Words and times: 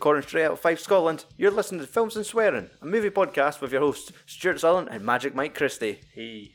recording 0.00 0.22
straight 0.22 0.46
out 0.46 0.52
of 0.52 0.60
Fife 0.60 0.80
Scotland. 0.80 1.26
You're 1.36 1.50
listening 1.50 1.82
to 1.82 1.86
Films 1.86 2.16
and 2.16 2.24
Swearing, 2.24 2.70
a 2.80 2.86
movie 2.86 3.10
podcast 3.10 3.60
with 3.60 3.70
your 3.70 3.82
hosts 3.82 4.10
Stuart 4.24 4.58
Sutherland 4.58 4.88
and 4.90 5.04
Magic 5.04 5.34
Mike 5.34 5.54
Christie. 5.54 6.00
He. 6.14 6.54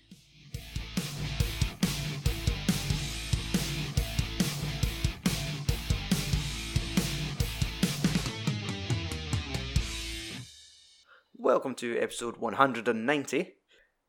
Welcome 11.37 11.75
to 11.75 11.99
episode 11.99 12.37
190. 12.37 13.53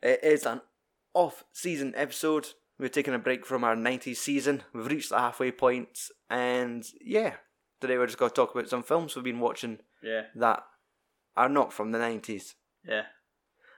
It 0.03 0.21
is 0.23 0.47
an 0.47 0.63
off 1.13 1.45
season 1.53 1.93
episode. 1.95 2.49
We're 2.79 2.89
taking 2.89 3.13
a 3.13 3.19
break 3.19 3.45
from 3.45 3.65
our 3.65 3.77
90s 3.77 4.17
season. 4.17 4.63
We've 4.73 4.87
reached 4.87 5.11
the 5.11 5.19
halfway 5.19 5.53
point, 5.53 5.99
and 6.31 6.87
yeah, 7.05 7.35
today 7.81 7.99
we're 7.99 8.07
just 8.07 8.19
going 8.19 8.31
to 8.31 8.35
talk 8.35 8.55
about 8.55 8.69
some 8.69 8.83
films 8.83 9.15
we've 9.15 9.25
been 9.25 9.41
watching 9.41 9.79
Yeah. 10.03 10.23
that 10.37 10.63
are 11.37 11.49
not 11.49 11.73
from 11.73 11.93
the 11.93 11.99
90s. 11.99 12.55
Yeah. 12.87 13.03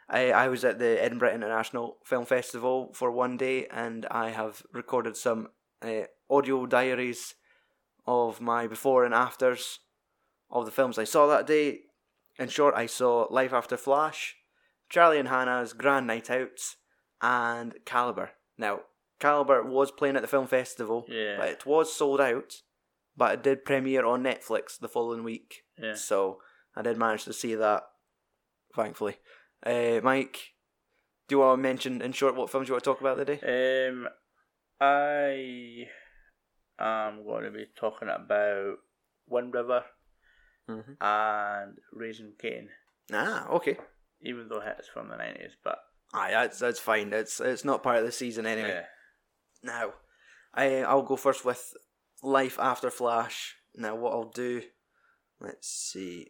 I, 0.09 0.31
I 0.31 0.49
was 0.49 0.65
at 0.65 0.79
the 0.79 1.03
Edinburgh 1.03 1.35
International 1.35 1.99
Film 2.05 2.25
Festival 2.25 2.93
for 2.95 3.11
one 3.11 3.37
day 3.37 3.67
and 3.67 4.07
I 4.11 4.31
have 4.31 4.63
recorded 4.73 5.17
some 5.17 5.49
uh, 5.83 6.03
audio 6.31 6.67
diaries 6.67 7.35
of 8.07 8.41
my 8.41 8.67
before 8.67 9.05
and 9.05 9.13
afters 9.15 9.81
of 10.51 10.65
the 10.65 10.71
films 10.73 10.99
I 10.99 11.05
saw 11.05 11.27
that 11.27 11.47
day. 11.47 11.81
In 12.39 12.49
short, 12.49 12.75
I 12.75 12.87
saw 12.87 13.27
Life 13.31 13.53
After 13.53 13.77
Flash, 13.77 14.37
Charlie 14.89 15.19
and 15.19 15.29
Hannah's 15.29 15.73
Grand 15.73 16.07
Night 16.07 16.31
Out, 16.31 16.61
and 17.21 17.75
Calibre. 17.85 18.31
Now, 18.57 18.81
Calibre 19.19 19.63
was 19.67 19.91
playing 19.91 20.15
at 20.17 20.23
the 20.23 20.29
film 20.29 20.47
festival, 20.47 21.05
Yeah. 21.09 21.37
but 21.39 21.49
it 21.49 21.67
was 21.67 21.93
sold 21.93 22.21
out, 22.21 22.55
but 23.19 23.35
it 23.35 23.43
did 23.43 23.65
premiere 23.65 24.07
on 24.07 24.23
Netflix 24.23 24.79
the 24.79 24.89
following 24.89 25.25
week. 25.25 25.65
Yeah. 25.77 25.95
So 25.95 26.39
I 26.77 26.83
did 26.83 26.97
manage 26.97 27.25
to 27.25 27.33
see 27.33 27.55
that, 27.57 27.83
thankfully. 28.75 29.17
Uh, 29.67 30.01
Mike, 30.03 30.39
do 31.27 31.35
you 31.35 31.41
want 31.41 31.59
to 31.59 31.63
mention 31.63 32.01
in 32.01 32.13
short 32.13 32.37
what 32.37 32.49
films 32.51 32.69
you 32.69 32.75
want 32.75 32.85
to 32.85 32.91
talk 32.91 33.01
about 33.01 33.17
today? 33.19 33.41
Um, 33.89 34.07
I 34.81 35.87
am 36.79 37.25
going 37.25 37.45
to 37.45 37.51
be 37.51 37.67
talking 37.77 38.09
about 38.09 38.77
Wind 39.29 39.53
River 39.55 39.85
Mm-hmm. 40.71 40.93
and 41.01 41.79
Raising 41.95 42.33
Cain, 42.39 42.69
Ah, 43.11 43.49
okay. 43.49 43.79
even 44.21 44.49
though 44.51 44.61
it's 44.61 44.87
from 44.87 45.09
the 45.09 45.17
nineties. 45.17 45.53
But 45.65 45.79
Aye, 46.13 46.33
that's 46.33 46.59
that's 46.59 46.79
fine. 46.79 47.11
It's 47.15 47.41
it's 47.41 47.65
not 47.65 47.83
part 47.83 47.97
of 48.01 48.05
the 48.05 48.13
season 48.13 48.45
anyway. 48.45 48.69
yeah, 48.69 48.83
Now, 49.63 49.95
I 50.53 50.83
I'll 50.83 51.01
go 51.01 51.17
first 51.17 51.43
with 51.47 51.73
Life 52.23 52.59
After 52.59 52.91
Flash. 52.91 53.57
Now, 53.75 53.95
what 53.95 54.13
I'll 54.13 54.25
do, 54.31 54.63
let's 55.41 55.69
see. 55.69 56.29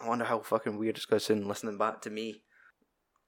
I 0.00 0.08
wonder 0.08 0.24
how 0.24 0.40
fucking 0.40 0.76
weird 0.78 0.96
it's 0.96 1.06
going 1.06 1.20
to 1.20 1.24
sound 1.24 1.46
listening 1.46 1.78
back 1.78 2.02
to 2.02 2.10
me, 2.10 2.42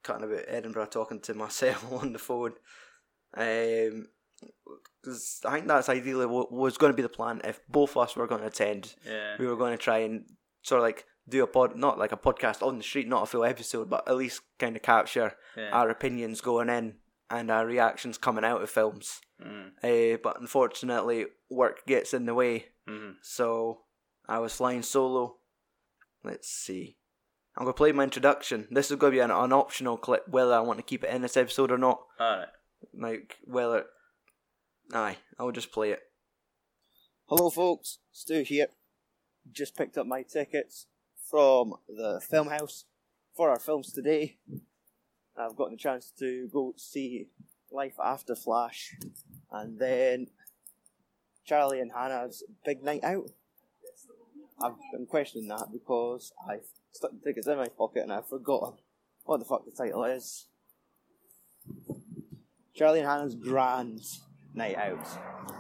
cutting 0.03 0.25
about 0.25 0.45
Edinburgh, 0.49 0.87
talking 0.87 1.21
to 1.21 1.35
myself 1.45 1.93
on 1.93 2.13
the 2.13 2.19
phone. 2.19 2.55
Um, 3.37 4.09
'cause 5.05 5.41
I 5.45 5.53
think 5.55 5.69
that's 5.69 5.89
ideally 5.89 6.27
what 6.27 6.53
was 6.53 6.77
going 6.77 6.93
to 6.93 6.97
be 6.97 7.03
the 7.03 7.09
plan 7.09 7.41
if 7.45 7.61
both 7.69 7.93
of 7.93 7.99
us 7.99 8.17
were 8.17 8.27
going 8.27 8.41
to 8.41 8.47
attend. 8.49 8.95
yeah, 9.07 9.37
We 9.39 9.47
were 9.47 9.57
going 9.57 9.73
to 9.73 9.83
try 9.83 9.99
and 9.99 10.25
sort 10.63 10.81
of 10.81 10.83
like 10.85 11.07
do 11.29 11.43
a 11.43 11.47
pod, 11.47 11.77
not 11.77 11.99
like 11.99 12.13
a 12.13 12.17
podcast 12.17 12.67
on 12.67 12.79
the 12.79 12.85
street, 12.85 13.09
not 13.09 13.23
a 13.23 13.27
full 13.27 13.45
episode, 13.45 13.89
but 13.89 14.07
at 14.09 14.17
least 14.17 14.43
kind 14.59 14.75
of 14.77 14.83
capture 14.83 15.35
yeah. 15.57 15.71
our 15.71 15.89
opinions 15.91 16.41
going 16.41 16.69
in 16.69 16.97
and 17.31 17.51
our 17.51 17.67
reactions 17.67 18.19
coming 18.19 18.45
out 18.45 18.63
of 18.63 18.71
films. 18.71 19.21
mm, 19.43 19.71
Uh, 19.83 20.19
but 20.23 20.41
unfortunately, 20.41 21.27
work 21.51 21.85
gets 21.87 22.15
in 22.15 22.27
the 22.27 22.35
way, 22.35 22.67
mm, 22.89 23.15
so 23.23 23.83
I 24.29 24.39
was 24.39 24.55
flying 24.55 24.83
solo. 24.83 25.37
Let's 26.25 26.49
see. 26.49 26.97
I'm 27.57 27.65
going 27.65 27.73
to 27.75 27.77
play 27.77 27.93
my 27.93 28.05
introduction. 28.05 28.69
This 28.71 28.91
is 28.91 28.97
going 28.97 29.13
to 29.13 29.17
be 29.17 29.21
an, 29.21 29.31
an 29.31 29.53
optional 29.53 29.97
clip, 29.97 30.29
whether 30.29 30.53
I 30.53 30.61
want 30.61 30.79
to 30.79 30.83
keep 30.85 31.05
it 31.05 31.11
in 31.11 31.23
this 31.23 31.37
episode 31.37 31.71
or 31.71 31.79
not. 31.79 32.01
all 32.21 32.39
right. 32.39 32.49
Like, 32.93 33.37
whether. 33.45 33.87
Aye, 34.93 35.17
I'll 35.39 35.53
just 35.53 35.73
play 35.73 35.91
it. 35.93 36.01
Hello, 37.29 37.49
folks. 37.51 37.99
Stu 38.13 38.43
here. 38.43 38.69
Just 39.51 39.77
picked 39.77 39.97
up 39.97 40.07
my 40.07 40.23
tickets 40.23 40.87
from 41.31 41.75
the 41.89 42.21
film 42.21 42.49
house 42.49 42.85
for 43.35 43.51
our 43.51 43.59
films 43.59 43.93
today. 43.93 44.39
I've 45.39 45.57
gotten 45.57 45.75
the 45.75 45.79
chance 45.79 46.13
to 46.19 46.49
go 46.53 46.75
see 46.77 47.29
Life 47.71 47.97
After 48.03 48.35
Flash 48.35 48.97
and 49.51 49.79
then 49.79 50.29
Charlie 51.45 51.81
and 51.81 51.93
Hannah's 51.93 52.43
Big 52.65 52.83
Night 52.83 53.05
Out. 53.05 53.31
I've 54.63 54.75
been 54.93 55.07
questioning 55.07 55.49
that 55.49 55.67
because 55.73 56.33
I 56.49 56.59
stuck 56.93 57.11
the 57.13 57.19
tickets 57.19 57.47
in 57.47 57.59
my 57.59 57.69
pocket 57.69 58.03
and 58.03 58.13
I've 58.13 58.29
forgotten 58.29 58.79
what 59.25 59.39
the 59.39 59.45
fuck 59.45 59.65
the 59.67 59.73
title 59.73 60.05
is. 60.05 60.47
Charlie 62.75 63.01
and 63.01 63.09
Hannah's 63.09 63.35
Grand 63.35 64.01
Night 64.55 64.77
Out. 64.77 65.07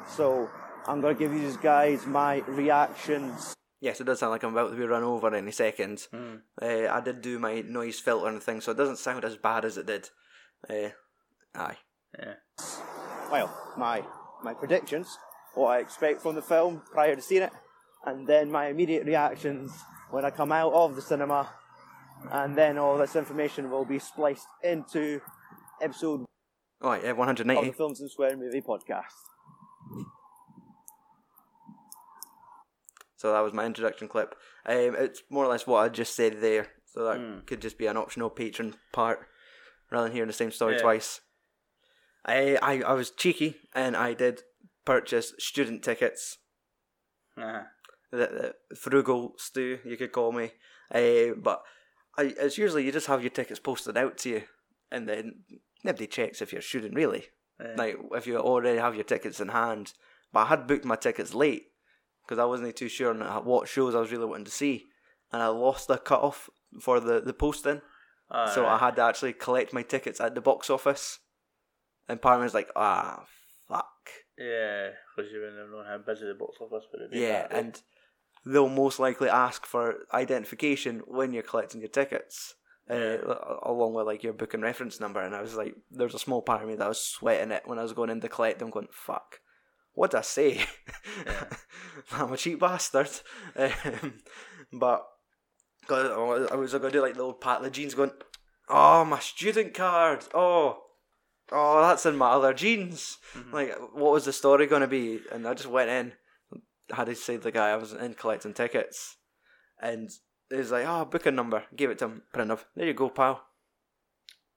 So 0.08 0.48
I'm 0.86 1.00
gonna 1.00 1.14
give 1.14 1.34
you 1.34 1.56
guys 1.62 2.06
my 2.06 2.36
reactions. 2.46 3.54
Yes, 3.86 4.00
it 4.00 4.04
does 4.04 4.18
sound 4.18 4.32
like 4.32 4.42
I'm 4.42 4.50
about 4.52 4.70
to 4.70 4.76
be 4.76 4.84
run 4.84 5.04
over 5.04 5.32
any 5.32 5.52
second. 5.52 6.08
Mm, 6.12 6.40
Uh, 6.60 6.92
I 6.92 7.00
did 7.00 7.20
do 7.20 7.38
my 7.38 7.60
noise 7.60 8.00
filter 8.00 8.26
and 8.26 8.42
thing, 8.42 8.60
so 8.60 8.72
it 8.72 8.76
doesn't 8.76 8.98
sound 8.98 9.24
as 9.24 9.36
bad 9.36 9.64
as 9.64 9.78
it 9.78 9.86
did. 9.86 10.10
Uh, 10.68 10.88
aye. 11.54 11.78
yeah, 12.18 12.34
Well, 13.30 13.48
my 13.76 14.02
my 14.42 14.54
predictions, 14.54 15.16
what 15.54 15.68
I 15.68 15.78
expect 15.78 16.20
from 16.20 16.34
the 16.34 16.42
film 16.42 16.82
prior 16.90 17.14
to 17.14 17.22
seeing 17.22 17.44
it, 17.44 17.52
and 18.04 18.26
then 18.26 18.50
my 18.50 18.66
immediate 18.66 19.06
reactions 19.06 19.70
when 20.10 20.24
I 20.24 20.30
come 20.30 20.50
out 20.50 20.72
of 20.72 20.96
the 20.96 21.02
cinema, 21.02 21.48
and 22.32 22.56
then 22.56 22.78
all 22.78 22.98
this 22.98 23.14
information 23.14 23.70
will 23.70 23.84
be 23.84 24.00
spliced 24.00 24.48
into 24.64 25.20
episode 25.80 26.24
Oh, 26.82 26.92
yeah, 26.94 27.10
of 27.12 27.16
the 27.16 27.72
Films 27.72 28.00
and 28.00 28.10
Swear 28.10 28.36
Movie 28.36 28.62
podcast. 28.62 29.14
So 33.16 33.32
that 33.32 33.40
was 33.40 33.52
my 33.52 33.64
introduction 33.64 34.08
clip. 34.08 34.34
Um, 34.66 34.94
it's 34.98 35.22
more 35.30 35.44
or 35.44 35.48
less 35.48 35.66
what 35.66 35.78
I 35.84 35.88
just 35.88 36.14
said 36.14 36.40
there. 36.40 36.68
So 36.84 37.04
that 37.04 37.18
Mm. 37.18 37.46
could 37.46 37.60
just 37.62 37.78
be 37.78 37.86
an 37.86 37.96
optional 37.96 38.30
patron 38.30 38.74
part 38.92 39.20
rather 39.90 40.04
than 40.06 40.12
hearing 40.14 40.28
the 40.28 40.32
same 40.34 40.50
story 40.50 40.74
Yeah. 40.74 40.82
twice. 40.82 41.20
I, 42.24 42.56
I 42.60 42.82
I 42.82 42.92
was 42.94 43.10
cheeky 43.10 43.56
and 43.74 43.96
I 43.96 44.14
did 44.14 44.42
purchase 44.84 45.32
student 45.38 45.82
tickets. 45.84 46.38
uh-huh. 47.36 47.62
The, 48.12 48.54
the 48.70 48.76
frugal 48.76 49.34
stew, 49.36 49.80
you 49.84 49.96
could 49.96 50.12
call 50.12 50.32
me. 50.32 50.52
Uh, 50.94 51.34
but 51.36 51.62
I, 52.16 52.34
it's 52.38 52.56
usually 52.56 52.84
you 52.84 52.92
just 52.92 53.08
have 53.08 53.20
your 53.22 53.30
tickets 53.30 53.60
posted 53.60 53.96
out 53.96 54.16
to 54.18 54.30
you, 54.30 54.42
and 54.90 55.08
then 55.08 55.40
nobody 55.84 56.06
checks 56.06 56.40
if 56.40 56.52
you're 56.52 56.62
student 56.62 56.94
really. 56.94 57.26
yeah. 57.60 57.74
like 57.76 57.96
if 58.12 58.26
you 58.26 58.38
already 58.38 58.78
have 58.78 58.94
your 58.94 59.04
tickets 59.04 59.40
in 59.40 59.48
hand. 59.48 59.92
But 60.32 60.40
I 60.40 60.46
had 60.46 60.66
booked 60.66 60.84
my 60.84 60.96
tickets 60.96 61.34
late 61.34 61.66
because 62.26 62.40
I 62.40 62.44
wasn't 62.44 62.74
too 62.76 62.88
sure 62.88 63.10
on 63.10 63.44
what 63.44 63.68
shows 63.68 63.94
I 63.94 64.00
was 64.00 64.10
really 64.10 64.26
wanting 64.26 64.46
to 64.46 64.50
see, 64.50 64.86
and 65.32 65.42
I 65.42 65.48
lost 65.48 65.88
the 65.88 65.98
cut 65.98 66.20
off 66.20 66.50
for 66.80 67.00
the 67.00 67.20
the 67.20 67.32
posting, 67.32 67.80
All 68.30 68.48
so 68.48 68.66
I 68.66 68.78
had 68.78 68.96
to 68.96 69.02
actually 69.02 69.32
collect 69.32 69.72
my 69.72 69.82
tickets 69.82 70.20
at 70.20 70.34
the 70.34 70.40
box 70.40 70.70
office. 70.70 71.20
And 72.08 72.22
part 72.22 72.34
of 72.34 72.40
me 72.40 72.44
was 72.44 72.54
like, 72.54 72.70
ah, 72.76 73.24
fuck, 73.68 74.10
yeah, 74.38 74.90
because 75.16 75.32
you 75.32 75.40
wouldn't 75.40 75.58
have 75.58 75.70
known 75.70 75.86
how 75.86 75.98
busy 75.98 76.26
the 76.26 76.34
box 76.34 76.56
office 76.60 76.84
would 76.92 77.10
been. 77.10 77.20
yeah, 77.20 77.46
and 77.50 77.80
they'll 78.44 78.68
most 78.68 79.00
likely 79.00 79.28
ask 79.28 79.66
for 79.66 80.06
identification 80.14 81.02
when 81.06 81.32
you're 81.32 81.42
collecting 81.42 81.80
your 81.80 81.90
tickets. 81.90 82.54
Uh, 82.88 83.16
along 83.64 83.94
with 83.94 84.06
like 84.06 84.22
your 84.22 84.32
booking 84.32 84.60
reference 84.60 85.00
number, 85.00 85.20
and 85.20 85.34
I 85.34 85.42
was 85.42 85.56
like, 85.56 85.74
there's 85.90 86.14
a 86.14 86.20
small 86.20 86.40
part 86.40 86.62
of 86.62 86.68
me 86.68 86.76
that 86.76 86.88
was 86.88 87.00
sweating 87.00 87.50
it 87.50 87.64
when 87.66 87.80
I 87.80 87.82
was 87.82 87.92
going 87.92 88.10
in 88.10 88.20
to 88.20 88.28
collect 88.28 88.60
them, 88.60 88.70
going, 88.70 88.86
"Fuck, 88.92 89.40
what 89.96 90.12
did 90.12 90.18
I 90.18 90.22
say? 90.22 90.60
Yeah. 91.26 91.44
I'm 92.12 92.32
a 92.32 92.36
cheap 92.36 92.60
bastard." 92.60 93.10
Um, 93.56 94.20
but 94.72 95.04
I 95.90 96.54
was 96.56 96.72
going 96.72 96.82
to 96.82 96.90
do 96.90 97.00
like 97.02 97.14
the 97.14 97.22
old 97.22 97.40
pat 97.40 97.58
of 97.58 97.64
the 97.64 97.70
jeans, 97.70 97.94
going, 97.94 98.10
"Oh, 98.68 99.04
my 99.04 99.18
student 99.20 99.74
card! 99.74 100.24
Oh, 100.34 100.82
oh, 101.52 101.80
that's 101.82 102.06
in 102.06 102.16
my 102.16 102.30
other 102.30 102.52
jeans." 102.54 103.18
Mhm. 103.34 103.52
Like, 103.52 103.74
what 103.94 104.12
was 104.12 104.24
the 104.24 104.32
story 104.32 104.66
going 104.66 104.82
to 104.82 104.88
be? 104.88 105.20
And 105.32 105.46
I 105.46 105.54
just 105.54 105.68
went 105.68 105.90
in, 105.90 106.12
had 106.90 107.06
to 107.06 107.14
say 107.14 107.36
to 107.36 107.42
the 107.42 107.52
guy 107.52 107.70
I 107.70 107.76
was 107.76 107.92
in 107.92 108.14
collecting 108.14 108.52
tickets, 108.54 109.16
and 109.80 110.10
he 110.50 110.56
was 110.56 110.70
like, 110.72 110.86
"Oh, 110.86 111.04
booking 111.04 111.34
number." 111.36 111.64
Gave 111.74 111.90
it 111.90 111.98
to 112.00 112.06
him, 112.06 112.22
print 112.32 112.50
of. 112.50 112.64
There 112.74 112.86
you 112.86 112.94
go, 112.94 113.08
pal. 113.10 113.42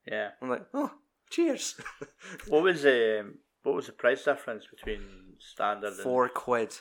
yeah. 0.05 0.29
I'm 0.41 0.49
like, 0.49 0.65
"Oh, 0.73 0.91
cheers." 1.29 1.75
What 2.47 2.63
was 2.63 2.81
the 2.81 3.19
um, 3.21 3.37
what 3.63 3.75
was 3.75 3.85
the 3.85 3.93
price 3.93 4.23
difference 4.25 4.65
between 4.65 5.28
standard 5.39 5.93
and 5.93 6.01
Four 6.01 6.29
quid. 6.29 6.75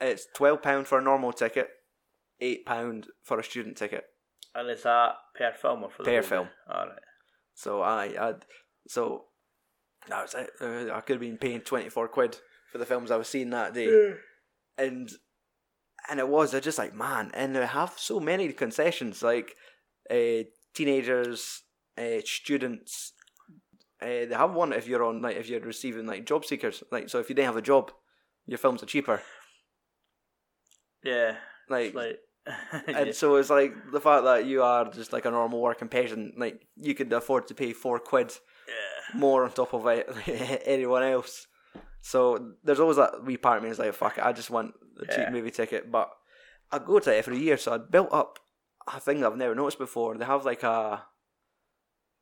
It's 0.00 0.26
twelve 0.34 0.62
pound 0.62 0.86
for 0.86 0.98
a 0.98 1.02
normal 1.02 1.32
ticket, 1.32 1.68
eight 2.40 2.66
pound 2.66 3.08
for 3.22 3.38
a 3.38 3.44
student 3.44 3.76
ticket. 3.76 4.04
And 4.54 4.68
is 4.70 4.82
that 4.82 5.14
per 5.34 5.52
film 5.52 5.84
or 5.84 5.90
for 5.90 6.02
the 6.02 6.10
Per 6.10 6.22
film. 6.22 6.48
All 6.70 6.86
right. 6.86 6.98
So 7.54 7.80
I, 7.82 8.04
I, 8.18 8.34
so 8.88 9.24
that 10.08 10.22
was 10.22 10.34
it. 10.34 10.50
Uh, 10.60 10.94
I 10.94 11.00
could 11.00 11.14
have 11.14 11.20
been 11.20 11.38
paying 11.38 11.60
twenty 11.60 11.88
four 11.88 12.08
quid 12.08 12.36
for 12.70 12.78
the 12.78 12.86
films 12.86 13.10
I 13.10 13.16
was 13.16 13.28
seeing 13.28 13.50
that 13.50 13.74
day. 13.74 14.14
and 14.76 15.10
and 16.10 16.18
it 16.18 16.28
was. 16.28 16.50
They're 16.50 16.60
just 16.60 16.78
like 16.78 16.94
man, 16.94 17.30
and 17.34 17.54
they 17.54 17.64
have 17.66 17.94
so 17.96 18.18
many 18.20 18.52
concessions 18.52 19.22
like 19.22 19.54
uh, 20.10 20.44
teenagers, 20.74 21.62
uh, 21.96 22.20
students. 22.24 23.12
Uh, 24.02 24.26
they 24.26 24.34
have 24.34 24.52
one 24.52 24.72
if 24.72 24.88
you're 24.88 25.04
on 25.04 25.22
like 25.22 25.36
if 25.36 25.48
you're 25.48 25.60
receiving 25.60 26.06
like 26.06 26.26
job 26.26 26.44
seekers. 26.44 26.82
Like 26.90 27.08
so, 27.08 27.18
if 27.20 27.28
you 27.28 27.34
didn't 27.34 27.46
have 27.46 27.56
a 27.56 27.62
job, 27.62 27.92
your 28.46 28.58
films 28.58 28.82
are 28.82 28.86
cheaper. 28.86 29.22
Yeah. 31.02 31.36
Like, 31.68 31.94
like. 31.94 32.18
and 32.88 33.14
so 33.14 33.36
it's 33.36 33.50
like 33.50 33.72
the 33.92 34.00
fact 34.00 34.24
that 34.24 34.46
you 34.46 34.62
are 34.62 34.90
just 34.90 35.12
like 35.12 35.24
a 35.26 35.30
normal 35.30 35.60
working 35.60 35.86
person 35.86 36.32
Like 36.36 36.66
you 36.76 36.92
could 36.92 37.12
afford 37.12 37.46
to 37.46 37.54
pay 37.54 37.72
four 37.72 38.00
quid 38.00 38.32
yeah. 38.66 39.18
more 39.18 39.44
on 39.44 39.52
top 39.52 39.72
of 39.74 39.86
it, 39.86 40.10
anyone 40.66 41.04
else. 41.04 41.46
So 42.00 42.54
there's 42.64 42.80
always 42.80 42.96
that 42.96 43.24
wee 43.24 43.36
part 43.36 43.58
of 43.58 43.64
me 43.64 43.70
is 43.70 43.78
like, 43.78 43.94
fuck 43.94 44.18
it, 44.18 44.24
I 44.24 44.32
just 44.32 44.50
want 44.50 44.74
a 45.00 45.06
cheap 45.06 45.30
movie 45.30 45.52
ticket. 45.52 45.90
But 45.90 46.10
I 46.72 46.80
go 46.80 46.98
to 46.98 47.14
it 47.14 47.18
every 47.18 47.38
year, 47.38 47.56
so 47.56 47.74
I 47.74 47.78
built 47.78 48.12
up 48.12 48.40
a 48.92 48.98
thing 48.98 49.24
I've 49.24 49.36
never 49.36 49.54
noticed 49.54 49.78
before. 49.78 50.16
They 50.16 50.24
have 50.24 50.44
like 50.44 50.64
a, 50.64 51.04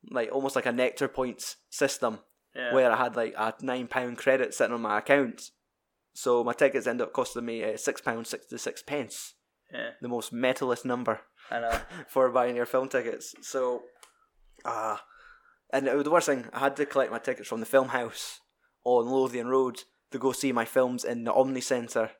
like 0.09 0.31
almost 0.31 0.55
like 0.55 0.65
a 0.65 0.71
nectar 0.71 1.07
points 1.07 1.57
system 1.69 2.19
Yeah. 2.55 2.73
where 2.73 2.91
I 2.91 2.97
had 2.97 3.15
like 3.15 3.33
a 3.37 3.53
nine 3.61 3.87
pound 3.87 4.17
credit 4.17 4.53
sitting 4.53 4.73
on 4.73 4.81
my 4.81 4.97
account. 4.99 5.51
So 6.13 6.43
my 6.43 6.53
tickets 6.53 6.87
end 6.87 7.01
up 7.01 7.13
costing 7.13 7.45
me 7.45 7.63
uh, 7.63 7.77
six 7.77 8.01
pounds 8.01 8.29
sixty 8.29 8.57
six 8.57 8.81
pence, 8.83 9.35
yeah. 9.73 9.91
the 10.01 10.07
most 10.09 10.33
metalist 10.33 10.83
number 10.85 11.21
I 11.49 11.59
know. 11.59 11.79
for 12.09 12.29
buying 12.29 12.55
your 12.55 12.65
film 12.65 12.89
tickets. 12.89 13.33
So, 13.41 13.83
ah, 14.65 15.03
and 15.71 15.87
it 15.87 15.95
was 15.95 16.03
the 16.03 16.11
worst 16.11 16.25
thing. 16.27 16.45
I 16.51 16.59
had 16.59 16.75
to 16.77 16.85
collect 16.85 17.11
my 17.11 17.19
tickets 17.19 17.47
from 17.47 17.59
the 17.61 17.65
film 17.65 17.89
house 17.89 18.39
on 18.83 19.05
Lothian 19.05 19.47
Road 19.47 19.83
to 20.11 20.19
go 20.19 20.31
see 20.33 20.51
my 20.51 20.65
films 20.65 21.05
in 21.05 21.23
the 21.23 21.33
Omni 21.33 21.61
Centre 21.61 22.11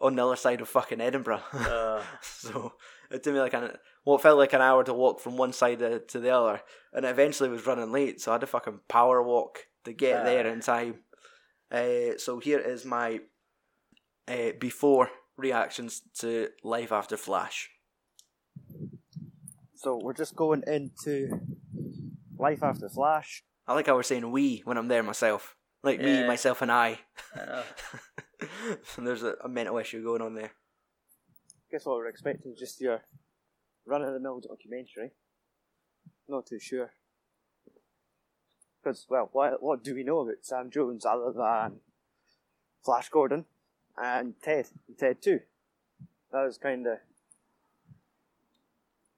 on 0.00 0.14
the 0.16 0.24
other 0.24 0.36
side 0.36 0.60
of 0.60 0.68
fucking 0.68 1.00
Edinburgh. 1.00 1.42
Uh, 1.52 2.02
so 2.22 2.72
it 3.10 3.22
took 3.22 3.34
me 3.34 3.40
like 3.40 3.54
an 3.54 3.70
what 4.04 4.22
felt 4.22 4.38
like 4.38 4.52
an 4.54 4.60
hour 4.62 4.84
to 4.84 4.94
walk 4.94 5.20
from 5.20 5.36
one 5.36 5.52
side 5.52 5.78
to, 6.08 6.18
the 6.18 6.30
other, 6.30 6.62
and 6.92 7.06
I 7.06 7.10
eventually 7.10 7.48
was 7.50 7.66
running 7.66 7.92
late, 7.92 8.20
so 8.20 8.30
I 8.30 8.34
had 8.34 8.40
to 8.40 8.46
fucking 8.46 8.80
power 8.88 9.22
walk 9.22 9.66
to 9.84 9.92
get 9.92 10.20
Ah. 10.20 10.24
there 10.24 10.46
in 10.46 10.60
time. 10.60 11.00
Uh, 11.70 12.16
so 12.16 12.38
here 12.38 12.58
is 12.58 12.84
my 12.84 13.20
uh, 14.26 14.52
before 14.58 15.10
reactions 15.36 16.02
to 16.20 16.48
Life 16.64 16.90
After 16.92 17.16
Flash. 17.16 17.70
So 19.74 19.98
we're 20.02 20.14
just 20.14 20.34
going 20.34 20.62
into 20.66 21.40
Life 22.38 22.62
After 22.62 22.88
Flash. 22.88 23.42
I 23.66 23.74
like 23.74 23.86
how 23.86 23.94
we're 23.96 24.02
saying 24.02 24.30
we 24.30 24.62
when 24.64 24.78
I'm 24.78 24.88
there 24.88 25.02
myself. 25.02 25.54
Like 25.84 26.00
me, 26.00 26.26
myself, 26.26 26.60
and 26.62 26.72
I. 26.72 26.98
I. 27.36 27.62
There's 28.98 29.22
a, 29.22 29.34
a 29.44 29.48
mental 29.48 29.78
issue 29.78 30.02
going 30.02 30.22
on 30.22 30.34
there. 30.34 30.50
Guess 31.70 31.84
what 31.84 31.96
we're 31.96 32.08
expecting? 32.08 32.52
is 32.52 32.58
Just 32.58 32.80
your 32.80 33.02
run 33.84 34.02
of 34.02 34.14
the 34.14 34.20
mill 34.20 34.40
documentary. 34.40 35.12
Not 36.28 36.46
too 36.46 36.58
sure. 36.58 36.92
Because, 38.82 39.06
well, 39.08 39.28
what, 39.32 39.62
what 39.62 39.84
do 39.84 39.94
we 39.94 40.02
know 40.02 40.20
about 40.20 40.36
Sam 40.42 40.70
Jones 40.70 41.04
other 41.04 41.32
than 41.32 41.80
Flash 42.82 43.10
Gordon 43.10 43.44
and 43.96 44.34
Ted? 44.42 44.68
And 44.86 44.98
Ted 44.98 45.20
2. 45.20 45.40
That 46.32 46.44
was 46.44 46.58
kind 46.58 46.86
of. 46.86 46.98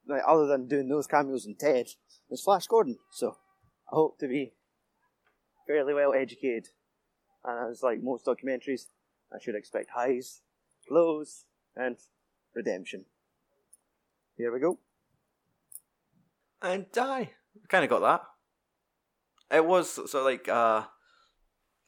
Like, 0.09 0.23
other 0.27 0.47
than 0.47 0.67
doing 0.67 0.89
those 0.89 1.07
cameos 1.07 1.47
in 1.47 1.55
Ted, 1.55 1.89
there's 2.29 2.43
Flash 2.43 2.67
Gordon. 2.67 2.99
So, 3.13 3.37
I 3.93 3.95
hope 3.95 4.19
to 4.19 4.27
be 4.27 4.55
fairly 5.69 5.95
well 5.95 6.13
educated. 6.13 6.69
And 7.45 7.71
as 7.71 7.83
like 7.83 8.03
most 8.03 8.27
documentaries, 8.27 8.87
I 9.33 9.39
should 9.41 9.55
expect 9.55 9.91
highs, 9.95 10.41
lows, 10.91 11.45
and 11.77 11.97
redemption. 12.55 13.05
Here 14.37 14.53
we 14.53 14.61
go. 14.61 14.79
And 16.63 16.91
die. 16.93 17.31
kind 17.69 17.85
of 17.85 17.91
got 17.91 18.01
that. 18.01 19.57
It 19.57 19.65
was 19.65 19.91
sort 19.91 20.15
of 20.15 20.25
like 20.25 20.49
uh, 20.49 20.85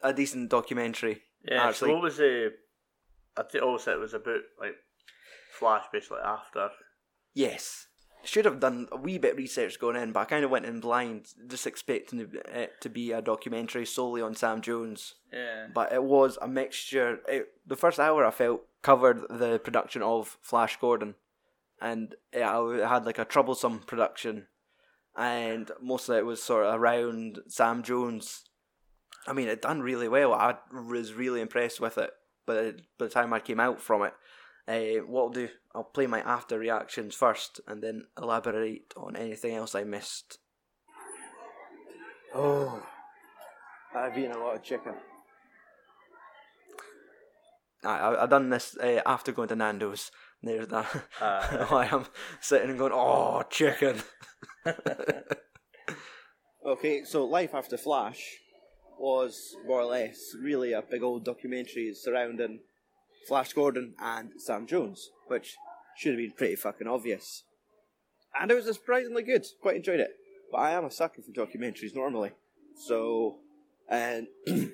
a 0.02 0.12
decent 0.12 0.50
documentary. 0.50 1.22
Yeah. 1.44 1.68
Actually- 1.68 1.90
So 1.90 1.94
what 1.94 2.02
was 2.02 2.16
the? 2.16 2.52
I 3.36 3.42
think 3.44 3.64
also 3.64 3.92
it 3.92 4.00
was 4.00 4.14
about 4.14 4.40
like 4.60 4.74
Flash 5.58 5.84
basically 5.92 6.18
after. 6.24 6.70
Yes. 7.34 7.86
Should 8.24 8.44
have 8.44 8.60
done 8.60 8.86
a 8.92 8.96
wee 8.96 9.18
bit 9.18 9.32
of 9.32 9.38
research 9.38 9.80
going 9.80 9.96
in, 9.96 10.12
but 10.12 10.20
I 10.20 10.24
kind 10.26 10.44
of 10.44 10.50
went 10.50 10.64
in 10.66 10.78
blind, 10.80 11.26
just 11.48 11.66
expecting 11.66 12.20
it 12.20 12.80
to 12.80 12.88
be 12.88 13.10
a 13.10 13.20
documentary 13.20 13.84
solely 13.84 14.22
on 14.22 14.34
Sam 14.36 14.60
Jones. 14.60 15.14
Yeah. 15.32 15.66
but 15.74 15.92
it 15.92 16.04
was 16.04 16.38
a 16.40 16.46
mixture. 16.46 17.18
It, 17.26 17.48
the 17.66 17.74
first 17.74 17.98
hour 17.98 18.24
I 18.24 18.30
felt 18.30 18.62
covered 18.82 19.22
the 19.30 19.58
production 19.58 20.02
of 20.02 20.38
Flash 20.42 20.78
Gordon, 20.80 21.14
and 21.80 22.14
it, 22.32 22.42
I 22.42 22.88
had 22.88 23.06
like 23.06 23.18
a 23.18 23.24
troublesome 23.24 23.80
production, 23.80 24.46
and 25.16 25.70
most 25.80 26.08
of 26.08 26.16
it 26.16 26.26
was 26.26 26.42
sort 26.42 26.66
of 26.66 26.80
around 26.80 27.40
Sam 27.48 27.82
Jones. 27.82 28.44
I 29.26 29.32
mean, 29.32 29.48
it 29.48 29.62
done 29.62 29.80
really 29.80 30.08
well. 30.08 30.32
I 30.32 30.56
was 30.72 31.12
really 31.12 31.40
impressed 31.40 31.80
with 31.80 31.96
it, 31.98 32.10
but 32.46 32.80
by 32.98 33.06
the 33.06 33.08
time 33.08 33.32
I 33.32 33.40
came 33.40 33.60
out 33.60 33.80
from 33.80 34.02
it, 34.02 34.14
uh, 34.68 35.04
what 35.04 35.22
I'll 35.22 35.28
do, 35.30 35.48
I'll 35.74 35.84
play 35.84 36.06
my 36.06 36.20
after 36.20 36.58
reactions 36.58 37.14
first, 37.14 37.60
and 37.66 37.82
then 37.82 38.06
elaborate 38.20 38.92
on 38.96 39.16
anything 39.16 39.54
else 39.54 39.74
I 39.74 39.84
missed. 39.84 40.38
Oh, 42.34 42.82
I've 43.94 44.16
eaten 44.16 44.32
a 44.32 44.38
lot 44.38 44.56
of 44.56 44.62
chicken. 44.62 44.94
I 47.84 47.98
I, 47.98 48.22
I 48.24 48.26
done 48.26 48.50
this 48.50 48.76
uh, 48.76 49.00
after 49.06 49.32
going 49.32 49.48
to 49.48 49.56
Nando's. 49.56 50.10
There's 50.42 50.68
that. 50.68 50.86
Uh, 51.20 51.86
I'm 51.92 52.06
sitting 52.40 52.70
and 52.70 52.78
going, 52.78 52.92
oh, 52.92 53.42
chicken. 53.48 54.02
Okay, 56.64 57.02
so 57.02 57.24
Life 57.24 57.54
After 57.54 57.76
Flash 57.76 58.38
was 58.96 59.56
more 59.66 59.80
or 59.80 59.84
less 59.84 60.32
really 60.40 60.72
a 60.72 60.80
big 60.80 61.02
old 61.02 61.24
documentary 61.24 61.92
surrounding 61.92 62.60
Flash 63.26 63.52
Gordon 63.52 63.94
and 63.98 64.30
Sam 64.38 64.68
Jones, 64.68 65.10
which 65.26 65.56
should 65.96 66.12
have 66.12 66.18
been 66.18 66.30
pretty 66.30 66.54
fucking 66.54 66.86
obvious. 66.86 67.42
And 68.40 68.48
it 68.50 68.54
was 68.54 68.66
surprisingly 68.66 69.24
good. 69.24 69.44
Quite 69.60 69.76
enjoyed 69.76 69.98
it. 69.98 70.12
But 70.52 70.58
I 70.58 70.70
am 70.70 70.84
a 70.84 70.90
sucker 70.90 71.20
for 71.20 71.32
documentaries 71.32 71.96
normally. 71.96 72.30
So, 72.76 73.38
and 73.88 74.28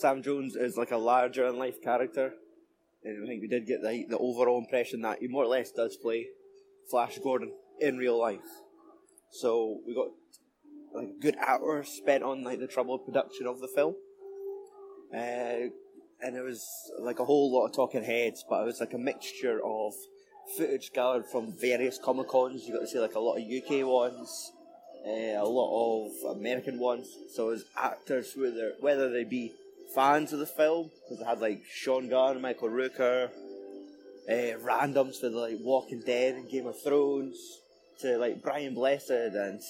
Sam 0.00 0.22
Jones 0.22 0.56
is 0.56 0.78
like 0.78 0.92
a 0.92 0.96
larger 0.96 1.46
in 1.46 1.58
life 1.58 1.82
character. 1.82 2.32
And 3.04 3.22
I 3.22 3.26
think 3.26 3.42
we 3.42 3.48
did 3.48 3.66
get 3.66 3.82
the, 3.82 4.06
the 4.08 4.16
overall 4.16 4.58
impression 4.58 5.02
that 5.02 5.18
he 5.20 5.28
more 5.28 5.44
or 5.44 5.48
less 5.48 5.70
does 5.70 5.96
play 5.96 6.28
Flash 6.90 7.18
Gordon 7.18 7.52
in 7.80 7.98
real 7.98 8.18
life. 8.18 8.62
So 9.30 9.80
we 9.86 9.94
got 9.94 10.08
like 10.94 11.08
a 11.08 11.20
good 11.20 11.36
hours 11.36 11.88
spent 11.88 12.24
on 12.24 12.44
like 12.44 12.60
the 12.60 12.66
troubled 12.66 13.04
production 13.04 13.46
of 13.46 13.60
the 13.60 13.68
film. 13.68 13.94
Uh, 15.12 15.68
and 16.22 16.36
it 16.36 16.42
was 16.42 16.66
like 16.98 17.18
a 17.18 17.24
whole 17.24 17.52
lot 17.52 17.66
of 17.66 17.74
talking 17.74 18.02
heads, 18.02 18.42
but 18.48 18.62
it 18.62 18.66
was 18.66 18.80
like 18.80 18.94
a 18.94 18.98
mixture 18.98 19.60
of 19.64 19.92
footage 20.56 20.92
gathered 20.94 21.26
from 21.26 21.52
various 21.60 21.98
Comic 21.98 22.28
Cons. 22.28 22.66
You 22.66 22.74
got 22.74 22.80
to 22.80 22.86
see 22.86 22.98
like 22.98 23.16
a 23.16 23.20
lot 23.20 23.36
of 23.36 23.42
UK 23.42 23.86
ones, 23.86 24.52
uh, 25.06 25.40
a 25.40 25.44
lot 25.44 26.06
of 26.06 26.36
American 26.38 26.78
ones. 26.78 27.08
So 27.34 27.48
it 27.48 27.52
was 27.52 27.64
actors, 27.76 28.34
whether 28.36 28.72
whether 28.80 29.10
they 29.10 29.24
be 29.24 29.52
fans 29.94 30.32
of 30.32 30.38
the 30.38 30.46
film, 30.46 30.90
because 31.02 31.18
they 31.18 31.24
had 31.24 31.40
like 31.40 31.62
Sean 31.70 32.08
Gunn, 32.08 32.40
Michael 32.40 32.68
Rooker, 32.68 33.30
uh, 34.28 34.58
randoms 34.64 35.20
for 35.20 35.28
the 35.28 35.38
like 35.38 35.58
Walking 35.60 36.02
Dead 36.04 36.34
and 36.34 36.50
Game 36.50 36.66
of 36.66 36.80
Thrones, 36.82 37.36
to 38.00 38.18
like 38.18 38.42
Brian 38.42 38.74
Blessed 38.74 39.10
and 39.10 39.60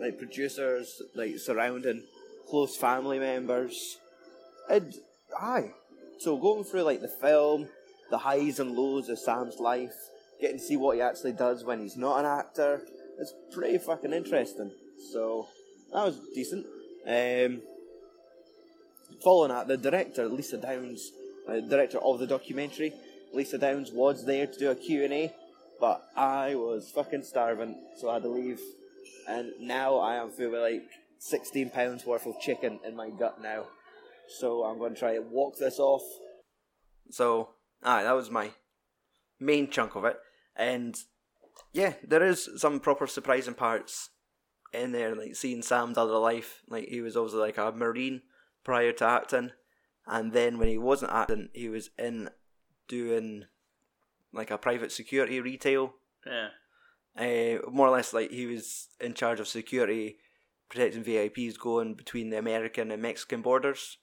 like 0.00 0.18
producers 0.18 1.02
like 1.14 1.38
surrounding 1.38 2.04
close 2.48 2.76
family 2.76 3.18
members. 3.18 3.98
And 4.70 4.94
aye. 5.38 5.72
So 6.18 6.36
going 6.36 6.64
through 6.64 6.82
like 6.82 7.00
the 7.00 7.08
film, 7.08 7.68
the 8.10 8.18
highs 8.18 8.60
and 8.60 8.76
lows 8.76 9.08
of 9.08 9.18
Sam's 9.18 9.58
life, 9.58 9.94
getting 10.40 10.58
to 10.58 10.62
see 10.62 10.76
what 10.76 10.96
he 10.96 11.02
actually 11.02 11.32
does 11.32 11.64
when 11.64 11.80
he's 11.80 11.96
not 11.96 12.20
an 12.20 12.26
actor, 12.26 12.82
it's 13.18 13.34
pretty 13.52 13.78
fucking 13.78 14.12
interesting. 14.12 14.70
So 15.12 15.48
that 15.92 16.04
was 16.04 16.20
decent. 16.34 16.66
Um, 17.06 17.62
following 19.22 19.50
that, 19.50 19.68
the 19.68 19.76
director 19.76 20.28
Lisa 20.28 20.56
Downs, 20.56 21.10
uh, 21.48 21.60
director 21.60 21.98
of 21.98 22.18
the 22.18 22.26
documentary, 22.26 22.92
Lisa 23.32 23.58
Downs 23.58 23.90
was 23.92 24.24
there 24.24 24.46
to 24.46 24.58
do 24.58 24.70
a 24.70 24.74
Q 24.74 25.04
and 25.04 25.12
A, 25.12 25.34
but 25.80 26.02
I 26.16 26.54
was 26.54 26.90
fucking 26.94 27.22
starving, 27.22 27.76
so 27.98 28.10
I 28.10 28.14
had 28.14 28.22
to 28.22 28.28
leave. 28.28 28.60
And 29.28 29.52
now 29.60 29.96
I 29.98 30.16
am 30.16 30.30
feeling 30.30 30.60
like 30.60 30.88
sixteen 31.18 31.70
pounds 31.70 32.04
worth 32.04 32.26
of 32.26 32.40
chicken 32.40 32.80
in 32.86 32.94
my 32.96 33.10
gut 33.10 33.40
now. 33.40 33.66
So 34.38 34.64
I'm 34.64 34.78
going 34.78 34.94
to 34.94 34.98
try 34.98 35.14
and 35.14 35.30
walk 35.30 35.58
this 35.58 35.78
off. 35.78 36.02
So, 37.10 37.50
aye, 37.82 38.04
that 38.04 38.12
was 38.12 38.30
my 38.30 38.50
main 39.38 39.70
chunk 39.70 39.94
of 39.96 40.04
it. 40.04 40.16
And 40.56 40.96
yeah, 41.72 41.94
there 42.06 42.24
is 42.24 42.48
some 42.56 42.80
proper 42.80 43.06
surprising 43.06 43.54
parts 43.54 44.10
in 44.72 44.92
there, 44.92 45.14
like 45.14 45.36
seeing 45.36 45.62
Sam's 45.62 45.98
other 45.98 46.18
life. 46.18 46.62
Like 46.68 46.88
he 46.88 47.00
was 47.00 47.16
also 47.16 47.38
like 47.38 47.58
a 47.58 47.72
marine 47.72 48.22
prior 48.64 48.92
to 48.92 49.04
acting, 49.04 49.50
and 50.06 50.32
then 50.32 50.58
when 50.58 50.68
he 50.68 50.78
wasn't 50.78 51.12
acting, 51.12 51.48
he 51.52 51.68
was 51.68 51.90
in 51.98 52.30
doing 52.88 53.44
like 54.32 54.50
a 54.50 54.58
private 54.58 54.92
security 54.92 55.40
retail. 55.40 55.94
Yeah. 56.26 56.48
Uh, 57.16 57.58
more 57.70 57.88
or 57.88 57.90
less, 57.90 58.12
like 58.12 58.30
he 58.30 58.46
was 58.46 58.88
in 59.00 59.14
charge 59.14 59.38
of 59.40 59.48
security, 59.48 60.18
protecting 60.70 61.04
VIPs 61.04 61.58
going 61.58 61.94
between 61.94 62.30
the 62.30 62.38
American 62.38 62.90
and 62.90 63.02
Mexican 63.02 63.42
borders. 63.42 63.98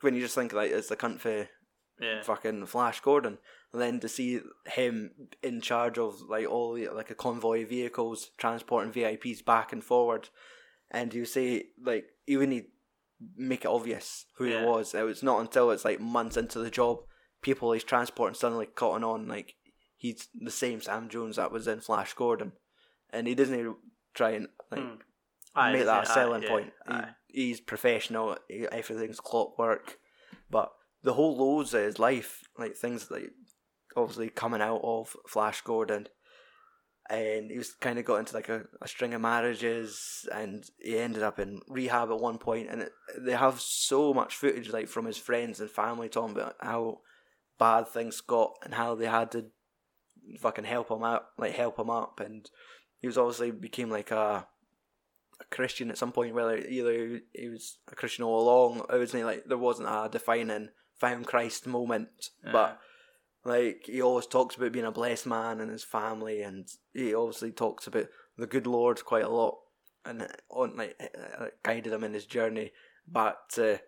When 0.00 0.14
you 0.14 0.20
just 0.20 0.34
think 0.34 0.52
like 0.52 0.70
it's 0.70 0.88
the 0.88 0.96
cunt 0.96 1.20
for 1.20 1.48
Yeah. 2.00 2.22
fucking 2.22 2.66
Flash 2.66 3.00
Gordon, 3.00 3.38
and 3.72 3.82
then 3.82 4.00
to 4.00 4.08
see 4.08 4.40
him 4.66 5.28
in 5.42 5.60
charge 5.60 5.98
of 5.98 6.22
like 6.22 6.46
all 6.46 6.74
the 6.74 6.88
like 6.88 7.10
a 7.10 7.14
convoy 7.14 7.62
of 7.62 7.68
vehicles 7.68 8.30
transporting 8.38 8.92
VIPs 8.92 9.44
back 9.44 9.72
and 9.72 9.84
forward, 9.84 10.28
and 10.90 11.12
you 11.12 11.24
say 11.24 11.68
like 11.82 12.06
even 12.26 12.50
he 12.52 12.66
make 13.36 13.64
it 13.64 13.68
obvious 13.68 14.26
who 14.36 14.46
Yeah. 14.46 14.60
he 14.60 14.66
was. 14.66 14.94
It 14.94 15.02
was 15.02 15.22
not 15.22 15.40
until 15.40 15.70
it's 15.70 15.84
like 15.84 16.00
months 16.00 16.36
into 16.36 16.58
the 16.58 16.70
job, 16.70 16.98
people 17.42 17.72
he's 17.72 17.84
transporting 17.84 18.34
suddenly 18.34 18.66
caught 18.66 19.02
on 19.02 19.28
like 19.28 19.54
he's 19.96 20.28
the 20.34 20.50
same 20.50 20.80
Sam 20.80 21.08
Jones 21.08 21.36
that 21.36 21.52
was 21.52 21.66
in 21.66 21.80
Flash 21.80 22.12
Gordon, 22.14 22.52
and 23.10 23.26
he 23.26 23.34
doesn't 23.34 23.58
even 23.58 23.76
try 24.14 24.30
and 24.32 24.48
like 24.70 24.80
Hmm. 24.80 24.94
Aye, 25.54 25.72
make 25.72 25.84
that 25.86 26.06
a 26.06 26.10
aye, 26.10 26.14
selling 26.14 26.42
yeah, 26.42 26.48
point. 26.50 26.72
He- 27.28 27.42
he's 27.48 27.60
professional. 27.60 28.36
he- 28.48 28.66
everything's 28.70 29.20
clockwork, 29.20 29.98
but 30.50 30.72
the 31.02 31.14
whole 31.14 31.36
loads 31.36 31.72
of 31.72 31.82
his 31.82 31.98
life, 31.98 32.42
like 32.58 32.76
things 32.76 33.10
like 33.10 33.30
obviously 33.96 34.28
coming 34.28 34.60
out 34.60 34.80
of 34.82 35.16
Flash 35.26 35.62
Gordon, 35.62 36.08
and 37.08 37.50
he 37.50 37.58
was 37.58 37.74
kind 37.74 37.98
of 37.98 38.04
got 38.04 38.16
into 38.16 38.34
like 38.34 38.48
a, 38.48 38.64
a 38.82 38.88
string 38.88 39.14
of 39.14 39.20
marriages, 39.20 40.28
and 40.32 40.68
he 40.78 40.98
ended 40.98 41.22
up 41.22 41.38
in 41.38 41.60
rehab 41.68 42.10
at 42.10 42.20
one 42.20 42.38
point, 42.38 42.68
and 42.70 42.82
it, 42.82 42.92
they 43.18 43.32
have 43.32 43.60
so 43.60 44.12
much 44.12 44.36
footage 44.36 44.70
like 44.70 44.88
from 44.88 45.06
his 45.06 45.18
friends 45.18 45.60
and 45.60 45.70
family 45.70 46.08
talking 46.08 46.36
about 46.36 46.56
how 46.60 47.00
bad 47.58 47.88
things 47.88 48.20
got 48.20 48.54
and 48.62 48.74
how 48.74 48.94
they 48.94 49.06
had 49.06 49.30
to 49.32 49.46
fucking 50.40 50.64
help 50.64 50.90
him 50.90 51.02
out, 51.02 51.26
like 51.38 51.54
help 51.54 51.78
him 51.78 51.90
up, 51.90 52.20
and 52.20 52.50
he 53.00 53.06
was 53.06 53.18
obviously 53.18 53.50
became 53.50 53.90
like 53.90 54.10
a 54.10 54.46
a 55.38 55.44
Christian 55.54 55.90
at 55.90 55.98
some 55.98 56.12
point, 56.12 56.34
whether 56.34 56.56
either 56.56 57.20
he 57.34 57.48
was 57.48 57.78
a 57.92 57.94
Christian 57.94 58.24
all 58.24 58.42
along, 58.42 58.86
it 58.90 58.98
wasn't 58.98 59.24
like 59.24 59.44
there 59.44 59.58
wasn't 59.58 59.88
a 59.88 60.08
defining 60.10 60.70
found 60.98 61.26
Christ 61.26 61.66
moment, 61.66 62.30
but 62.52 62.80
like 63.46 63.82
he 63.86 64.02
always 64.02 64.26
talks 64.26 64.56
about 64.56 64.72
being 64.72 64.84
a 64.84 64.90
blessed 64.90 65.26
man 65.26 65.60
and 65.60 65.70
his 65.70 65.84
family, 65.84 66.42
and 66.42 66.68
he 66.92 67.14
obviously 67.14 67.52
talks 67.52 67.86
about 67.86 68.06
the 68.36 68.46
good 68.46 68.66
Lord 68.66 69.04
quite 69.04 69.24
a 69.24 69.28
lot, 69.28 69.58
and 70.04 70.26
on 70.50 70.76
like 70.76 71.00
uh, 71.00 71.46
guided 71.62 71.92
him 71.92 72.04
in 72.04 72.12
his 72.12 72.26
journey 72.26 72.72
back 73.06 73.48
to 73.50 73.80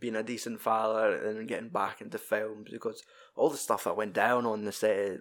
being 0.00 0.16
a 0.16 0.22
decent 0.22 0.60
father 0.60 1.14
and 1.14 1.46
getting 1.46 1.68
back 1.68 2.00
into 2.00 2.18
films 2.18 2.68
because 2.72 3.02
all 3.36 3.50
the 3.50 3.58
stuff 3.58 3.84
that 3.84 3.96
went 3.96 4.14
down 4.14 4.46
on 4.46 4.64
the 4.64 4.72
set 4.72 4.98
of 4.98 5.20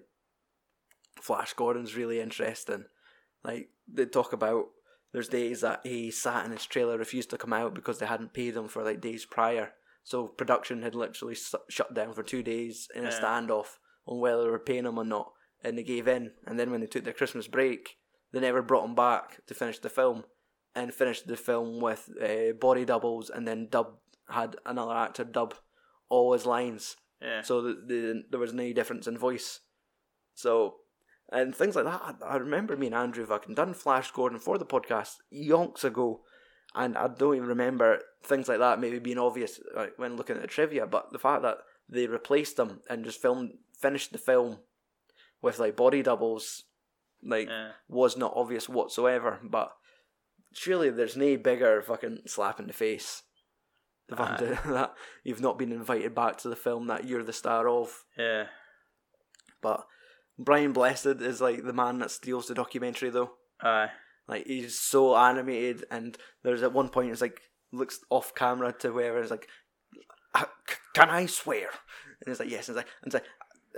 Flash 1.21 1.53
Gordon's 1.53 1.95
really 1.95 2.21
interesting. 2.21 2.85
Like 3.43 3.69
they 3.91 4.05
talk 4.05 4.31
about 4.31 4.67
there's 5.11 5.27
days 5.27 5.61
that 5.61 5.81
he 5.83 6.09
sat 6.09 6.45
in 6.45 6.51
his 6.51 6.65
trailer, 6.65 6.97
refused 6.97 7.29
to 7.31 7.37
come 7.37 7.53
out 7.53 7.73
because 7.73 7.99
they 7.99 8.05
hadn't 8.05 8.33
paid 8.33 8.55
him 8.55 8.69
for 8.69 8.83
like 8.83 9.01
days 9.01 9.25
prior. 9.25 9.73
So 10.03 10.27
production 10.27 10.81
had 10.81 10.95
literally 10.95 11.35
shut 11.69 11.93
down 11.93 12.13
for 12.13 12.23
two 12.23 12.43
days 12.43 12.87
in 12.93 13.05
a 13.05 13.09
Yeah. 13.09 13.19
standoff 13.21 13.77
on 14.05 14.19
whether 14.19 14.43
they 14.43 14.49
were 14.49 14.59
paying 14.59 14.85
him 14.85 14.97
or 14.97 15.05
not, 15.05 15.31
and 15.63 15.77
they 15.77 15.83
gave 15.83 16.07
in. 16.07 16.33
And 16.45 16.59
then 16.59 16.71
when 16.71 16.81
they 16.81 16.87
took 16.87 17.03
their 17.05 17.13
Christmas 17.13 17.47
break, 17.47 17.97
they 18.31 18.39
never 18.41 18.61
brought 18.61 18.83
him 18.85 18.95
back 18.95 19.45
to 19.47 19.53
finish 19.53 19.79
the 19.79 19.89
film, 19.89 20.25
and 20.75 20.93
finished 20.93 21.27
the 21.27 21.37
film 21.37 21.79
with 21.79 22.09
uh, 22.21 22.53
body 22.59 22.83
doubles, 22.83 23.29
and 23.29 23.47
then 23.47 23.67
dub 23.69 23.97
had 24.29 24.55
another 24.65 24.93
actor 24.95 25.23
dub 25.23 25.53
all 26.09 26.33
his 26.33 26.45
lines 26.45 26.95
Yeah. 27.21 27.41
so 27.41 27.61
the, 27.61 27.73
the, 27.73 28.23
there 28.29 28.39
was 28.39 28.53
no 28.53 28.71
difference 28.73 29.07
in 29.07 29.17
voice. 29.17 29.59
So, 30.33 30.77
and 31.31 31.55
things 31.55 31.75
like 31.75 31.85
that. 31.85 32.01
I, 32.21 32.33
I 32.33 32.35
remember 32.37 32.75
me 32.75 32.87
and 32.87 32.95
Andrew 32.95 33.25
fucking 33.25 33.55
done 33.55 33.73
Flash 33.73 34.11
Gordon 34.11 34.39
for 34.39 34.57
the 34.57 34.65
podcast 34.65 35.15
yonks 35.33 35.83
ago, 35.83 36.23
and 36.75 36.97
I 36.97 37.07
don't 37.07 37.35
even 37.35 37.47
remember 37.47 37.99
things 38.23 38.47
like 38.47 38.59
that 38.59 38.79
maybe 38.79 38.99
being 38.99 39.19
obvious 39.19 39.59
like, 39.75 39.93
when 39.97 40.15
looking 40.15 40.37
at 40.37 40.41
the 40.41 40.47
trivia. 40.47 40.87
But 40.87 41.11
the 41.11 41.19
fact 41.19 41.43
that 41.43 41.57
they 41.89 42.07
replaced 42.07 42.57
them 42.57 42.81
and 42.89 43.05
just 43.05 43.21
filmed 43.21 43.53
finished 43.79 44.11
the 44.11 44.17
film 44.17 44.59
with 45.41 45.59
like 45.59 45.75
body 45.75 46.01
doubles, 46.01 46.63
like 47.23 47.47
yeah. 47.47 47.71
was 47.87 48.17
not 48.17 48.33
obvious 48.35 48.67
whatsoever. 48.67 49.39
But 49.43 49.71
surely 50.53 50.89
there's 50.89 51.17
no 51.17 51.37
bigger 51.37 51.81
fucking 51.81 52.19
slap 52.25 52.59
in 52.59 52.67
the 52.67 52.73
face. 52.73 53.23
The 54.09 54.15
fact 54.15 54.39
that 54.65 54.93
you've 55.23 55.41
not 55.41 55.59
been 55.59 55.71
invited 55.71 56.15
back 56.15 56.37
to 56.39 56.49
the 56.49 56.55
film 56.55 56.87
that 56.87 57.05
you're 57.05 57.23
the 57.23 57.33
star 57.33 57.67
of. 57.69 58.03
Yeah. 58.17 58.45
But 59.61 59.85
Brian 60.39 60.73
Blessed 60.73 61.21
is 61.21 61.39
like 61.39 61.63
the 61.63 61.73
man 61.73 61.99
that 61.99 62.11
steals 62.11 62.47
the 62.47 62.55
documentary 62.55 63.11
though. 63.11 63.31
Aye. 63.61 63.89
Like 64.27 64.45
he's 64.45 64.79
so 64.79 65.15
animated, 65.15 65.85
and 65.91 66.17
there's 66.43 66.63
at 66.63 66.73
one 66.73 66.89
point 66.89 67.11
it's 67.11 67.21
like 67.21 67.41
looks 67.71 67.99
off 68.09 68.33
camera 68.35 68.73
to 68.79 68.91
where 68.91 69.17
it's 69.19 69.31
like, 69.31 69.47
"Uh, 70.33 70.45
"Can 70.93 71.09
I 71.09 71.25
swear?" 71.25 71.69
And 72.21 72.31
it's 72.31 72.39
like, 72.39 72.49
"Yes." 72.49 72.69
And 72.69 72.77
it's 73.05 73.13
like, 73.13 73.23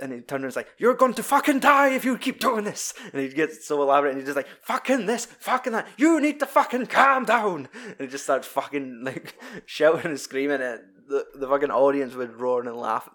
and 0.00 0.12
he 0.12 0.20
turns 0.20 0.42
and 0.42 0.50
is 0.50 0.56
like, 0.56 0.68
"You're 0.78 0.94
going 0.94 1.14
to 1.14 1.22
fucking 1.22 1.60
die 1.60 1.94
if 1.94 2.04
you 2.04 2.16
keep 2.18 2.38
doing 2.38 2.64
this." 2.64 2.94
And 3.12 3.20
he 3.20 3.28
gets 3.28 3.66
so 3.66 3.82
elaborate, 3.82 4.10
and 4.10 4.18
he's 4.18 4.26
just 4.26 4.36
like, 4.36 4.48
"Fucking 4.62 5.06
this, 5.06 5.26
fucking 5.26 5.72
that. 5.72 5.88
You 5.96 6.20
need 6.20 6.38
to 6.40 6.46
fucking 6.46 6.86
calm 6.86 7.24
down." 7.24 7.68
And 7.74 7.96
he 8.00 8.06
just 8.06 8.24
starts 8.24 8.46
fucking 8.46 9.00
like 9.02 9.36
shouting 9.66 10.06
and 10.12 10.20
screaming, 10.20 10.60
and 10.60 10.80
the 11.08 11.26
the 11.34 11.48
fucking 11.48 11.70
audience 11.70 12.14
would 12.14 12.40
roar 12.40 12.60
and 12.60 12.76
laugh. 12.76 13.08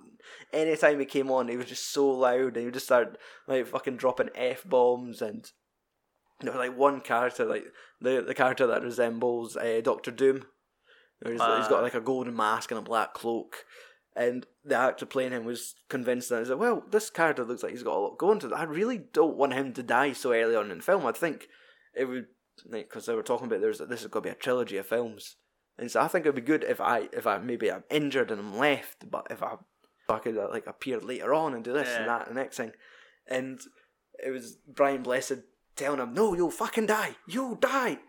Anytime 0.51 0.99
he 0.99 1.05
came 1.05 1.31
on, 1.31 1.47
he 1.47 1.57
was 1.57 1.67
just 1.67 1.93
so 1.93 2.09
loud, 2.09 2.47
and 2.47 2.57
he 2.57 2.65
would 2.65 2.73
just 2.73 2.87
start 2.87 3.17
like 3.47 3.67
fucking 3.67 3.97
dropping 3.97 4.29
f 4.35 4.63
bombs 4.67 5.21
and 5.21 5.49
there 6.41 6.51
was 6.53 6.59
like 6.69 6.77
one 6.77 7.01
character, 7.01 7.45
like 7.45 7.65
the 8.01 8.23
the 8.25 8.33
character 8.33 8.67
that 8.67 8.83
resembles 8.83 9.55
uh, 9.57 9.81
Doctor 9.83 10.11
Doom. 10.11 10.45
He's, 11.23 11.33
he's 11.33 11.39
got 11.39 11.71
Ah. 11.73 11.81
like 11.81 11.93
a 11.93 12.01
golden 12.01 12.35
mask 12.35 12.71
and 12.71 12.79
a 12.79 12.81
black 12.83 13.13
cloak, 13.13 13.65
and 14.15 14.45
the 14.65 14.75
actor 14.75 15.05
playing 15.05 15.31
him 15.33 15.45
was 15.45 15.75
convinced 15.87 16.29
that 16.29 16.39
he's 16.39 16.49
like, 16.49 16.59
well, 16.59 16.83
this 16.89 17.09
character 17.11 17.43
looks 17.45 17.61
like 17.63 17.73
he's 17.73 17.83
got 17.83 17.95
a 17.95 17.99
lot 17.99 18.17
going 18.17 18.39
to. 18.39 18.47
it. 18.47 18.53
I 18.53 18.63
really 18.63 18.97
don't 18.97 19.37
want 19.37 19.53
him 19.53 19.71
to 19.73 19.83
die 19.83 20.13
so 20.13 20.33
early 20.33 20.55
on 20.55 20.71
in 20.71 20.77
the 20.79 20.83
film. 20.83 21.05
I 21.05 21.11
think 21.11 21.47
it 21.95 22.05
would 22.05 22.25
like 22.65 22.89
because 22.89 23.05
they 23.05 23.13
were 23.15 23.21
talking 23.23 23.45
about 23.47 23.61
there's 23.61 23.77
this 23.77 24.01
is 24.01 24.07
going 24.07 24.23
to 24.23 24.29
be 24.29 24.33
a 24.33 24.35
trilogy 24.35 24.77
of 24.77 24.87
films, 24.87 25.35
and 25.77 25.91
so 25.91 26.01
I 26.01 26.07
think 26.07 26.25
it'd 26.25 26.35
be 26.35 26.41
good 26.41 26.63
if 26.63 26.81
I 26.81 27.07
if 27.13 27.27
I 27.27 27.37
maybe 27.37 27.71
I'm 27.71 27.83
injured 27.91 28.31
and 28.31 28.39
I'm 28.39 28.57
left, 28.57 29.09
but 29.11 29.27
if 29.29 29.43
I 29.43 29.53
if 29.53 30.09
I 30.09 30.17
could 30.17 30.37
uh, 30.39 30.47
like 30.49 30.65
appear 30.65 30.99
later 30.99 31.35
on 31.35 31.53
and 31.53 31.63
do 31.63 31.71
this 31.73 31.89
and 31.95 32.07
that 32.07 32.27
and 32.27 32.35
the 32.35 32.41
next 32.41 32.57
thing, 32.57 32.71
and 33.27 33.59
it 34.25 34.31
was 34.31 34.57
Brian 34.67 35.03
Blessed 35.03 35.41
telling 35.75 35.99
him, 35.99 36.13
"No, 36.13 36.33
you'll 36.33 36.51
fucking 36.51 36.85
die. 36.87 37.15
You'll 37.27 37.55
die. 37.55 37.99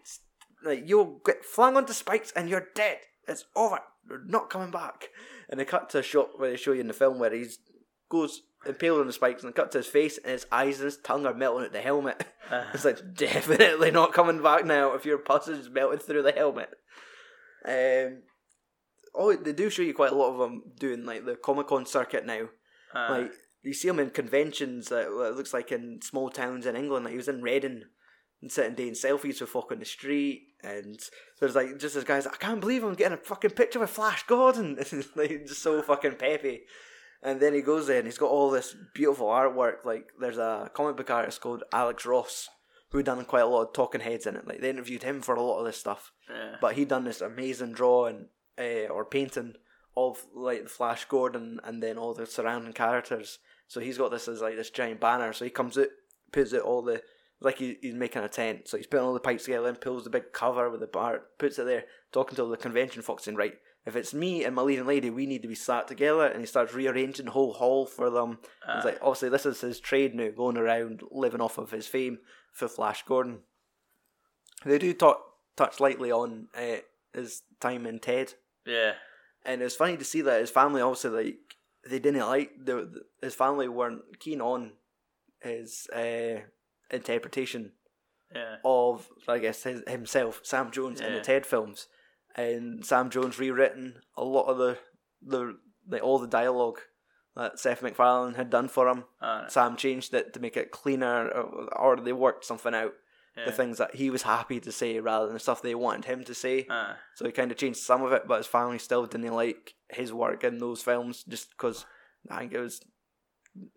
Like 0.65 0.89
you'll 0.89 1.21
get 1.25 1.45
flung 1.45 1.77
onto 1.77 1.93
spikes 1.93 2.33
and 2.33 2.49
you're 2.49 2.69
dead. 2.75 2.99
It's 3.29 3.45
over. 3.57 3.81
You're 4.09 4.25
not 4.27 4.51
coming 4.51 4.71
back." 4.71 5.09
And 5.49 5.59
they 5.61 5.65
cut 5.65 5.91
to 5.91 5.99
a 5.99 6.03
shot 6.03 6.39
where 6.39 6.51
they 6.51 6.57
show 6.57 6.73
you 6.73 6.81
in 6.81 6.89
the 6.89 6.95
film 6.95 7.19
where 7.19 7.33
he's 7.35 7.59
goes 8.09 8.43
impaled 8.65 9.01
on 9.01 9.07
the 9.07 9.13
spikes 9.13 9.43
and 9.43 9.55
cut 9.55 9.73
to 9.73 9.79
his 9.79 9.87
face 9.87 10.19
and 10.19 10.33
his 10.33 10.47
eyes 10.53 10.77
and 10.79 10.85
his 10.85 10.97
tongue 10.99 11.27
are 11.27 11.35
melting 11.35 11.65
at 11.65 11.73
the 11.73 11.81
helmet. 11.81 12.25
Uh, 12.51 12.65
It's 12.75 12.85
like 12.85 13.15
definitely 13.15 13.91
not 13.91 14.13
coming 14.13 14.43
back 14.43 14.65
now 14.65 14.93
if 14.95 15.05
your 15.05 15.19
pus 15.19 15.49
is 15.49 15.69
melted 15.71 16.03
through 16.03 16.23
the 16.23 16.33
helmet. 16.33 16.71
Um, 17.65 18.23
oh, 19.15 19.35
they 19.35 19.53
do 19.53 19.71
show 19.71 19.83
you 19.83 19.95
quite 19.95 20.13
a 20.13 20.17
lot 20.17 20.33
of 20.33 20.39
them 20.39 20.63
doing 20.79 21.05
like 21.05 21.25
the 21.25 21.37
Comic 21.37 21.67
Con 21.69 21.87
circuit 21.87 22.25
now. 22.27 22.49
aye. 22.95 23.19
Like 23.19 23.33
you 23.63 23.73
see 23.73 23.89
him 23.89 23.99
in 23.99 24.11
conventions 24.11 24.89
that 24.89 25.07
it 25.07 25.37
looks 25.37 25.55
like 25.55 25.73
in 25.73 26.01
small 26.03 26.31
towns 26.31 26.67
in 26.67 26.77
England. 26.77 27.05
Like 27.05 27.13
he 27.13 27.17
was 27.19 27.29
in 27.29 27.43
Reading 27.43 27.85
and 28.41 28.51
sitting 28.51 28.75
doing 28.75 28.93
selfies 28.93 29.41
with 29.41 29.51
folk 29.51 29.71
on 29.71 29.79
the 29.79 29.85
street, 29.85 30.49
and 30.63 30.99
there's 31.41 31.55
like 31.55 31.79
just 31.79 31.95
this 31.95 32.05
guy's 32.05 32.27
like, 32.27 32.35
I 32.35 32.47
can't 32.47 32.61
believe 32.61 32.83
I'm 32.83 32.95
getting 32.95 33.19
a 33.19 33.21
fucking 33.21 33.51
picture 33.53 33.79
with 33.81 33.91
Flash 33.91 34.25
Gordon. 34.27 34.77
It's 34.81 34.93
like 35.17 35.47
just 35.47 35.63
so 35.63 35.81
fucking 35.83 36.17
peppy. 36.17 36.63
And 37.25 37.39
then 37.41 37.55
he 37.55 37.61
goes 37.61 37.87
there 37.87 37.99
and 37.99 38.07
he's 38.07 38.19
got 38.19 38.31
all 38.31 38.51
this 38.51 38.75
beautiful 38.95 39.29
artwork. 39.29 39.85
Like 39.85 40.09
there's 40.21 40.39
a 40.39 40.71
comic 40.75 40.97
book 40.97 41.11
artist 41.11 41.41
called 41.41 41.63
Alex 41.73 42.05
Ross 42.05 42.49
who 42.91 43.03
done 43.03 43.25
quite 43.25 43.43
a 43.43 43.47
lot 43.47 43.69
of 43.69 43.73
talking 43.73 44.01
heads 44.01 44.27
in 44.27 44.35
it. 44.37 44.47
Like 44.47 44.61
they 44.61 44.71
interviewed 44.71 45.05
him 45.05 45.23
for 45.23 45.35
a 45.37 45.41
lot 45.41 45.61
of 45.61 45.65
this 45.65 45.79
stuff. 45.79 46.11
yeah. 46.29 46.57
But 46.61 46.75
he 46.75 46.85
done 46.85 47.05
this 47.05 47.21
amazing 47.21 47.73
drawing 47.73 48.27
uh, 48.59 48.89
or 48.91 49.05
painting 49.05 49.55
of 49.97 50.27
like 50.35 50.65
the 50.65 50.69
Flash 50.69 51.05
Gordon 51.05 51.61
and 51.65 51.83
then 51.83 51.97
all 51.97 52.13
the 52.13 52.27
surrounding 52.27 52.73
characters. 52.73 53.39
So 53.73 53.81
he's 53.81 53.97
got 53.97 54.11
this 54.11 54.29
as 54.29 54.43
like 54.43 54.57
this 54.57 54.69
giant 54.69 55.01
banner. 55.01 55.33
So 55.33 55.47
he 55.47 55.51
comes 55.51 55.79
out, 55.79 55.87
puts 56.31 56.53
it 56.53 56.61
all 56.61 56.83
the 56.83 57.01
like 57.41 57.57
he, 57.57 57.79
he's 57.81 57.95
making 57.95 58.23
a 58.23 58.29
tent. 58.29 58.69
So 58.69 58.77
he's 58.77 58.87
putting 58.87 59.07
all 59.07 59.15
the 59.15 59.19
pipes 59.19 59.45
together 59.45 59.67
and 59.67 59.81
pulls 59.81 60.05
the 60.05 60.11
big 60.11 60.35
cover 60.35 60.69
with 60.69 60.81
the 60.81 60.87
bar, 60.87 61.23
puts 61.39 61.59
it 61.59 61.65
there, 61.65 61.85
talking 62.13 62.37
to 62.37 62.43
all 62.43 62.51
the 62.51 62.59
convention 62.59 63.01
folks 63.01 63.27
and 63.27 63.39
right. 63.39 63.55
If 63.87 63.97
it's 63.97 64.13
me 64.13 64.45
and 64.45 64.55
my 64.55 64.61
leading 64.61 64.85
lady, 64.85 65.09
we 65.09 65.25
need 65.25 65.41
to 65.41 65.49
be 65.49 65.55
sat 65.55 65.89
together. 65.89 66.27
And 66.27 66.41
he 66.41 66.47
starts 66.47 66.75
rearranging 66.75 67.25
the 67.25 67.31
whole 67.31 67.55
hall 67.55 67.87
for 67.87 68.11
them. 68.11 68.41
He's 68.75 68.85
like, 68.85 68.99
obviously, 69.01 69.31
this 69.31 69.47
is 69.47 69.63
his 69.63 69.81
trade 69.81 70.15
now, 70.15 70.29
going 70.37 70.59
around 70.59 71.01
living 71.11 71.41
off 71.41 71.57
of 71.57 71.71
his 71.71 71.87
fame 71.87 72.19
for 72.53 72.69
Flash 72.69 73.05
Gordon. 73.05 73.39
They 74.67 74.79
do 74.79 74.93
talk, 74.93 75.19
touch 75.57 75.81
lightly 75.81 76.13
on 76.13 76.49
uh, 76.55 76.83
his 77.15 77.41
time 77.59 77.87
in 77.87 78.01
Ted, 78.01 78.35
yeah. 78.67 78.93
and 79.47 79.63
it's 79.63 79.75
funny 79.75 79.97
to 79.97 80.05
see 80.05 80.21
that 80.21 80.41
his 80.41 80.51
family 80.51 80.83
obviously 80.83 81.11
like 81.11 81.57
they 81.89 81.99
didn't 81.99 82.27
like 82.27 82.53
the, 82.65 83.03
his 83.21 83.35
family 83.35 83.69
weren't 83.69 84.19
keen 84.21 84.41
on 84.41 84.73
his 85.41 85.89
uh, 85.95 86.41
interpretation 86.91 87.73
Yeah. 88.35 88.57
of 88.65 89.09
I 89.29 89.39
guess 89.39 89.63
his, 89.65 89.83
himself, 89.87 90.41
Sam 90.45 90.71
Jones, 90.71 91.01
in 91.01 91.13
the 91.15 91.21
Ted 91.21 91.45
films, 91.47 91.89
and 92.37 92.85
Sam 92.85 93.11
Jones 93.11 93.39
rewritten 93.39 94.03
a 94.17 94.25
lot 94.25 94.47
of 94.47 94.59
the 94.59 94.79
the 95.21 95.59
like 95.89 96.03
all 96.03 96.19
the 96.19 96.29
dialogue 96.29 96.79
that 97.35 97.59
Seth 97.59 97.83
MacFarlane 97.83 98.35
had 98.35 98.51
done 98.51 98.69
for 98.69 98.89
him. 98.89 99.05
Sam 99.49 99.77
changed 99.77 100.15
it 100.15 100.33
to 100.35 100.41
make 100.41 100.57
it 100.57 100.71
cleaner, 100.71 101.29
or, 101.29 101.75
or 101.75 101.97
they 101.97 102.13
worked 102.13 102.45
something 102.45 102.75
out. 102.75 102.93
Yeah. 103.37 103.47
The 103.47 103.53
things 103.53 103.79
that 103.79 103.95
he 103.95 104.11
was 104.11 104.23
happy 104.23 104.61
to 104.61 104.71
say 104.73 104.99
rather 105.01 105.25
than 105.27 105.35
the 105.35 105.41
stuff 105.41 105.63
they 105.63 105.75
wanted 105.75 106.05
him 106.05 106.23
to 106.25 106.35
say. 106.35 106.67
Aye. 106.69 106.97
So 107.15 107.25
he 107.25 107.33
kind 107.33 107.51
of 107.51 107.57
changed 107.57 107.81
some 107.81 108.03
of 108.03 108.13
it, 108.13 108.25
but 108.29 108.37
his 108.39 108.47
family 108.47 108.79
still 108.79 109.07
didn't 109.07 109.33
like 109.33 109.75
his 109.91 110.13
work 110.13 110.45
in 110.45 110.59
those 110.59 110.83
films 110.83 111.25
just 111.25 111.51
because 111.51 111.87
I 112.31 112.41
think 112.41 112.53
it 112.53 112.61
was, 112.61 112.81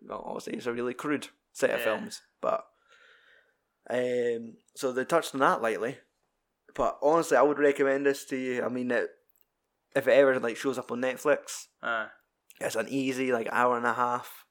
well, 0.06 0.22
obviously, 0.26 0.54
it's 0.54 0.66
a 0.66 0.72
really 0.72 0.92
crude 0.94 1.28
set 1.52 1.70
of 1.70 1.78
Yeah. 1.80 1.84
films. 1.84 2.20
But, 2.42 2.64
um, 3.88 4.56
so 4.74 4.92
they 4.92 5.04
touched 5.04 5.34
on 5.34 5.40
that 5.40 5.62
lightly. 5.62 5.98
But 6.74 6.98
honestly, 7.02 7.36
I 7.38 7.42
would 7.42 7.58
recommend 7.58 8.04
this 8.04 8.24
to 8.26 8.36
you. 8.36 8.62
I 8.62 8.68
mean, 8.68 8.90
it, 8.90 9.08
if 9.94 10.06
it 10.06 10.12
ever 10.12 10.38
like 10.38 10.56
shows 10.58 10.76
up 10.78 10.92
on 10.92 11.00
Netflix, 11.00 11.68
Aye. 11.82 12.08
it's 12.60 12.76
an 12.76 12.88
easy 12.90 13.32
like 13.32 13.48
hour 13.50 13.76
and 13.78 13.86
a 13.86 13.94
half, 13.94 14.44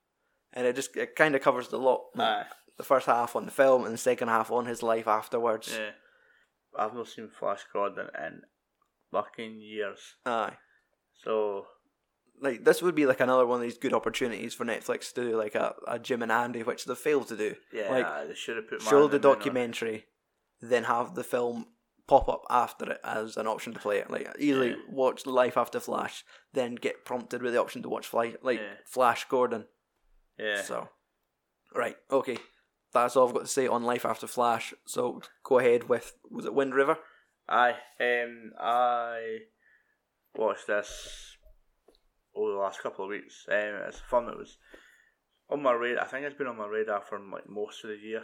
and 0.53 0.65
it 0.65 0.75
just 0.75 0.97
it 0.97 1.15
kind 1.15 1.35
of 1.35 1.41
covers 1.43 1.67
the 1.67 1.77
lot. 1.77 2.01
Aye. 2.17 2.45
The 2.77 2.83
first 2.83 3.05
half 3.07 3.35
on 3.35 3.45
the 3.45 3.51
film 3.51 3.85
and 3.85 3.93
the 3.93 3.97
second 3.97 4.27
half 4.27 4.51
on 4.51 4.65
his 4.65 4.83
life 4.83 5.07
afterwards. 5.07 5.71
Yeah. 5.77 5.91
I've 6.77 6.93
not 6.93 7.07
seen 7.07 7.29
Flash 7.29 7.61
Gordon 7.71 8.07
in 8.21 8.41
fucking 9.11 9.59
years. 9.59 9.99
Aye. 10.25 10.57
So 11.23 11.67
like 12.41 12.65
this 12.65 12.81
would 12.81 12.95
be 12.95 13.05
like 13.05 13.21
another 13.21 13.45
one 13.45 13.57
of 13.57 13.61
these 13.63 13.77
good 13.77 13.93
opportunities 13.93 14.53
for 14.53 14.65
Netflix 14.65 15.13
to 15.13 15.23
do 15.29 15.37
like 15.37 15.55
a, 15.55 15.73
a 15.87 15.99
Jim 15.99 16.21
and 16.21 16.31
Andy, 16.31 16.63
which 16.63 16.83
they 16.85 16.95
failed 16.95 17.29
to 17.29 17.37
do. 17.37 17.55
yeah, 17.71 17.89
Like, 17.89 18.27
they 18.27 18.35
should 18.35 18.57
have 18.57 18.67
put 18.69 18.81
Show 18.81 19.07
the 19.07 19.15
in 19.15 19.21
Moon 19.21 19.31
on. 19.31 19.37
documentary, 19.37 20.05
then 20.61 20.83
have 20.83 21.15
the 21.15 21.23
film 21.23 21.67
pop 22.07 22.27
up 22.27 22.43
after 22.49 22.91
it 22.91 22.99
as 23.05 23.37
an 23.37 23.47
option 23.47 23.73
to 23.73 23.79
play 23.79 23.99
it. 23.99 24.11
Like 24.11 24.27
easily 24.37 24.71
Yeah. 24.71 24.75
watch 24.89 25.25
Life 25.25 25.55
After 25.55 25.79
Flash, 25.79 26.25
then 26.51 26.75
get 26.75 27.05
prompted 27.05 27.41
with 27.41 27.53
the 27.53 27.61
option 27.61 27.81
to 27.83 27.89
watch 27.89 28.05
Fly 28.07 28.35
like 28.41 28.59
Yeah. 28.59 28.73
Flash 28.85 29.25
Gordon. 29.29 29.65
Yeah. 30.37 30.61
So 30.61 30.89
right, 31.73 31.95
okay. 32.11 32.37
That's 33.03 33.15
all 33.15 33.27
I've 33.27 33.33
got 33.33 33.41
to 33.41 33.47
say 33.47 33.67
on 33.67 33.83
Life 33.83 34.05
After 34.05 34.27
Flash. 34.27 34.73
So 34.85 35.21
go 35.43 35.59
ahead 35.59 35.89
with 35.89 36.13
was 36.29 36.45
it 36.45 36.53
Wind 36.53 36.73
River? 36.73 36.97
Aye. 37.47 37.75
Um, 37.99 38.51
I 38.59 39.39
watched 40.35 40.67
this 40.67 41.37
over 42.35 42.51
the 42.51 42.57
last 42.57 42.81
couple 42.81 43.05
of 43.05 43.09
weeks. 43.09 43.45
Um, 43.49 43.81
it's 43.87 43.99
fun. 43.99 44.29
It 44.29 44.37
was 44.37 44.57
on 45.49 45.61
my 45.61 45.73
radar. 45.73 46.03
I 46.03 46.07
think 46.07 46.25
it's 46.25 46.37
been 46.37 46.47
on 46.47 46.57
my 46.57 46.67
radar 46.67 47.01
for 47.01 47.19
like 47.19 47.49
most 47.49 47.83
of 47.83 47.89
the 47.91 47.97
year. 47.97 48.23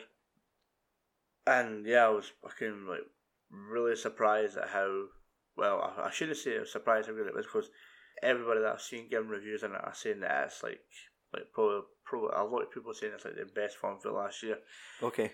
And 1.46 1.86
yeah, 1.86 2.06
I 2.06 2.10
was 2.10 2.32
fucking 2.42 2.86
like 2.88 3.06
really 3.50 3.96
surprised 3.96 4.58
at 4.58 4.70
how 4.70 5.06
well. 5.56 5.94
I, 5.98 6.08
I 6.08 6.12
shouldn't 6.12 6.38
say 6.38 6.58
surprised 6.66 7.08
how 7.08 7.14
good 7.14 7.28
it 7.28 7.36
was 7.36 7.46
because 7.46 7.70
everybody 8.24 8.62
that 8.62 8.74
I've 8.74 8.82
seen 8.82 9.10
giving 9.10 9.30
reviews 9.30 9.64
on 9.64 9.72
it 9.72 9.82
are 9.84 9.94
saying 9.94 10.22
that 10.22 10.46
it's 10.46 10.64
like 10.64 10.80
like 11.34 11.52
probably 11.54 11.82
probably 12.06 12.30
a 12.36 12.44
lot 12.44 12.64
of 12.64 12.72
people 12.72 12.94
saying 12.94 13.14
it's 13.16 13.26
like 13.26 13.36
the 13.36 13.46
best 13.46 13.78
film 13.78 13.98
for 14.00 14.12
last 14.12 14.44
year. 14.44 14.58
Okay. 15.02 15.32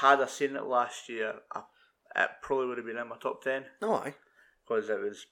Had 0.00 0.20
I 0.20 0.26
seen 0.26 0.56
it 0.56 0.64
last 0.66 1.08
year, 1.08 1.34
I, 1.54 1.62
it 2.16 2.30
probably 2.42 2.66
would 2.66 2.78
have 2.78 2.86
been 2.86 2.98
in 2.98 3.08
my 3.08 3.16
top 3.16 3.42
ten 3.42 3.64
No, 3.80 3.94
I. 3.94 4.14
because 4.66 4.88
it 4.90 5.00
was 5.00 5.26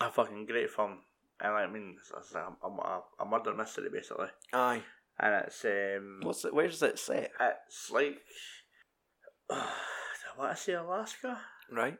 a 0.00 0.10
fucking 0.10 0.46
great 0.46 0.70
film. 0.70 0.98
And 1.40 1.52
I 1.54 1.66
mean, 1.66 1.96
it's, 1.98 2.12
it's 2.16 2.34
a, 2.34 2.52
a, 2.62 3.00
a 3.20 3.24
murder 3.24 3.54
mystery 3.54 3.88
basically, 3.92 4.28
Aye. 4.52 4.82
and 5.18 5.34
it's 5.46 5.64
um, 5.64 6.20
What's 6.22 6.44
it 6.44 6.54
where's 6.54 6.82
it 6.82 6.98
set? 6.98 7.30
it's 7.40 7.90
like, 7.90 8.18
do 9.50 9.56
I 9.56 10.38
want 10.38 10.56
to 10.56 10.62
say 10.62 10.74
Alaska? 10.74 11.38
Right? 11.70 11.98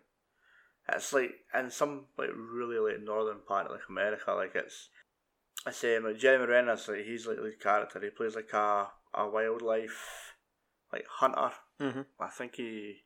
It's 0.89 1.13
like 1.13 1.33
in 1.59 1.71
some 1.71 2.07
like 2.19 2.31
really 2.37 2.79
like 2.79 3.03
northern 3.03 3.39
part 3.47 3.67
of 3.67 3.73
like 3.73 3.89
America. 3.89 4.33
Like 4.33 4.53
it's, 4.55 4.89
it's 5.67 5.85
um, 5.85 6.15
Jeremy 6.19 6.47
Renner's 6.47 6.89
like 6.89 7.05
he's 7.05 7.27
like 7.27 7.37
the 7.37 7.53
character. 7.61 8.01
He 8.01 8.11
plays 8.11 8.35
like 8.35 8.53
a 8.53 8.89
a 9.15 9.29
wildlife 9.29 10.35
like 10.93 11.07
hunter. 11.09 11.53
Mm-hmm. 11.81 12.01
I 12.21 12.29
think 12.29 12.57
he 12.57 12.97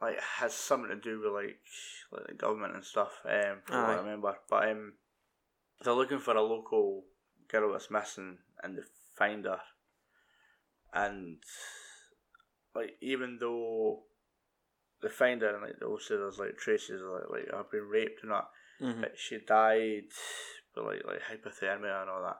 like 0.00 0.20
has 0.20 0.52
something 0.54 0.90
to 0.90 0.96
do 0.96 1.20
with 1.20 1.32
like 1.32 1.58
like 2.12 2.26
the 2.28 2.34
government 2.34 2.74
and 2.74 2.84
stuff. 2.84 3.12
Um, 3.24 3.58
from 3.64 3.76
what 3.82 3.90
I 3.90 3.94
remember, 4.00 4.36
but 4.50 4.68
um, 4.70 4.92
they're 5.82 5.94
looking 5.94 6.18
for 6.18 6.34
a 6.36 6.42
local 6.42 7.04
girl 7.48 7.72
that's 7.72 7.90
missing, 7.90 8.38
and 8.62 8.76
they 8.76 8.82
find 9.16 9.44
her. 9.44 9.60
And 10.94 11.38
like, 12.74 12.96
even 13.00 13.38
though 13.40 14.02
they 15.02 15.08
find 15.08 15.40
her, 15.42 15.54
and 15.54 15.62
like 15.62 15.78
they 15.80 15.86
also 15.86 16.18
there's 16.18 16.38
like 16.38 16.56
traces 16.58 17.00
of 17.00 17.08
like 17.08 17.30
like 17.30 17.50
her 17.50 17.64
being 17.70 17.88
raped 17.88 18.22
and 18.22 18.32
that, 18.32 18.48
Mm-hmm. 18.80 19.00
but 19.02 19.12
she 19.16 19.38
died, 19.46 20.04
but 20.74 20.84
like 20.84 21.02
like 21.06 21.20
hypothermia 21.30 22.02
and 22.02 22.10
all 22.10 22.22
that. 22.22 22.36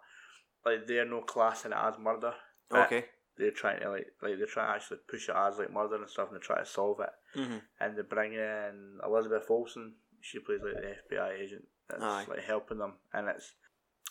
Like 0.64 0.86
they're 0.86 1.04
no 1.04 1.20
classing 1.22 1.72
it 1.72 1.78
as 1.78 1.98
murder. 1.98 2.34
Okay. 2.72 3.04
they're 3.36 3.50
trying 3.50 3.80
to 3.80 3.90
like 3.90 4.06
like 4.22 4.36
they're 4.38 4.46
trying 4.46 4.68
to 4.68 4.74
actually 4.76 4.98
push 5.08 5.28
it 5.28 5.34
as 5.36 5.58
like 5.58 5.72
murder 5.72 5.96
and 5.96 6.08
stuff 6.08 6.28
and 6.30 6.36
they 6.36 6.40
try 6.44 6.58
to 6.58 6.66
solve 6.66 7.00
it 7.00 7.10
Mm-hmm. 7.38 7.56
and 7.80 7.96
they 7.96 8.02
bring 8.02 8.34
in 8.34 8.98
Elizabeth 9.04 9.46
Olsen 9.50 9.94
she 10.20 10.38
plays 10.38 10.60
like 10.62 10.74
the 10.74 11.16
FBI 11.16 11.40
agent 11.40 11.64
that's 11.88 12.02
Aye. 12.02 12.26
like 12.28 12.44
helping 12.44 12.78
them 12.78 12.92
and 13.14 13.28
it's 13.28 13.52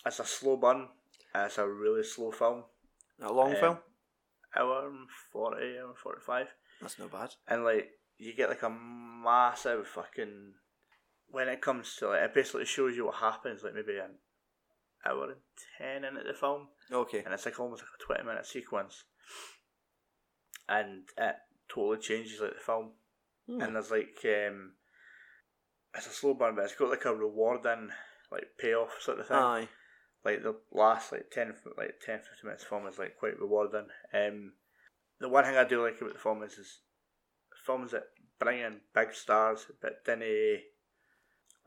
it's 0.06 0.20
a 0.20 0.26
slow 0.26 0.58
burn 0.58 0.88
it's 1.36 1.58
a 1.60 1.68
really 1.68 2.04
slow 2.04 2.32
film 2.32 2.64
A 3.22 3.32
long 3.32 3.52
Um, 3.52 3.60
film? 3.60 3.78
hour 4.58 4.88
and 4.88 5.08
40 5.32 5.56
hour 5.78 5.88
and 5.90 5.98
45 5.98 6.48
That's 6.82 6.98
no 7.00 7.08
bad. 7.08 7.30
and 7.48 7.64
like 7.64 7.92
you 8.18 8.34
get 8.36 8.50
like 8.50 8.64
a 8.64 8.70
massive 8.70 9.88
fucking 9.88 10.54
when 11.32 11.48
it 11.48 11.62
comes 11.62 11.96
to 11.98 12.10
like 12.10 12.22
it 12.22 12.34
basically 12.34 12.66
shows 12.66 12.96
you 12.96 13.06
what 13.06 13.16
happens 13.16 13.64
like 13.64 13.74
maybe 13.74 13.98
an 13.98 14.12
hour 15.06 15.24
and 15.32 15.36
10 15.78 16.04
into 16.04 16.24
the 16.28 16.34
film 16.34 16.68
Okay. 16.92 17.24
and 17.24 17.34
it's 17.34 17.46
like 17.46 17.60
almost 17.60 17.82
like 17.84 17.90
a 18.00 18.04
twenty 18.06 18.24
minute 18.24 18.46
sequence, 18.46 19.04
and 20.68 21.04
it 21.18 21.36
totally 21.70 21.98
changes 22.00 22.40
like 22.42 22.54
the 22.56 22.60
film. 22.60 22.92
Hmm. 23.48 23.62
And 23.62 23.76
there's 23.76 23.92
like 23.92 24.18
um, 24.26 24.74
it's 25.96 26.08
a 26.08 26.10
slow 26.10 26.34
burn, 26.34 26.56
but 26.56 26.66
it's 26.66 26.76
got 26.76 26.90
like 26.90 27.06
a 27.06 27.16
rewarding 27.16 27.90
like 28.32 28.48
payoff 28.60 28.92
sort 29.02 29.20
of 29.20 29.28
thing. 29.28 29.38
Aye. 29.38 29.68
Like 30.24 30.44
the 30.44 30.56
last 30.72 31.12
like 31.12 31.32
10, 31.32 31.56
like 31.78 32.00
10, 32.06 32.20
15 32.20 32.30
minutes 32.44 32.64
of 32.64 32.70
film 32.70 32.88
is 32.88 33.00
like 33.00 33.18
quite 33.18 33.40
rewarding. 33.40 33.88
Um, 34.14 34.54
the 35.20 35.30
one 35.30 35.44
thing 35.46 35.56
I 35.58 35.64
do 35.64 35.82
like 35.82 36.00
about 36.00 36.14
the 36.14 36.20
film 36.20 36.44
is, 36.44 36.54
is 36.54 36.80
films 37.66 37.92
that 37.92 38.04
bring 38.40 38.60
in 38.60 38.82
big 38.94 39.14
stars 39.14 39.66
but 39.82 40.04
didn't 40.06 40.62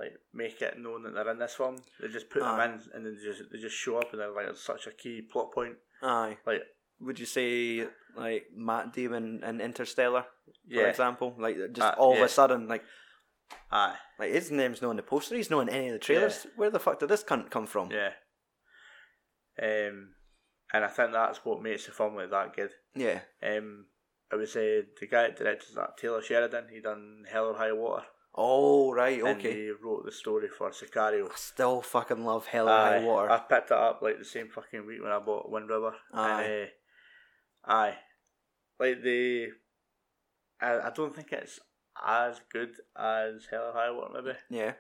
like 0.01 0.13
make 0.33 0.61
it 0.61 0.79
known 0.79 1.03
that 1.05 1.15
they're 1.15 1.31
in 1.31 1.39
this 1.39 1.55
film. 1.55 1.77
They 2.01 2.09
just 2.09 2.31
put 2.31 2.43
Aye. 2.43 2.57
them 2.67 2.75
in 2.75 2.81
and 2.95 3.07
then 3.07 3.17
they 3.17 3.25
just 3.25 3.43
they 3.53 3.59
just 3.59 3.77
show 3.77 3.99
up 3.99 4.13
and 4.13 4.21
they're 4.21 4.31
like 4.35 4.47
it's 4.49 4.65
such 4.65 4.87
a 4.87 4.91
key 4.93 5.23
plot 5.23 5.53
point. 5.53 5.77
Aye. 6.03 6.37
Like 6.47 6.63
Would 7.01 7.19
you 7.21 7.27
say 7.27 7.87
like 8.17 8.45
Matt 8.57 8.93
Damon 8.93 9.43
in 9.45 9.61
Interstellar, 9.61 10.23
for 10.23 10.53
yeah, 10.75 10.83
example? 10.89 11.35
Like 11.39 11.57
just 11.73 11.81
Uh, 11.81 11.95
all 11.99 12.17
of 12.17 12.23
a 12.23 12.29
sudden, 12.29 12.67
like 12.69 12.83
aye, 13.71 13.97
like 14.19 14.33
his 14.33 14.51
name's 14.51 14.83
not 14.83 14.91
in 14.91 14.97
the 14.97 15.03
poster. 15.03 15.37
He's 15.37 15.51
not 15.51 15.61
in 15.61 15.69
any 15.69 15.89
of 15.89 15.93
the 15.95 15.99
trailers. 15.99 16.47
Where 16.57 16.71
the 16.71 16.81
fuck 16.81 16.99
did 17.01 17.09
this 17.09 17.25
cunt 17.25 17.51
come 17.51 17.67
from? 17.67 17.91
yeah. 17.91 18.11
Um, 19.63 20.15
and 20.73 20.85
I 20.85 20.89
think 20.89 21.13
that's 21.13 21.45
what 21.45 21.63
makes 21.63 21.87
the 21.87 21.93
film 21.93 22.17
like 22.17 22.31
that 22.31 22.57
good. 22.57 22.71
Yeah. 22.97 23.21
Um, 23.43 23.87
I 24.33 24.37
would 24.37 24.49
say 24.49 24.83
the 25.01 25.07
guy 25.07 25.23
that 25.29 25.37
directed 25.37 25.77
that 25.77 25.97
Taylor 25.97 26.21
Sheridan. 26.23 26.67
He 26.73 26.81
done 26.81 27.25
Hell 27.31 27.47
or 27.47 27.55
High 27.57 27.73
Water. 27.73 28.05
Oh 28.37 28.93
right. 28.93 29.19
And 29.21 29.39
Okay. 29.39 29.53
he 29.53 29.71
wrote 29.71 30.05
the 30.05 30.13
story 30.13 30.49
for 30.49 30.71
Sicario. 30.71 31.31
I 31.31 31.35
still 31.37 31.83
fucking 31.83 32.25
love 32.25 32.47
Hell 32.47 32.69
or 32.69 32.73
High 32.77 33.05
Water. 33.05 33.31
I 33.31 33.39
picked 33.39 33.71
it 33.71 33.77
up 33.77 34.01
like 34.03 34.19
the 34.19 34.25
same 34.25 34.49
fucking 34.49 34.87
week 34.87 35.03
when 35.03 35.13
I 35.13 35.21
bought 35.21 35.51
Wind 35.51 35.69
River. 35.71 35.95
Aye. 36.13 36.43
And, 36.43 36.69
uh, 37.67 37.73
aye. 37.73 37.97
Like 38.81 39.03
the, 39.03 39.49
I, 40.61 40.81
I 40.81 40.91
don't 40.95 41.15
think 41.15 41.33
it's 41.33 41.61
as 42.05 42.41
good 42.53 42.73
as 42.99 43.47
Hell 43.51 43.69
or 43.69 43.73
High 43.73 43.91
Water 43.93 44.21
maybe, 44.23 44.37
yeah. 44.51 44.73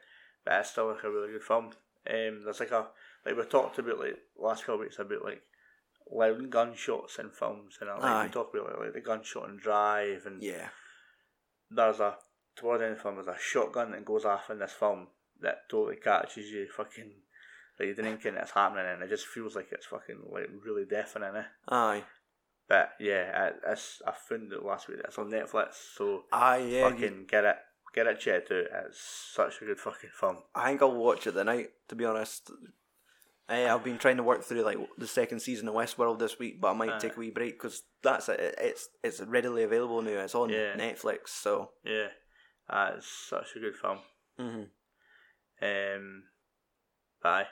but 0.45 0.55
it's 0.61 0.71
still 0.71 0.89
like 0.89 1.05
a 1.05 1.11
really 1.11 1.33
good 1.33 1.45
film. 1.45 1.67
Um, 2.11 2.43
there's 2.45 2.59
like 2.61 2.73
a 2.73 2.89
like 3.25 3.37
we 3.37 3.45
talked 3.45 3.79
about 3.79 4.01
like 4.01 4.19
last 4.37 4.63
couple 4.63 4.75
of 4.75 4.81
weeks 4.81 4.99
about 4.99 5.25
like 5.25 5.43
loud 6.13 6.51
gunshots 6.51 7.19
in 7.21 7.31
films 7.31 7.79
and 7.81 7.89
I 7.89 7.95
like 7.95 8.03
Aye. 8.05 8.25
we 8.27 8.31
talked 8.33 8.55
about 8.55 8.69
like, 8.71 8.79
like 8.81 8.93
the 8.95 9.01
gunshot 9.01 9.49
and 9.49 9.59
Drive 9.61 10.27
and 10.27 10.43
Yeah. 10.43 10.69
there's 11.71 12.01
a 12.01 12.17
towards 12.57 12.81
the 12.81 12.85
end 12.87 12.93
of 12.93 12.99
the 12.99 13.03
film 13.03 13.15
there's 13.17 13.27
a 13.29 13.37
shotgun 13.41 13.91
that 13.93 14.05
goes 14.05 14.25
off 14.25 14.51
in 14.51 14.59
this 14.59 14.73
film 14.73 15.07
that 15.41 15.69
totally 15.69 15.97
catches 15.97 16.51
you 16.51 16.67
fucking 16.77 17.11
like 17.79 17.89
you 17.89 17.95
didn't 17.95 18.19
think 18.23 18.37
it's 18.37 18.53
happening 18.53 18.87
and 18.87 19.03
it 19.03 19.09
just 19.09 19.27
feels 19.27 19.57
like 19.57 19.69
it's 19.73 19.87
fucking 19.87 20.19
like 20.31 20.49
really 20.65 20.85
deafening 20.85 21.35
eh? 21.37 21.43
Aye. 21.69 22.05
but 22.69 22.91
yeah 23.01 23.47
it, 23.49 23.57
it's 23.67 24.01
I 24.07 24.13
found 24.13 24.53
it 24.53 24.65
last 24.65 24.89
week 24.89 24.99
it's 25.05 25.19
on 25.19 25.31
Netflix 25.31 25.75
so 25.97 26.23
Aye. 26.33 26.59
Yeah. 26.59 26.89
you- 26.89 26.91
fucking 26.91 27.25
get 27.29 27.45
it 27.45 27.57
get 27.95 28.07
it 28.07 28.21
checked 28.21 28.51
out 28.51 28.67
it's 28.87 29.31
such 29.35 29.61
a 29.61 29.65
good 29.65 29.79
fucking 29.81 30.11
film 30.19 30.39
I 30.55 30.69
think 30.69 30.83
I'll 30.83 30.95
watch 30.95 31.27
it 31.27 31.33
tonight. 31.33 31.71
To 31.89 31.95
be 31.95 32.05
honest, 32.05 32.51
Uh, 33.49 33.53
I've 33.75 33.85
been 33.85 33.99
trying 33.99 34.17
to 34.17 34.23
work 34.23 34.43
through 34.43 34.63
like 34.63 34.79
the 34.97 35.07
second 35.07 35.41
season 35.41 35.69
of 35.69 35.75
Westworld 35.75 36.19
this 36.19 36.39
week, 36.39 36.61
but 36.63 36.71
I 36.71 36.75
might 36.75 36.91
Aye. 36.91 36.99
take 36.99 37.17
a 37.17 37.21
wee 37.21 37.31
break 37.31 37.53
because 37.61 37.83
that's 38.03 38.29
it. 38.31 38.55
It's 38.59 38.89
it's 39.03 39.21
readily 39.21 39.65
available 39.65 40.01
now. 40.03 40.23
It's 40.25 40.35
on 40.35 40.49
Yeah. 40.49 40.75
Netflix, 40.77 41.29
so 41.29 41.71
Yeah, 41.85 42.09
uh, 42.69 42.93
it's 42.97 43.07
such 43.29 43.57
a 43.57 43.61
good 43.61 43.77
film. 43.77 43.99
hmm 44.39 44.63
Um, 45.63 46.23
bye. 47.23 47.47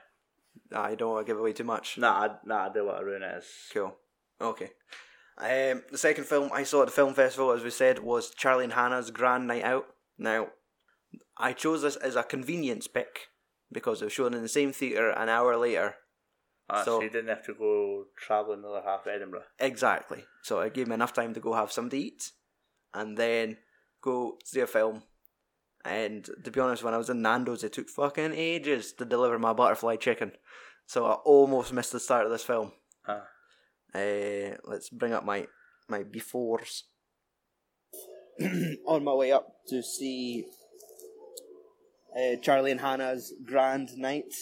I 0.75 0.95
don't 0.95 1.13
want 1.13 1.27
to 1.27 1.31
give 1.33 1.39
away 1.41 1.53
too 1.53 1.65
much. 1.65 1.97
Nah, 1.99 2.13
I, 2.25 2.31
nah, 2.45 2.67
I 2.67 2.73
do 2.73 2.85
want 2.87 2.99
to 2.99 3.05
ruin 3.05 3.23
it. 3.23 3.35
It's, 3.39 3.71
Cool. 3.73 3.97
Okay. 4.41 4.71
Um, 5.39 5.83
the 5.91 5.99
second 5.99 6.25
film 6.25 6.51
I 6.53 6.63
saw 6.63 6.83
at 6.83 6.87
the 6.89 6.93
film 6.93 7.15
festival, 7.15 7.53
as 7.53 7.63
we 7.65 7.71
said, 7.71 8.01
was 8.01 8.31
Charlie 8.35 8.65
and 8.65 8.73
Hannah's 8.75 9.11
Grand 9.11 9.47
Night 9.47 9.65
Out. 9.65 9.87
Now, 10.19 10.49
I 11.39 11.53
chose 11.55 11.83
this 11.83 11.97
as 11.97 12.17
a 12.17 12.23
convenience 12.23 12.87
pick 12.87 13.29
because 13.73 14.03
it 14.03 14.07
was 14.07 14.13
shown 14.13 14.35
in 14.35 14.43
the 14.43 14.49
same 14.49 14.73
theatre 14.73 15.11
an 15.11 15.29
hour 15.31 15.57
later. 15.57 15.97
uh, 16.69 16.85
So- 16.85 16.99
so 16.99 17.03
you 17.03 17.11
didn't 17.11 17.29
have 17.29 17.45
to 17.47 17.55
go 17.55 18.07
travelling 18.17 18.61
another 18.61 18.83
half 18.83 19.07
Edinburgh. 19.07 19.45
Exactly. 19.59 20.25
So 20.43 20.61
it 20.61 20.75
gave 20.75 20.87
me 20.87 20.95
enough 20.95 21.13
time 21.15 21.33
to 21.35 21.41
go 21.41 21.55
have 21.55 21.73
something 21.73 21.99
to 21.99 22.07
eat 22.07 22.33
and 22.95 23.17
then 23.19 23.59
go 24.03 24.39
see 24.45 24.61
a 24.61 24.67
film. 24.67 25.03
And 25.85 26.29
to 26.45 26.51
be 26.51 26.61
honest, 26.61 26.85
when 26.85 26.95
I 26.95 26.99
was 26.99 27.11
in 27.11 27.23
Nando's, 27.23 27.65
it 27.65 27.73
took 27.73 27.89
fucking 27.89 28.35
ages 28.35 28.93
to 28.95 29.05
deliver 29.05 29.39
my 29.39 29.53
butterfly 29.53 29.97
chicken. 29.97 30.33
So 30.87 31.07
I 31.07 31.13
almost 31.25 31.73
missed 31.73 31.93
the 31.93 32.01
start 32.01 32.27
of 32.27 32.31
this 32.31 32.45
film. 32.45 32.73
Ah. 33.07 33.23
Uh, 33.95 34.57
let's 34.65 34.91
bring 34.91 35.13
up 35.13 35.25
my 35.25 35.47
my 35.89 36.03
befores. 36.03 36.83
on 38.87 39.05
my 39.05 39.13
way 39.13 39.33
up 39.33 39.47
to 39.69 39.83
see 39.83 40.47
uh, 42.17 42.37
Charlie 42.41 42.71
and 42.71 42.81
Hannah's 42.81 43.35
Grand 43.45 43.97
Night, 43.97 44.33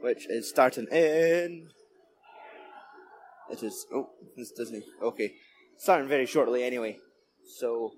which 0.00 0.26
is 0.28 0.48
starting 0.48 0.86
in. 0.90 1.68
It 3.50 3.62
is. 3.62 3.86
Oh, 3.92 4.10
it's 4.36 4.52
Disney. 4.52 4.82
Okay. 5.02 5.34
Starting 5.76 6.08
very 6.08 6.26
shortly 6.26 6.64
anyway. 6.64 6.98
So, 7.58 7.92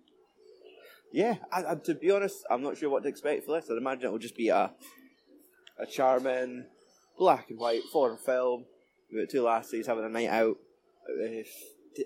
yeah, 1.12 1.36
I, 1.52 1.72
I, 1.72 1.74
to 1.84 1.94
be 1.94 2.10
honest, 2.10 2.44
I'm 2.50 2.62
not 2.62 2.76
sure 2.76 2.90
what 2.90 3.02
to 3.04 3.08
expect 3.08 3.44
for 3.44 3.52
this. 3.52 3.70
I'd 3.70 3.78
imagine 3.78 4.06
it 4.06 4.12
will 4.12 4.18
just 4.18 4.36
be 4.36 4.48
a, 4.48 4.72
a 5.78 5.86
charming, 5.86 6.66
black 7.18 7.50
and 7.50 7.58
white 7.58 7.82
foreign 7.92 8.18
film 8.18 8.64
with 9.12 9.30
two 9.30 9.42
lassies 9.42 9.86
having 9.86 10.04
a 10.04 10.08
night 10.08 10.28
out 10.28 10.56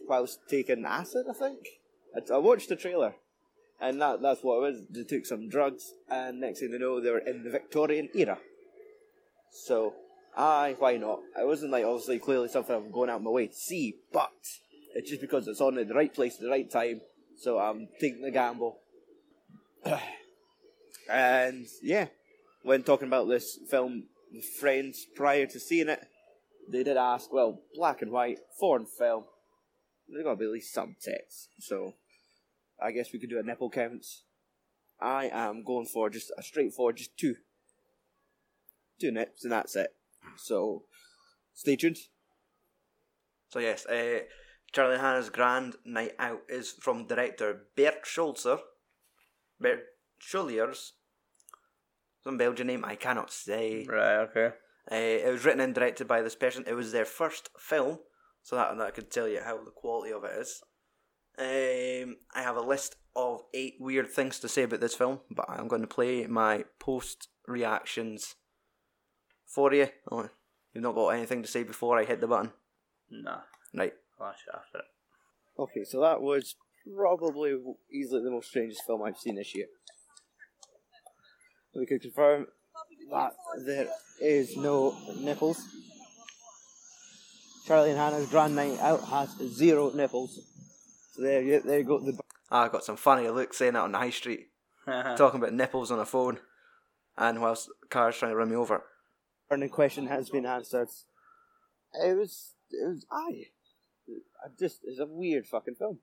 whilst 0.07 0.41
taking 0.49 0.85
acid, 0.85 1.27
I 1.29 1.33
think. 1.33 1.59
I, 2.15 2.35
I 2.35 2.39
watched 2.39 2.69
the 2.69 2.77
trailer, 2.77 3.15
and 3.81 4.01
that 4.01 4.23
that's 4.23 4.43
what 4.43 4.57
it 4.57 4.61
was. 4.61 4.87
They 4.91 5.05
took 5.05 5.27
some 5.27 5.49
drugs, 5.49 5.95
and 6.09 6.41
next 6.41 6.61
thing 6.61 6.71
they 6.71 6.79
know, 6.79 7.01
they 7.01 7.11
were 7.11 7.19
in 7.19 7.45
the 7.45 7.51
Victorian 7.51 8.09
era. 8.15 8.39
So, 9.51 9.95
aye, 10.37 10.77
why 10.79 10.97
not? 10.97 11.21
It 11.39 11.47
wasn't 11.47 11.73
like 11.73 11.85
obviously 11.85 12.19
clearly 12.19 12.49
something 12.49 12.75
I'm 12.75 12.93
going 12.93 13.11
out 13.11 13.17
of 13.17 13.23
my 13.23 13.31
way 13.31 13.49
to 13.49 13.55
see, 13.55 13.97
but 14.13 14.31
it's 14.95 15.11
just 15.11 15.21
because 15.21 15.49
it's 15.49 15.61
on 15.61 15.79
at 15.79 15.89
the 15.89 15.95
right 15.95 16.13
place 16.13 16.35
at 16.35 16.43
the 16.43 16.51
right 16.51 16.71
time. 16.71 17.01
So 17.37 17.59
I'm 17.59 17.89
taking 18.01 18.23
the 18.23 18.31
gamble. 18.31 18.79
and 21.11 21.66
yeah, 21.83 22.07
when 22.62 22.83
talking 22.83 23.09
about 23.09 23.29
this 23.29 23.59
film 23.71 24.05
friends 24.59 25.07
prior 25.14 25.47
to 25.47 25.61
seeing 25.61 25.88
it, 25.88 26.07
they 26.69 26.83
did 26.83 26.97
ask, 26.97 27.33
well, 27.33 27.61
black 27.75 28.03
and 28.03 28.12
white, 28.12 28.38
foreign 28.59 28.87
film. 28.87 29.25
There's 30.09 30.25
got 30.25 30.31
to 30.31 30.37
be 30.37 30.45
at 30.45 30.53
least 30.53 30.73
some 30.73 30.97
tits. 31.01 31.49
So 31.59 31.95
I 32.83 32.93
guess 32.93 33.12
we 33.12 33.19
could 33.19 33.31
do 33.31 33.38
a 33.38 33.43
nipple 33.43 33.71
counts. 33.71 34.25
I 35.01 35.31
am 35.33 35.64
going 35.64 35.87
for 35.87 36.11
just 36.11 36.33
a 36.37 36.43
straightforward, 36.43 36.97
just 36.97 37.16
two. 37.16 37.37
Two 39.01 39.11
nips, 39.11 39.45
and 39.45 39.53
that's 39.53 39.77
it. 39.77 39.95
So 40.37 40.85
stay 41.55 41.77
tuned. 41.77 41.99
So 43.49 43.59
yes, 43.59 43.87
uh, 43.87 44.21
Charlie 44.73 44.95
and 44.95 45.03
Hannah's 45.03 45.31
Grand 45.31 45.77
Night 45.85 46.12
Out 46.19 46.43
is 46.49 46.71
from 46.71 47.07
director 47.07 47.62
Bert 47.77 48.05
Schulzer. 48.05 48.59
Bert 49.61 49.81
Scholiers. 50.20 50.92
Some 52.23 52.37
Belgian 52.37 52.66
name 52.66 52.85
I 52.85 52.96
cannot 52.96 53.33
say. 53.33 53.87
Right, 53.88 54.16
okay. 54.16 54.53
Uh, 54.90 54.94
it 54.94 55.31
was 55.31 55.44
written 55.44 55.61
and 55.61 55.75
directed 55.75 56.09
by 56.09 56.23
this 56.23 56.35
person. 56.35 56.64
It 56.66 56.75
was 56.75 56.92
their 56.92 57.05
first 57.05 57.51
film, 57.59 57.99
so 58.42 58.57
that 58.57 58.77
that 58.77 58.94
could 58.94 59.11
tell 59.11 59.29
you 59.29 59.40
how 59.44 59.62
the 59.62 59.70
quality 59.70 60.12
of 60.12 60.25
it 60.25 60.33
is. 60.38 60.62
Um, 61.38 62.16
I 62.35 62.42
have 62.42 62.57
a 62.57 62.61
list 62.61 62.96
of 63.16 63.42
eight 63.55 63.77
weird 63.79 64.09
things 64.09 64.38
to 64.40 64.49
say 64.49 64.64
about 64.64 64.81
this 64.81 64.94
film, 64.94 65.20
but 65.31 65.49
I'm 65.49 65.68
going 65.68 65.83
to 65.83 65.88
play 65.88 66.27
my 66.27 66.64
post 66.79 67.29
reactions 67.46 68.35
for 69.46 69.73
you. 69.73 69.88
Oh, 70.11 70.29
you've 70.75 70.83
not 70.83 70.94
got 70.94 71.09
anything 71.09 71.42
to 71.42 71.49
say 71.49 71.62
before 71.62 71.99
I 71.99 72.05
hit 72.05 72.20
the 72.20 72.27
button, 72.27 72.53
Nah, 73.11 73.40
right? 73.75 73.94
I'll 74.20 74.27
after 74.29 74.79
it. 74.79 74.85
Okay, 75.59 75.85
so 75.85 76.01
that 76.01 76.20
was 76.20 76.57
probably 76.97 77.57
easily 77.90 78.23
the 78.23 78.31
most 78.31 78.49
strangest 78.49 78.85
film 78.87 79.03
I've 79.03 79.19
seen 79.19 79.37
this 79.37 79.55
year. 79.55 79.66
We 81.75 81.87
could 81.87 82.03
confirm 82.03 82.47
that 83.11 83.33
there 83.64 83.88
is 84.21 84.57
no 84.57 84.97
nipples. 85.21 85.62
Charlie 87.66 87.90
and 87.90 87.99
Hannah's 87.99 88.29
Grand 88.29 88.57
Night 88.57 88.79
Out 88.81 89.05
has 89.05 89.31
zero 89.53 89.90
nipples. 89.90 90.40
So 91.12 91.23
there 91.23 91.43
you, 91.43 91.61
there 91.61 91.79
you 91.79 91.85
go. 91.85 92.01
The 92.01 92.19
ah, 92.51 92.64
I 92.64 92.69
got 92.69 92.85
some 92.85 92.97
funny 92.97 93.29
looks 93.29 93.59
saying 93.59 93.75
that 93.75 93.83
on 93.83 93.93
the 93.93 93.99
high 93.99 94.11
street, 94.11 94.49
talking 94.87 95.40
about 95.40 95.53
nipples 95.53 95.90
on 95.90 96.01
a 96.01 96.07
phone, 96.07 96.38
and 97.16 97.40
whilst 97.40 97.69
cars 97.88 98.16
trying 98.16 98.33
to 98.33 98.37
run 98.37 98.51
me 98.51 98.57
over. 98.57 98.83
burning 99.49 99.69
question 99.69 100.07
has 100.09 100.31
been 100.31 100.47
answered. 100.47 100.88
It 101.95 102.16
was, 102.16 102.55
it 102.71 102.88
was, 102.88 103.07
aye. 103.11 103.47
I 104.45 104.49
just, 104.59 104.81
it's 104.85 104.99
a 104.99 105.07
weird 105.07 105.47
fucking 105.47 105.75
film. 105.75 105.99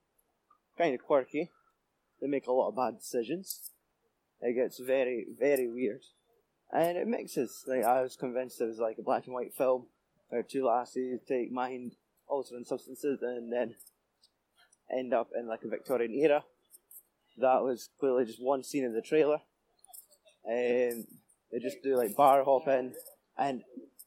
Kind 0.78 0.94
of 0.94 1.02
quirky. 1.02 1.52
They 2.22 2.28
make 2.28 2.48
a 2.48 2.52
lot 2.52 2.70
of 2.70 2.76
bad 2.76 3.00
decisions. 3.00 3.72
It 4.42 4.54
gets 4.54 4.80
very, 4.80 5.26
very 5.40 5.68
weird. 5.68 6.02
And 6.72 6.98
it 6.98 7.08
mixes. 7.08 7.64
Like, 7.66 7.84
I 7.84 8.02
was 8.02 8.16
convinced 8.16 8.62
it 8.62 8.66
was 8.66 8.80
like 8.80 8.98
a 9.00 9.04
black 9.04 9.26
and 9.26 9.34
white 9.34 9.54
film 9.54 9.88
where 10.30 10.44
two 10.44 10.66
lassies 10.66 11.20
take 11.28 11.52
mind 11.52 11.94
altering 12.28 12.66
substances 12.66 13.20
and 13.22 13.52
then 13.52 13.76
end 14.96 15.14
up 15.14 15.30
in 15.38 15.48
like 15.48 15.64
a 15.64 15.70
Victorian 15.70 16.14
era. 16.14 16.44
That 17.38 17.62
was 17.62 17.90
clearly 18.00 18.26
just 18.26 18.44
one 18.44 18.64
scene 18.64 18.84
in 18.84 18.94
the 18.94 19.02
trailer. 19.02 19.40
And 20.46 21.06
they 21.52 21.60
just 21.60 21.82
do 21.84 21.96
like 21.96 22.16
bar 22.16 22.44
hopping 22.44 22.94
and 23.38 23.64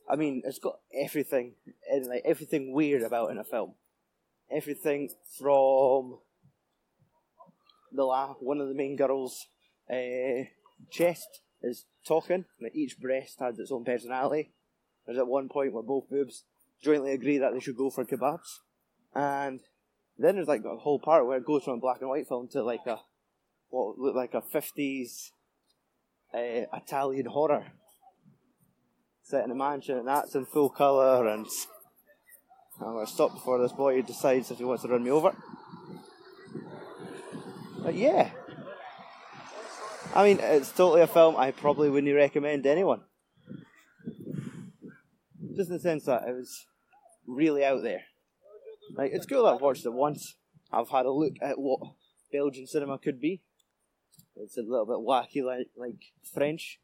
I 0.08 0.16
mean 0.16 0.42
it's 0.44 0.58
got 0.58 0.80
everything 0.94 1.54
and 1.90 2.06
like 2.06 2.22
everything 2.24 2.72
weird 2.72 3.02
about 3.02 3.30
in 3.30 3.38
a 3.38 3.44
film. 3.44 3.74
Everything 4.50 5.10
from 5.38 6.18
the 7.92 8.04
la- 8.04 8.34
one 8.34 8.60
of 8.60 8.68
the 8.68 8.74
main 8.74 8.96
girls' 8.96 9.46
uh, 9.90 10.44
chest 10.90 11.40
is 11.62 11.86
talking, 12.06 12.44
like 12.60 12.74
each 12.74 12.98
breast 12.98 13.38
has 13.40 13.58
its 13.58 13.72
own 13.72 13.84
personality. 13.84 14.52
There's 15.06 15.18
at 15.18 15.26
one 15.26 15.48
point 15.48 15.72
where 15.72 15.82
both 15.82 16.08
boobs 16.08 16.44
jointly 16.82 17.12
agree 17.12 17.38
that 17.38 17.52
they 17.52 17.60
should 17.60 17.76
go 17.76 17.90
for 17.90 18.04
kebabs, 18.04 18.60
and 19.14 19.60
then 20.18 20.36
there's 20.36 20.48
like 20.48 20.64
a 20.64 20.76
whole 20.76 20.98
part 20.98 21.26
where 21.26 21.38
it 21.38 21.46
goes 21.46 21.64
from 21.64 21.74
a 21.74 21.80
black 21.80 22.00
and 22.00 22.10
white 22.10 22.28
film 22.28 22.48
to 22.48 22.62
like 22.62 22.86
a 22.86 22.98
what 23.70 23.98
looked 23.98 24.16
like 24.16 24.34
a 24.34 24.42
fifties 24.42 25.32
uh, 26.34 26.66
Italian 26.72 27.26
horror 27.26 27.72
set 29.22 29.44
in 29.44 29.50
a 29.50 29.54
mansion, 29.54 29.98
and 29.98 30.08
that's 30.08 30.34
in 30.34 30.44
full 30.44 30.70
colour. 30.70 31.26
And 31.28 31.46
I'm 32.80 32.94
gonna 32.94 33.06
stop 33.06 33.34
before 33.34 33.60
this 33.60 33.72
boy 33.72 34.02
decides 34.02 34.50
if 34.50 34.58
he 34.58 34.64
wants 34.64 34.82
to 34.82 34.88
run 34.88 35.04
me 35.04 35.10
over. 35.10 35.34
But 37.90 37.98
yeah, 37.98 38.30
I 40.14 40.22
mean, 40.22 40.38
it's 40.40 40.70
totally 40.70 41.00
a 41.00 41.08
film 41.08 41.34
I 41.36 41.50
probably 41.50 41.90
wouldn't 41.90 42.14
recommend 42.14 42.64
anyone. 42.64 43.00
Just 45.56 45.70
in 45.70 45.74
the 45.74 45.80
sense 45.80 46.04
that 46.04 46.22
it 46.28 46.36
was 46.36 46.66
really 47.26 47.64
out 47.64 47.82
there. 47.82 48.02
Like, 48.94 49.10
it's 49.12 49.26
cool 49.26 49.42
that 49.42 49.54
I've 49.54 49.60
watched 49.60 49.84
it 49.84 49.92
once. 49.92 50.36
I've 50.70 50.90
had 50.90 51.04
a 51.04 51.10
look 51.10 51.32
at 51.42 51.58
what 51.58 51.80
Belgian 52.32 52.68
cinema 52.68 52.96
could 52.96 53.20
be. 53.20 53.42
It's 54.36 54.56
a 54.56 54.62
little 54.62 54.86
bit 54.86 55.04
wacky, 55.04 55.44
like 55.44 55.70
like 55.76 56.12
French. 56.32 56.78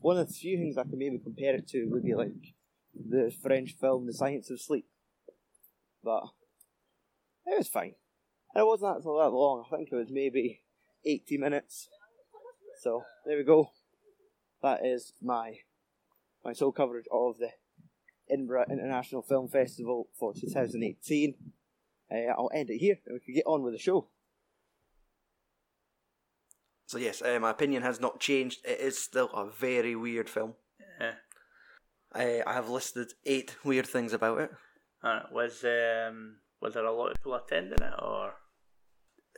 One 0.00 0.18
of 0.18 0.26
the 0.26 0.34
few 0.34 0.58
things 0.58 0.76
I 0.76 0.82
can 0.82 0.98
maybe 0.98 1.20
compare 1.22 1.54
it 1.54 1.68
to 1.68 1.84
would 1.92 2.02
be 2.02 2.16
like 2.16 2.54
the 2.92 3.32
French 3.40 3.76
film 3.80 4.08
The 4.08 4.14
Science 4.14 4.50
of 4.50 4.60
Sleep. 4.60 4.88
But 6.02 6.24
it 7.46 7.56
was 7.56 7.68
fine. 7.68 7.94
And 8.54 8.62
it 8.62 8.66
wasn't 8.66 8.96
actually 8.96 9.22
that 9.22 9.30
long. 9.30 9.64
I 9.66 9.76
think 9.76 9.88
it 9.90 9.96
was 9.96 10.10
maybe 10.10 10.60
80 11.04 11.38
minutes. 11.38 11.88
So 12.80 13.04
there 13.26 13.36
we 13.36 13.44
go. 13.44 13.70
That 14.62 14.84
is 14.84 15.12
my 15.22 15.58
my 16.44 16.52
sole 16.52 16.72
coverage 16.72 17.06
of 17.12 17.38
the 17.38 17.50
Edinburgh 18.28 18.66
International 18.70 19.22
Film 19.22 19.48
Festival 19.48 20.08
for 20.18 20.34
2018. 20.34 21.34
Uh, 22.10 22.14
I'll 22.36 22.50
end 22.52 22.70
it 22.70 22.78
here 22.78 22.98
and 23.06 23.14
we 23.14 23.20
can 23.20 23.34
get 23.34 23.46
on 23.46 23.62
with 23.62 23.74
the 23.74 23.78
show. 23.78 24.08
So 26.86 26.98
yes, 26.98 27.22
uh, 27.22 27.38
my 27.40 27.50
opinion 27.50 27.82
has 27.82 28.00
not 28.00 28.20
changed. 28.20 28.60
It 28.64 28.80
is 28.80 28.98
still 28.98 29.30
a 29.32 29.48
very 29.48 29.96
weird 29.96 30.28
film. 30.28 30.54
Yeah. 31.00 31.12
I, 32.12 32.42
I 32.46 32.52
have 32.52 32.68
listed 32.68 33.12
eight 33.24 33.56
weird 33.64 33.86
things 33.86 34.12
about 34.12 34.40
it. 34.40 34.50
Uh, 35.02 35.20
was 35.32 35.64
um 35.64 36.36
was 36.60 36.74
there 36.74 36.84
a 36.84 36.92
lot 36.92 37.10
of 37.10 37.16
people 37.16 37.34
attending 37.34 37.82
it 37.82 37.94
or? 38.00 38.34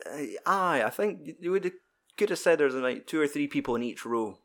Uh, 0.05 0.25
aye, 0.45 0.83
I 0.85 0.89
think 0.89 1.35
you 1.39 1.51
would 1.51 1.71
could 2.17 2.29
have 2.29 2.39
said 2.39 2.59
there's 2.59 2.73
like 2.75 3.07
two 3.07 3.19
or 3.19 3.27
three 3.27 3.47
people 3.47 3.75
in 3.75 3.83
each 3.83 4.05
row. 4.05 4.39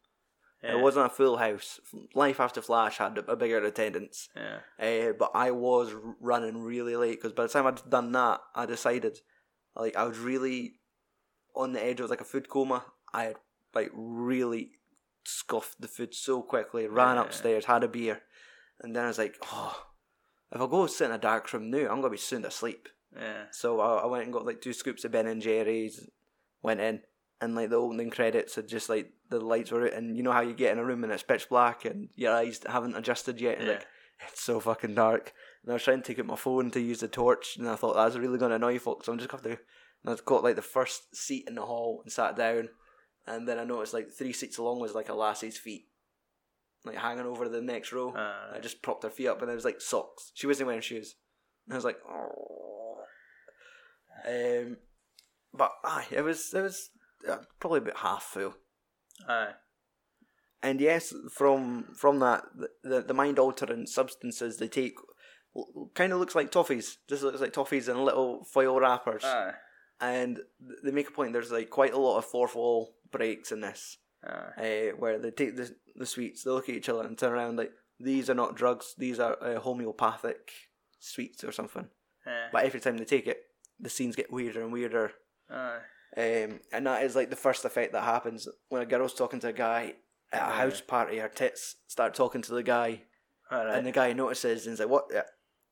Yeah. 0.62 0.76
It 0.76 0.80
wasn't 0.82 1.06
a 1.06 1.10
full 1.10 1.38
house. 1.38 1.80
Life 2.14 2.38
After 2.40 2.60
Flash 2.60 2.98
had 2.98 3.16
a 3.26 3.36
bigger 3.36 3.64
attendance. 3.64 4.28
Yeah. 4.36 4.58
Uh, 4.78 5.12
but 5.18 5.30
I 5.34 5.52
was 5.52 5.94
running 6.20 6.62
really 6.62 6.96
late 6.96 7.18
because 7.20 7.32
by 7.32 7.44
the 7.44 7.48
time 7.48 7.66
I'd 7.66 7.88
done 7.88 8.12
that, 8.12 8.40
I 8.54 8.66
decided 8.66 9.20
like 9.74 9.96
I 9.96 10.04
was 10.04 10.18
really 10.18 10.74
on 11.54 11.72
the 11.72 11.82
edge 11.82 12.00
of 12.00 12.10
like 12.10 12.20
a 12.20 12.24
food 12.24 12.48
coma. 12.48 12.84
I 13.14 13.24
had 13.24 13.36
like 13.74 13.90
really 13.94 14.72
scoffed 15.24 15.80
the 15.80 15.88
food 15.88 16.14
so 16.14 16.42
quickly, 16.42 16.86
ran 16.86 17.16
Yeah. 17.16 17.22
upstairs, 17.22 17.64
had 17.64 17.84
a 17.84 17.88
beer, 17.88 18.20
and 18.80 18.94
then 18.94 19.04
I 19.04 19.08
was 19.08 19.18
like, 19.18 19.36
oh, 19.52 19.86
if 20.52 20.60
I 20.60 20.66
go 20.66 20.86
sit 20.86 21.06
in 21.06 21.12
a 21.12 21.18
dark 21.18 21.50
room 21.52 21.70
now, 21.70 21.88
I'm 21.88 22.00
gonna 22.00 22.10
be 22.10 22.16
soon 22.18 22.44
asleep. 22.44 22.88
Yeah. 23.16 23.44
So 23.50 23.80
I, 23.80 24.02
I 24.02 24.06
went 24.06 24.24
and 24.24 24.32
got 24.32 24.46
like 24.46 24.60
two 24.60 24.72
scoops 24.72 25.04
of 25.04 25.12
Ben 25.12 25.26
and 25.26 25.42
Jerry's, 25.42 26.08
went 26.62 26.80
in, 26.80 27.00
and 27.40 27.54
like 27.54 27.70
the 27.70 27.76
opening 27.76 28.10
credits 28.10 28.54
had 28.54 28.68
just 28.68 28.88
like 28.88 29.12
the 29.28 29.40
lights 29.40 29.70
were 29.70 29.86
out, 29.86 29.94
and 29.94 30.16
you 30.16 30.22
know 30.22 30.32
how 30.32 30.40
you 30.42 30.54
get 30.54 30.72
in 30.72 30.78
a 30.78 30.84
room 30.84 31.02
and 31.04 31.12
it's 31.12 31.22
pitch 31.22 31.48
black 31.48 31.84
and 31.84 32.08
your 32.14 32.34
eyes 32.34 32.60
haven't 32.68 32.96
adjusted 32.96 33.40
yet, 33.40 33.58
and 33.58 33.66
Yeah. 33.66 33.72
like 33.74 33.86
it's 34.28 34.42
so 34.42 34.60
fucking 34.60 34.94
dark. 34.94 35.32
And 35.62 35.70
I 35.72 35.74
was 35.74 35.82
trying 35.82 36.02
to 36.02 36.06
take 36.06 36.18
out 36.18 36.26
my 36.26 36.36
phone 36.36 36.70
to 36.72 36.80
use 36.80 37.00
the 37.00 37.08
torch, 37.08 37.56
and 37.56 37.68
I 37.68 37.74
thought 37.76 37.94
that's 37.94 38.16
really 38.16 38.38
going 38.38 38.50
to 38.50 38.56
annoy 38.56 38.78
folks. 38.78 39.06
So 39.06 39.12
I'm 39.12 39.18
just 39.18 39.30
going 39.30 39.42
to. 39.44 39.50
And 40.04 40.14
I 40.14 40.16
got 40.24 40.42
like 40.44 40.56
the 40.56 40.62
first 40.62 41.14
seat 41.16 41.44
in 41.48 41.54
the 41.54 41.62
hall 41.66 42.00
and 42.04 42.12
sat 42.12 42.36
down, 42.36 42.68
and 43.26 43.46
then 43.48 43.58
I 43.58 43.64
noticed 43.64 43.92
like 43.94 44.10
three 44.10 44.32
seats 44.32 44.58
along 44.58 44.80
was 44.80 44.94
like 44.94 45.08
a 45.08 45.14
lassie's 45.14 45.58
feet, 45.58 45.88
like 46.84 46.96
hanging 46.96 47.26
over 47.26 47.48
the 47.48 47.60
next 47.60 47.92
row. 47.92 48.12
Uh, 48.12 48.56
I 48.56 48.60
just 48.60 48.82
propped 48.82 49.02
her 49.04 49.10
feet 49.10 49.28
up, 49.28 49.42
and 49.42 49.50
it 49.50 49.54
was 49.54 49.64
like 49.64 49.80
socks. 49.80 50.32
She 50.34 50.46
wasn't 50.46 50.68
wearing 50.68 50.80
shoes. 50.82 51.16
And 51.66 51.74
I 51.74 51.76
was 51.76 51.84
like, 51.84 51.98
oh. 52.08 52.66
Um, 54.26 54.76
but 55.52 55.72
aye, 55.84 56.06
it 56.10 56.22
was 56.22 56.52
it 56.54 56.60
was 56.60 56.90
uh, 57.28 57.38
probably 57.58 57.78
about 57.78 57.98
half 57.98 58.22
full. 58.22 58.54
aye. 59.28 59.52
And 60.62 60.80
yes, 60.80 61.14
from 61.32 61.94
from 61.96 62.18
that, 62.18 62.44
the 62.82 63.00
the, 63.02 63.14
mind 63.14 63.38
altering 63.38 63.86
substances 63.86 64.58
they 64.58 64.68
take 64.68 64.94
kind 65.94 66.12
of 66.12 66.20
looks 66.20 66.34
like 66.34 66.50
toffees. 66.52 66.96
Just 67.08 67.22
looks 67.22 67.40
like 67.40 67.52
toffees 67.52 67.88
in 67.88 68.04
little 68.04 68.44
foil 68.44 68.78
wrappers. 68.78 69.24
Aye. 69.24 69.52
And 70.00 70.40
they 70.84 70.90
make 70.90 71.08
a 71.08 71.12
point. 71.12 71.32
There's 71.32 71.50
like 71.50 71.70
quite 71.70 71.92
a 71.92 71.98
lot 71.98 72.18
of 72.18 72.24
fourth 72.24 72.54
wall 72.54 72.94
breaks 73.10 73.52
in 73.52 73.60
this, 73.60 73.98
Aye. 74.24 74.90
uh, 74.92 74.96
where 74.96 75.18
they 75.18 75.30
take 75.30 75.56
the 75.56 75.74
the 75.96 76.06
sweets, 76.06 76.44
they 76.44 76.50
look 76.50 76.68
at 76.68 76.74
each 76.74 76.88
other 76.88 77.06
and 77.06 77.18
turn 77.18 77.32
around 77.32 77.56
like 77.56 77.72
these 77.98 78.28
are 78.30 78.34
not 78.34 78.54
drugs. 78.56 78.94
These 78.96 79.18
are 79.18 79.36
uh, 79.42 79.60
homeopathic 79.60 80.52
sweets 80.98 81.42
or 81.42 81.52
something. 81.52 81.88
Yeah. 82.26 82.48
But 82.52 82.64
every 82.64 82.80
time 82.80 82.98
they 82.98 83.04
take 83.04 83.26
it, 83.26 83.38
the 83.80 83.90
scenes 83.90 84.16
get 84.16 84.32
weirder 84.32 84.62
and 84.62 84.72
weirder. 84.72 85.12
Aye. 85.50 85.78
Um, 86.16 86.60
and 86.72 86.86
that 86.86 87.04
is 87.04 87.14
like 87.14 87.30
the 87.30 87.36
first 87.36 87.64
effect 87.64 87.92
that 87.92 88.02
happens 88.02 88.48
when 88.68 88.82
a 88.82 88.86
girl's 88.86 89.14
talking 89.14 89.40
to 89.40 89.48
a 89.48 89.52
guy 89.52 89.94
at 90.32 90.42
a 90.48 90.52
house 90.54 90.80
party. 90.80 91.18
Her 91.18 91.28
tits 91.28 91.76
start 91.86 92.14
talking 92.14 92.42
to 92.42 92.52
the 92.54 92.62
guy, 92.64 93.02
Alright. 93.52 93.76
and 93.78 93.86
the 93.86 93.92
guy 93.92 94.12
notices 94.12 94.66
and 94.66 94.74
is 94.74 94.80
like, 94.80 94.88
"What? 94.88 95.04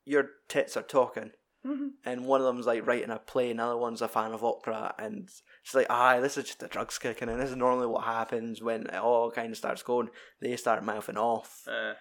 Your 0.05 0.29
tits 0.47 0.77
are 0.77 0.81
talking." 0.83 1.31
Mhm. 1.65 1.89
And 2.05 2.25
one 2.25 2.39
of 2.39 2.47
them's 2.47 2.65
like 2.65 2.87
writing 2.87 3.09
a 3.09 3.19
play, 3.19 3.51
and 3.51 3.59
another 3.59 3.75
one's 3.75 4.01
a 4.01 4.07
fan 4.07 4.31
of 4.31 4.45
opera, 4.45 4.95
and 4.97 5.29
she's 5.61 5.75
like, 5.75 5.89
"Aye, 5.89 6.21
this 6.21 6.37
is 6.37 6.45
just 6.45 6.59
the 6.59 6.69
drugs 6.69 6.97
kicking 6.97 7.27
in. 7.27 7.37
This 7.37 7.49
is 7.49 7.57
normally 7.57 7.87
what 7.87 8.05
happens 8.05 8.61
when 8.61 8.83
it 8.87 8.95
all 8.95 9.29
kind 9.31 9.51
of 9.51 9.57
starts 9.57 9.83
going. 9.83 10.09
They 10.39 10.55
start 10.55 10.85
mouthing 10.85 11.17
off, 11.17 11.67
Uh, 11.67 11.95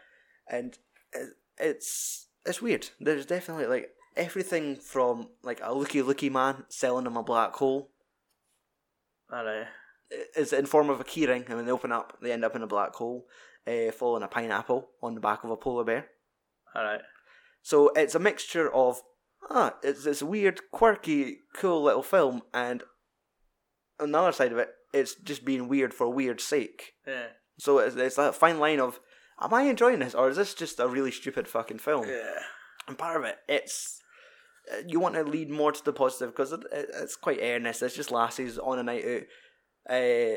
and 0.49 0.79
it's 1.59 2.29
it's 2.47 2.62
weird. 2.62 2.90
There's 3.01 3.27
definitely 3.27 3.66
like 3.66 3.90
everything 4.19 4.77
from 4.77 5.29
like 5.43 5.61
a 5.63 5.73
looky 5.73 6.03
looky 6.03 6.29
man 6.29 6.65
selling 6.69 7.07
him 7.07 7.17
a 7.17 7.23
black 7.23 7.55
hole 7.55 7.91
alright. 9.33 9.67
is 10.37 10.53
in 10.53 10.67
form 10.67 10.91
of 10.91 11.01
a 11.01 11.05
keyring, 11.05 11.47
and 11.47 11.57
when 11.57 11.65
they 11.65 11.73
open 11.73 11.93
up, 11.93 12.19
they 12.21 12.33
end 12.33 12.45
up 12.45 12.57
in 12.57 12.63
a 12.63 12.67
black 12.67 12.95
hole, 12.95 13.27
uh, 13.67 13.93
following 13.93 14.23
a 14.23 14.29
pineapple 14.29 14.89
on 15.03 15.15
the 15.15 15.21
back 15.21 15.45
of 15.45 15.51
a 15.51 15.57
polar 15.57 15.85
bear. 15.85 16.09
Alright. 16.77 17.01
So 17.63 17.91
it's 17.97 18.15
a 18.15 18.19
mixture 18.19 18.73
of 18.73 19.01
ah, 19.51 19.75
it's 19.83 20.05
this 20.05 20.23
weird, 20.23 20.61
quirky, 20.73 21.39
cool 21.55 21.83
little 21.83 22.03
film, 22.03 22.43
and 22.53 22.83
on 24.01 24.13
the 24.13 24.19
other 24.19 24.33
side 24.33 24.53
of 24.53 24.59
it, 24.59 24.71
it's 24.93 25.15
just 25.15 25.45
being 25.45 25.69
weird 25.69 25.95
for 25.95 26.09
weird's 26.09 26.45
sake. 26.45 26.95
Yeah. 27.07 27.29
So 27.59 27.79
it's, 27.79 27.97
it's 27.97 28.17
that 28.17 28.35
fine 28.35 28.59
line 28.59 28.81
of, 28.81 29.01
am 29.41 29.53
I 29.53 29.63
enjoying 29.63 29.99
this, 29.99 30.15
or 30.15 30.29
is 30.29 30.37
this 30.37 30.55
just 30.55 30.81
a 30.81 30.89
really 30.89 31.11
stupid 31.11 31.49
fucking 31.49 31.79
film? 31.79 32.09
Yeah. 32.09 32.41
And 32.87 32.97
part 32.97 33.17
of 33.17 33.25
it, 33.25 33.37
it's 33.49 34.01
you 34.87 35.01
want 35.01 35.15
to 35.15 35.23
lead 35.23 35.51
more 35.51 35.73
to 35.73 35.85
the 35.85 35.93
positive 35.93 36.31
because 36.31 36.53
it, 36.53 36.61
it, 36.73 36.91
it's 36.95 37.17
quite 37.17 37.41
earnest. 37.43 37.83
It's 37.83 37.97
just 37.97 38.11
lassies 38.11 38.59
on 38.59 38.79
a 38.79 38.83
night 38.83 39.05
out, 39.05 39.95
uh, 39.95 40.37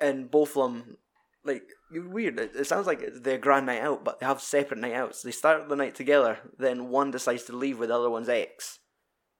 and 0.00 0.30
both 0.30 0.56
of 0.56 0.72
them 0.72 0.96
like 1.44 1.62
you're 1.92 2.08
weird. 2.08 2.38
It, 2.38 2.52
it 2.56 2.66
sounds 2.66 2.86
like 2.86 3.00
it's 3.00 3.20
their 3.20 3.38
grand 3.38 3.66
night 3.66 3.82
out, 3.82 4.04
but 4.04 4.20
they 4.20 4.26
have 4.26 4.40
separate 4.40 4.80
night 4.80 4.94
outs. 4.94 5.22
They 5.22 5.30
start 5.30 5.68
the 5.68 5.76
night 5.76 5.94
together, 5.94 6.38
then 6.58 6.88
one 6.88 7.10
decides 7.10 7.44
to 7.44 7.56
leave 7.56 7.78
with 7.78 7.90
the 7.90 7.96
other 7.96 8.10
one's 8.10 8.28
ex 8.28 8.78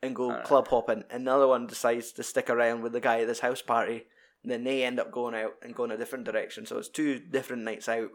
and 0.02 0.14
go 0.14 0.30
Alright. 0.30 0.44
club 0.44 0.68
hopping, 0.68 1.04
and 1.10 1.26
the 1.26 1.32
other 1.32 1.48
one 1.48 1.66
decides 1.66 2.12
to 2.12 2.22
stick 2.22 2.50
around 2.50 2.82
with 2.82 2.92
the 2.92 3.00
guy 3.00 3.20
at 3.20 3.26
this 3.26 3.40
house 3.40 3.62
party. 3.62 4.04
And 4.42 4.52
then 4.52 4.64
they 4.64 4.84
end 4.84 5.00
up 5.00 5.10
going 5.10 5.34
out 5.34 5.52
and 5.62 5.74
going 5.74 5.90
a 5.90 5.96
different 5.96 6.26
direction. 6.26 6.66
So 6.66 6.76
it's 6.76 6.90
two 6.90 7.18
different 7.18 7.62
nights 7.62 7.88
out, 7.88 8.10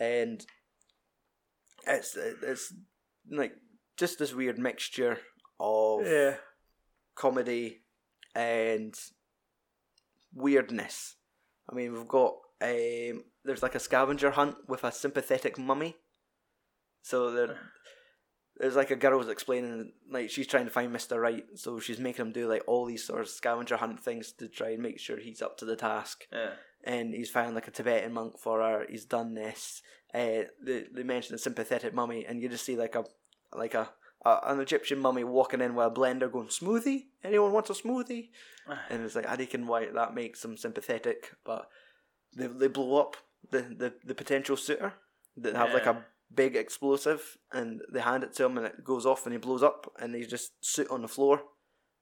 and 0.00 0.42
it's 1.86 2.16
it's 2.16 2.72
like 3.30 3.52
just 3.96 4.18
this 4.18 4.34
weird 4.34 4.58
mixture 4.58 5.18
of 5.60 6.06
Yeah. 6.06 6.36
comedy 7.14 7.82
and 8.34 8.94
weirdness. 10.34 11.16
I 11.70 11.74
mean, 11.74 11.92
we've 11.92 12.08
got 12.08 12.34
um, 12.60 13.24
there's 13.44 13.62
like 13.62 13.74
a 13.74 13.80
scavenger 13.80 14.30
hunt 14.30 14.56
with 14.68 14.84
a 14.84 14.92
sympathetic 14.92 15.58
mummy. 15.58 15.96
So 17.02 17.32
there, 17.32 17.58
there's 18.56 18.76
like 18.76 18.90
a 18.92 18.96
girl 18.96 19.10
girl's 19.18 19.28
explaining 19.28 19.92
like 20.10 20.30
she's 20.30 20.46
trying 20.46 20.66
to 20.66 20.70
find 20.70 20.92
Mister 20.92 21.18
Right, 21.20 21.44
so 21.56 21.80
she's 21.80 21.98
making 21.98 22.26
him 22.26 22.32
do 22.32 22.48
like 22.48 22.62
all 22.68 22.86
these 22.86 23.04
sort 23.04 23.20
of 23.20 23.28
scavenger 23.28 23.76
hunt 23.76 24.02
things 24.02 24.32
to 24.34 24.48
try 24.48 24.70
and 24.70 24.82
make 24.82 25.00
sure 25.00 25.18
he's 25.18 25.42
up 25.42 25.58
to 25.58 25.64
the 25.64 25.74
task 25.76 26.26
Yeah. 26.32 26.50
and 26.84 27.12
he's 27.14 27.30
found 27.30 27.54
like 27.56 27.66
a 27.66 27.72
Tibetan 27.72 28.12
monk 28.12 28.38
for 28.38 28.60
her. 28.60 28.86
He's 28.88 29.04
done 29.04 29.34
this. 29.34 29.82
Uh, 30.14 30.44
they 30.64 30.84
they 30.94 31.02
mention 31.02 31.34
a 31.34 31.38
sympathetic 31.38 31.94
mummy, 31.94 32.24
and 32.26 32.40
you 32.40 32.48
just 32.48 32.64
see 32.64 32.76
like 32.76 32.94
a 32.94 33.04
like 33.56 33.74
a, 33.74 33.90
a 34.24 34.38
an 34.44 34.60
Egyptian 34.60 34.98
mummy 34.98 35.24
walking 35.24 35.60
in 35.60 35.74
with 35.74 35.86
a 35.86 35.90
blender, 35.90 36.30
going 36.30 36.48
smoothie. 36.48 37.06
Anyone 37.24 37.52
wants 37.52 37.70
a 37.70 37.74
smoothie? 37.74 38.30
And 38.90 39.04
it's 39.04 39.16
like 39.16 39.28
I 39.28 39.34
reckon 39.34 39.66
why 39.66 39.86
that 39.86 40.14
makes 40.14 40.42
them 40.42 40.56
sympathetic, 40.56 41.32
but 41.44 41.68
they 42.36 42.46
they 42.46 42.68
blow 42.68 43.00
up 43.00 43.16
the 43.50 43.62
the, 43.62 43.92
the 44.04 44.14
potential 44.14 44.56
suitor. 44.56 44.94
They 45.36 45.52
have 45.52 45.72
like 45.72 45.86
a 45.86 46.04
big 46.34 46.56
explosive, 46.56 47.38
and 47.52 47.80
they 47.90 48.00
hand 48.00 48.24
it 48.24 48.34
to 48.34 48.44
him, 48.44 48.56
and 48.56 48.66
it 48.66 48.84
goes 48.84 49.06
off, 49.06 49.24
and 49.26 49.32
he 49.32 49.38
blows 49.38 49.62
up, 49.62 49.92
and 49.98 50.14
he's 50.14 50.28
just 50.28 50.52
sit 50.60 50.90
on 50.90 51.02
the 51.02 51.08
floor, 51.08 51.42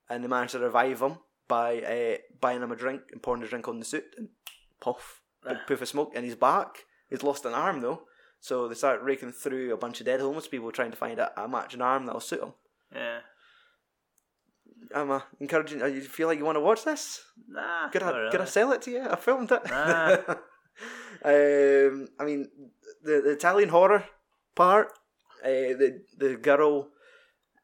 and 0.09 0.23
they 0.23 0.27
manage 0.27 0.51
to 0.51 0.59
revive 0.59 1.01
him 1.01 1.17
by 1.47 1.81
uh, 1.81 2.17
buying 2.39 2.61
him 2.61 2.71
a 2.71 2.75
drink 2.75 3.01
and 3.11 3.21
pouring 3.21 3.41
the 3.41 3.47
drink 3.47 3.67
on 3.67 3.79
the 3.79 3.85
suit, 3.85 4.05
and 4.17 4.29
puff, 4.79 5.21
big 5.47 5.57
puff 5.67 5.81
of 5.81 5.87
smoke, 5.87 6.11
and 6.15 6.25
he's 6.25 6.35
back. 6.35 6.85
He's 7.09 7.23
lost 7.23 7.45
an 7.45 7.53
arm 7.53 7.81
though, 7.81 8.03
so 8.41 8.67
they 8.67 8.73
start 8.73 9.03
raking 9.03 9.31
through 9.31 9.71
a 9.71 9.77
bunch 9.77 9.99
of 9.99 10.07
dead 10.07 10.19
homeless 10.19 10.47
people 10.47 10.71
trying 10.71 10.89
to 10.89 10.97
find 10.97 11.19
a, 11.19 11.31
a 11.41 11.47
matching 11.47 11.79
arm 11.79 12.07
that'll 12.07 12.19
suit 12.19 12.41
them. 12.41 12.53
Yeah. 12.93 13.19
I'm 14.95 15.11
uh, 15.11 15.21
encouraging. 15.39 15.81
Uh, 15.81 15.85
you 15.85 16.01
feel 16.01 16.27
like 16.27 16.39
you 16.39 16.43
want 16.43 16.55
to 16.55 16.61
watch 16.61 16.83
this? 16.83 17.21
Nah. 17.47 17.89
Could 17.89 18.01
I, 18.01 18.17
really. 18.17 18.31
could 18.31 18.41
I 18.41 18.45
sell 18.45 18.71
it 18.71 18.81
to 18.81 18.91
you? 18.91 19.07
I 19.07 19.15
filmed 19.15 19.51
it. 19.51 19.61
Nah. 19.69 20.17
um, 21.23 22.07
I 22.19 22.25
mean, 22.25 22.49
the, 23.03 23.21
the 23.21 23.31
Italian 23.31 23.69
horror 23.69 24.05
part, 24.55 24.87
uh, 25.43 25.47
the 25.47 26.01
the 26.17 26.35
girl 26.35 26.89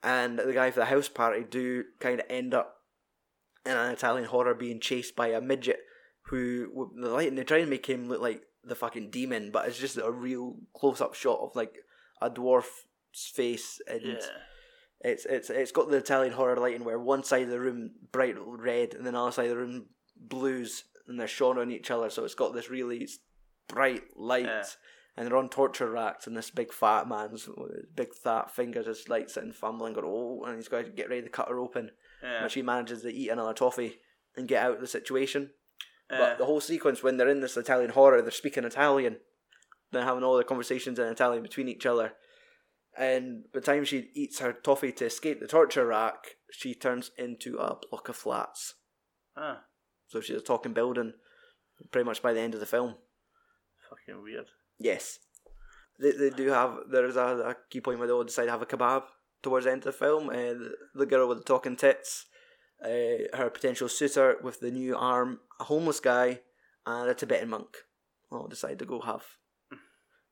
and 0.04 0.38
the 0.38 0.54
guy 0.54 0.70
for 0.70 0.82
the 0.82 0.86
house 0.86 1.10
party 1.10 1.44
do 1.50 1.86
kind 2.00 2.20
of 2.20 2.28
end 2.30 2.54
up 2.54 2.76
in 3.66 3.76
an 3.76 3.92
Italian 3.92 4.26
horror 4.26 4.54
being 4.54 4.80
chased 4.80 5.16
by 5.16 5.30
a 5.30 5.42
midget 5.42 5.80
who 6.30 6.92
the 7.02 7.10
light 7.10 7.30
and 7.30 7.38
they 7.38 7.44
try 7.44 7.58
and 7.58 7.70
make 7.70 7.88
him 7.88 8.08
look 8.08 8.22
like 8.22 8.44
the 8.68 8.76
fucking 8.76 9.10
demon, 9.10 9.52
but 9.52 9.68
it's 9.68 9.80
just 9.80 9.98
a 9.98 10.12
real 10.12 10.56
close 10.74 11.02
up 11.02 11.14
shot 11.14 11.40
of 11.40 11.56
like 11.56 11.78
a 12.22 12.30
dwarf's 12.30 12.86
face 13.34 13.80
and 13.88 14.02
Yeah. 14.02 14.20
it's 15.02 15.26
it's 15.26 15.50
it's 15.50 15.72
got 15.72 15.90
the 15.90 15.98
Italian 15.98 16.34
horror 16.34 16.58
lighting 16.58 16.84
where 16.84 17.00
one 17.00 17.24
side 17.24 17.44
of 17.44 17.50
the 17.50 17.60
room 17.60 17.92
bright 18.12 18.36
red 18.38 18.94
and 18.94 19.06
then 19.06 19.14
the 19.14 19.20
other 19.20 19.32
side 19.32 19.46
of 19.46 19.52
the 19.52 19.58
room 19.58 19.86
blues 20.16 20.84
and 21.08 21.20
they're 21.20 21.28
shone 21.28 21.58
on 21.58 21.72
each 21.72 21.90
other, 21.92 22.10
so 22.10 22.26
it's 22.26 22.36
got 22.36 22.54
this 22.54 22.70
really 22.70 23.08
bright 23.68 24.04
light. 24.16 24.46
Yeah. 24.46 24.64
And 25.16 25.26
they're 25.26 25.38
on 25.38 25.50
torture 25.50 25.90
racks, 25.90 26.28
and 26.28 26.38
this 26.38 26.52
big 26.52 26.72
fat 26.72 27.08
man's 27.08 27.50
big 27.96 28.14
fat 28.14 28.52
fingers 28.52 28.86
just 28.86 29.10
like 29.10 29.32
sitting 29.32 29.52
fumbling, 29.52 29.94
going 29.94 30.06
oh, 30.08 30.44
and 30.46 30.58
he's 30.58 30.68
got 30.68 30.86
to 30.86 30.92
get 30.92 31.10
ready 31.10 31.24
to 31.24 31.30
cut 31.30 31.50
her 31.50 31.58
open. 31.60 31.90
Yeah. 32.22 32.42
But 32.44 32.52
she 32.52 32.62
manages 32.62 33.02
to 33.02 33.12
eat 33.12 33.30
another 33.30 33.54
toffee 33.56 33.98
and 34.36 34.48
get 34.48 34.62
out 34.64 34.76
of 34.76 34.82
the 34.82 34.86
situation. 34.88 35.50
But 36.10 36.38
the 36.38 36.46
whole 36.46 36.62
sequence 36.62 37.04
when 37.04 37.17
they're 37.17 37.28
in 37.30 37.41
this 37.41 37.58
Italian 37.58 37.91
horror, 37.91 38.22
they're 38.22 38.32
speaking 38.32 38.63
Italian, 38.63 39.17
they're 39.91 40.06
having 40.06 40.24
all 40.24 40.38
the 40.38 40.43
conversations 40.43 41.00
in 41.00 41.06
Italian 41.08 41.43
between 41.43 41.67
each 41.67 41.86
other. 41.86 42.13
And 42.98 43.43
by 43.54 43.60
the 43.60 43.65
time 43.65 43.86
she 43.86 44.10
eats 44.15 44.39
her 44.39 44.54
toffee 44.54 44.91
to 44.93 45.06
escape 45.06 45.39
the 45.39 45.48
torture 45.48 45.86
rack, 45.86 46.36
she 46.52 46.74
turns 46.74 47.12
into 47.17 47.58
a 47.58 47.76
block 47.89 48.10
of 48.10 48.15
flats. 48.15 48.76
Ah, 49.36 49.63
So 50.08 50.20
she's 50.22 50.38
a 50.38 50.41
talking 50.41 50.74
building 50.74 51.13
pretty 51.91 52.06
much 52.06 52.22
by 52.24 52.34
the 52.34 52.39
end 52.39 52.54
of 52.56 52.60
the 52.60 52.65
film. 52.65 52.96
fucking 53.89 54.22
weird. 54.24 54.48
Yes. 54.80 55.20
They, 56.00 56.12
they 56.12 56.30
do 56.30 56.48
have, 56.50 56.78
there 56.91 57.06
is 57.06 57.15
a, 57.15 57.22
a 57.22 57.56
key 57.70 57.82
point 57.82 58.00
where 58.00 58.08
they 58.08 58.13
all 58.13 58.24
decide 58.24 58.46
to 58.46 58.52
have 58.52 58.62
a 58.62 58.65
kebab 58.65 59.04
towards 59.43 59.65
the 59.65 59.72
end 59.72 59.82
of 59.82 59.86
the 59.86 59.91
film. 59.91 60.30
And 60.30 60.70
the 60.96 61.06
girl 61.06 61.28
with 61.28 61.39
the 61.39 61.43
talking 61.43 61.76
tits, 61.76 62.26
uh, 62.84 63.38
her 63.38 63.50
potential 63.54 63.89
suitor 63.89 64.38
with 64.43 64.60
the 64.60 64.72
new 64.72 64.96
arm, 64.96 65.39
a 65.60 65.65
homeless 65.65 66.00
guy, 66.00 66.41
and 66.86 67.10
a 67.10 67.13
Tibetan 67.13 67.50
monk 67.50 67.78
all 68.32 68.48
decide 68.48 68.80
to 68.80 68.86
go 68.86 69.02
have. 69.02 69.24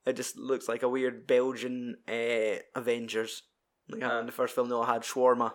It 0.06 0.16
just 0.16 0.38
looks 0.38 0.68
like 0.68 0.84
a 0.84 0.90
weird 0.90 1.26
Belgian 1.26 1.98
uh, 2.08 2.60
Avengers. 2.76 3.44
Like 3.90 4.04
how 4.04 4.20
in 4.20 4.26
the 4.26 4.32
first 4.32 4.54
film 4.54 4.70
they 4.70 4.76
all 4.76 4.86
had 4.86 5.02
shawarma. 5.02 5.54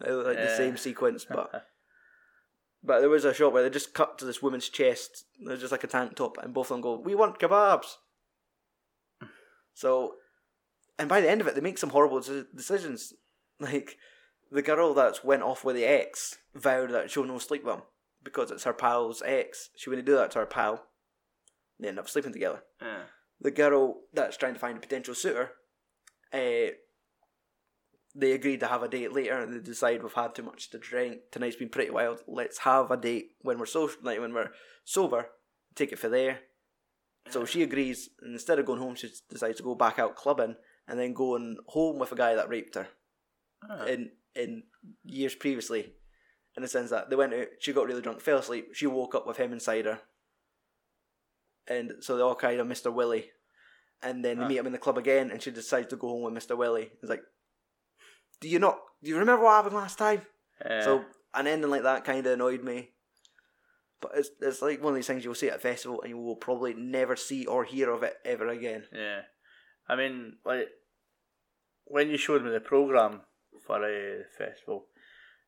They 0.00 0.10
look 0.10 0.26
like 0.26 0.36
the 0.36 0.56
same 0.56 0.76
sequence, 0.76 1.24
but 1.24 1.66
but 2.82 3.00
there 3.00 3.08
was 3.08 3.24
a 3.24 3.32
shot 3.32 3.52
where 3.52 3.62
they 3.62 3.70
just 3.70 3.94
cut 3.94 4.18
to 4.18 4.24
this 4.24 4.42
woman's 4.42 4.68
chest. 4.68 5.24
There's 5.44 5.60
just 5.60 5.72
like 5.72 5.84
a 5.84 5.88
tank 5.88 6.16
top, 6.16 6.38
and 6.42 6.52
both 6.52 6.66
of 6.66 6.74
them 6.74 6.80
go, 6.80 6.98
"We 6.98 7.14
want 7.14 7.38
kebabs." 7.38 7.96
So, 9.72 10.14
and 10.98 11.08
by 11.08 11.20
the 11.20 11.30
end 11.30 11.40
of 11.40 11.46
it, 11.46 11.54
they 11.54 11.60
make 11.60 11.78
some 11.78 11.90
horrible 11.90 12.20
deci- 12.20 12.46
decisions. 12.54 13.12
Like 13.60 13.96
the 14.50 14.62
girl 14.62 14.94
that 14.94 15.24
went 15.24 15.42
off 15.42 15.64
with 15.64 15.76
the 15.76 15.84
ex 15.84 16.38
vowed 16.54 16.90
that 16.90 17.10
she'll 17.10 17.24
no 17.24 17.38
sleep 17.38 17.64
with 17.64 17.76
him 17.76 17.82
because 18.24 18.50
it's 18.50 18.64
her 18.64 18.72
pal's 18.72 19.22
ex. 19.24 19.70
She 19.76 19.88
wouldn't 19.90 20.06
do 20.06 20.16
that 20.16 20.30
to 20.32 20.40
her 20.40 20.46
pal. 20.46 20.86
They 21.78 21.88
end 21.88 21.98
up 21.98 22.08
sleeping 22.08 22.32
together. 22.32 22.62
The 23.40 23.50
girl 23.50 24.00
that's 24.12 24.36
trying 24.36 24.54
to 24.54 24.60
find 24.60 24.76
a 24.78 24.80
potential 24.80 25.14
suitor, 25.14 25.50
uh, 26.32 26.72
they 28.16 28.32
agreed 28.32 28.60
to 28.60 28.68
have 28.68 28.82
a 28.82 28.88
date 28.88 29.12
later, 29.12 29.36
and 29.40 29.52
they 29.52 29.58
decide 29.58 30.02
we've 30.02 30.12
had 30.12 30.34
too 30.34 30.44
much 30.44 30.70
to 30.70 30.78
drink. 30.78 31.18
Tonight's 31.32 31.56
been 31.56 31.68
pretty 31.68 31.90
wild. 31.90 32.20
Let's 32.28 32.58
have 32.58 32.90
a 32.90 32.96
date 32.96 33.32
when 33.42 33.58
we're 33.58 33.66
so 33.66 33.90
like 34.02 34.20
when 34.20 34.32
we're 34.32 34.52
sober. 34.84 35.26
Take 35.74 35.92
it 35.92 35.98
for 35.98 36.08
there. 36.08 36.40
So 37.30 37.44
she 37.44 37.62
agrees, 37.62 38.10
and 38.22 38.34
instead 38.34 38.58
of 38.58 38.66
going 38.66 38.78
home, 38.80 38.94
she 38.94 39.10
decides 39.28 39.56
to 39.56 39.62
go 39.64 39.74
back 39.74 39.98
out 39.98 40.14
clubbing, 40.14 40.54
and 40.86 40.98
then 40.98 41.12
going 41.12 41.56
home 41.68 41.98
with 41.98 42.12
a 42.12 42.16
guy 42.16 42.34
that 42.36 42.48
raped 42.48 42.76
her 42.76 42.88
Ah. 43.68 43.84
in 43.86 44.12
in 44.36 44.62
years 45.04 45.34
previously. 45.34 45.94
In 46.56 46.62
the 46.62 46.68
sense 46.68 46.90
that 46.90 47.10
they 47.10 47.16
went 47.16 47.34
out, 47.34 47.48
she 47.58 47.72
got 47.72 47.86
really 47.86 48.00
drunk, 48.00 48.20
fell 48.20 48.38
asleep. 48.38 48.74
She 48.74 48.86
woke 48.86 49.14
up 49.14 49.26
with 49.26 49.38
him 49.38 49.52
inside 49.52 49.86
her, 49.86 50.00
and 51.66 51.92
so 52.00 52.16
they 52.16 52.22
all 52.22 52.34
cried 52.36 52.60
on 52.60 52.68
Mister 52.68 52.90
Willie. 52.90 53.30
And 54.02 54.24
then 54.24 54.38
they 54.38 54.44
Ah. 54.44 54.48
meet 54.48 54.56
him 54.58 54.66
in 54.66 54.72
the 54.72 54.78
club 54.78 54.98
again, 54.98 55.30
and 55.30 55.42
she 55.42 55.50
decides 55.50 55.88
to 55.88 55.96
go 55.96 56.08
home 56.08 56.22
with 56.22 56.34
Mister 56.34 56.54
Willie. 56.54 56.92
It's 57.00 57.10
like, 57.10 57.22
do 58.40 58.48
you 58.48 58.58
not? 58.58 58.78
Do 59.02 59.10
you 59.10 59.18
remember 59.18 59.44
what 59.44 59.56
happened 59.56 59.74
last 59.76 59.98
time? 59.98 60.22
Yeah. 60.64 60.82
So 60.82 61.04
an 61.32 61.46
ending 61.46 61.70
like 61.70 61.82
that 61.84 62.04
kind 62.04 62.26
of 62.26 62.32
annoyed 62.34 62.62
me. 62.62 62.90
But 64.00 64.12
it's 64.16 64.30
it's 64.40 64.60
like 64.60 64.82
one 64.82 64.92
of 64.92 64.96
these 64.96 65.06
things 65.06 65.24
you'll 65.24 65.34
see 65.34 65.48
at 65.48 65.56
a 65.56 65.58
festival, 65.58 66.02
and 66.02 66.10
you 66.10 66.18
will 66.18 66.36
probably 66.36 66.74
never 66.74 67.16
see 67.16 67.46
or 67.46 67.64
hear 67.64 67.90
of 67.90 68.02
it 68.02 68.16
ever 68.24 68.46
again. 68.48 68.86
Yeah, 68.92 69.22
I 69.88 69.96
mean, 69.96 70.36
like 70.44 70.68
when 71.86 72.10
you 72.10 72.18
showed 72.18 72.44
me 72.44 72.50
the 72.50 72.60
program 72.60 73.22
for 73.66 73.82
a 73.82 74.24
festival, 74.36 74.88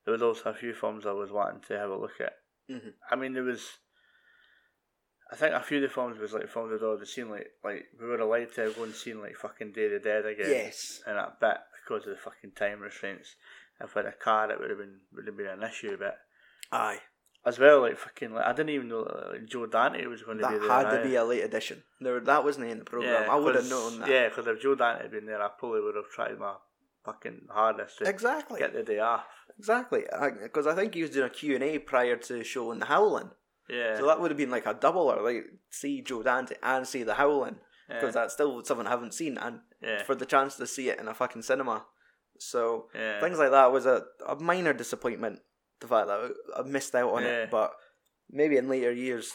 there 0.06 0.12
was 0.12 0.22
also 0.22 0.48
a 0.50 0.54
few 0.54 0.72
films 0.72 1.04
I 1.04 1.12
was 1.12 1.30
wanting 1.30 1.60
to 1.68 1.78
have 1.78 1.90
a 1.90 1.96
look 1.96 2.18
at. 2.20 2.32
Mhm. 2.70 2.94
I 3.10 3.16
mean, 3.16 3.34
there 3.34 3.42
was, 3.42 3.78
I 5.30 5.36
think 5.36 5.54
a 5.54 5.60
few 5.60 5.78
of 5.78 5.82
the 5.82 5.88
films 5.88 6.18
was 6.18 6.32
like 6.32 6.48
films 6.48 6.72
I'd 6.72 6.84
already 6.84 7.04
seen. 7.06 7.28
Like, 7.28 7.50
like 7.64 7.86
we 8.00 8.06
were 8.06 8.16
allowed 8.20 8.52
to 8.54 8.72
go 8.74 8.84
and 8.84 8.94
see 8.94 9.12
like 9.12 9.36
fucking 9.36 9.72
Day 9.72 9.86
of 9.86 9.90
the 9.92 9.98
Dead 9.98 10.24
again. 10.24 10.48
Yes. 10.50 11.02
and 11.06 11.16
that 11.18 11.40
bit 11.40 11.58
because 11.84 12.04
of 12.06 12.10
the 12.14 12.16
fucking 12.22 12.52
time 12.52 12.80
restraints. 12.80 13.34
If 13.80 13.94
we 13.94 13.98
had 14.02 14.06
a 14.06 14.16
car, 14.16 14.50
it 14.50 14.58
would 14.58 14.70
have 14.70 14.78
been 14.78 15.00
would 15.12 15.26
have 15.26 15.36
been 15.36 15.46
an 15.48 15.62
issue, 15.62 15.96
but 15.98 16.16
Aye. 16.72 17.00
as 17.44 17.58
well, 17.58 17.80
like 17.82 17.98
fucking, 17.98 18.32
like 18.32 18.46
I 18.46 18.52
didn't 18.52 18.70
even 18.70 18.88
know 18.88 19.04
that, 19.04 19.32
like, 19.32 19.46
Joe 19.46 19.66
Dante 19.66 20.06
was 20.06 20.22
going 20.22 20.38
to 20.38 20.48
be 20.48 20.54
That 20.54 20.60
there. 20.62 20.70
had 20.70 21.02
to 21.02 21.08
be 21.08 21.16
a 21.16 21.24
late 21.24 21.42
edition. 21.44 21.82
There, 22.00 22.18
that 22.20 22.42
wasn't 22.44 22.70
in 22.70 22.78
the 22.78 22.84
program. 22.84 23.28
I 23.28 23.34
would 23.36 23.54
have 23.54 23.68
known 23.68 23.98
that. 24.00 24.08
Yeah, 24.08 24.28
because 24.28 24.46
if 24.46 24.62
Joe 24.62 24.74
Dante 24.76 25.02
had 25.02 25.10
been 25.10 25.26
there, 25.26 25.42
I 25.42 25.48
probably 25.58 25.80
would 25.82 25.96
have 25.96 26.08
tried 26.08 26.38
my 26.38 26.54
fucking 27.06 27.46
hardest 27.50 27.98
to 27.98 28.08
Exactly. 28.08 28.58
get 28.60 28.74
the 28.74 28.82
day 28.82 28.98
off. 28.98 29.24
Exactly. 29.58 30.04
Because 30.42 30.66
I, 30.66 30.74
think 30.74 30.94
he 30.94 31.02
was 31.02 31.10
doing 31.12 31.26
a 31.26 31.30
Q&A 31.30 31.78
prior 31.78 32.16
to 32.16 32.44
showing 32.44 32.78
The 32.80 32.86
Howling. 32.86 33.30
Yeah, 33.70 33.96
So 33.98 34.06
that 34.06 34.20
would 34.20 34.30
have 34.30 34.38
been 34.38 34.50
like 34.50 34.66
a 34.66 34.74
double 34.74 35.10
or 35.10 35.22
like 35.22 35.44
see 35.70 36.02
Joe 36.02 36.22
Dante 36.22 36.56
and 36.62 36.86
see 36.86 37.02
The 37.02 37.14
Howling. 37.14 37.56
Because 37.88 38.14
yeah, 38.14 38.22
that's 38.22 38.34
still 38.34 38.62
something 38.64 38.86
I 38.86 38.90
haven't 38.90 39.14
seen. 39.14 39.38
And 39.38 39.60
yeah, 39.80 40.02
for 40.02 40.14
the 40.14 40.26
chance 40.26 40.56
to 40.56 40.66
see 40.66 40.88
it 40.88 40.98
in 41.00 41.08
a 41.08 41.14
fucking 41.14 41.42
cinema. 41.42 41.86
So 42.38 42.88
yeah. 42.94 43.20
things 43.20 43.38
like 43.38 43.50
that 43.50 43.72
was 43.72 43.86
a, 43.86 44.02
a 44.28 44.36
minor 44.36 44.72
disappointment. 44.72 45.40
The 45.80 45.86
fact 45.88 46.08
that 46.08 46.32
I 46.58 46.62
missed 46.62 46.94
out 46.94 47.12
on 47.12 47.22
it. 47.24 47.50
But 47.50 47.72
maybe 48.30 48.56
in 48.56 48.68
later 48.68 48.92
years, 48.92 49.32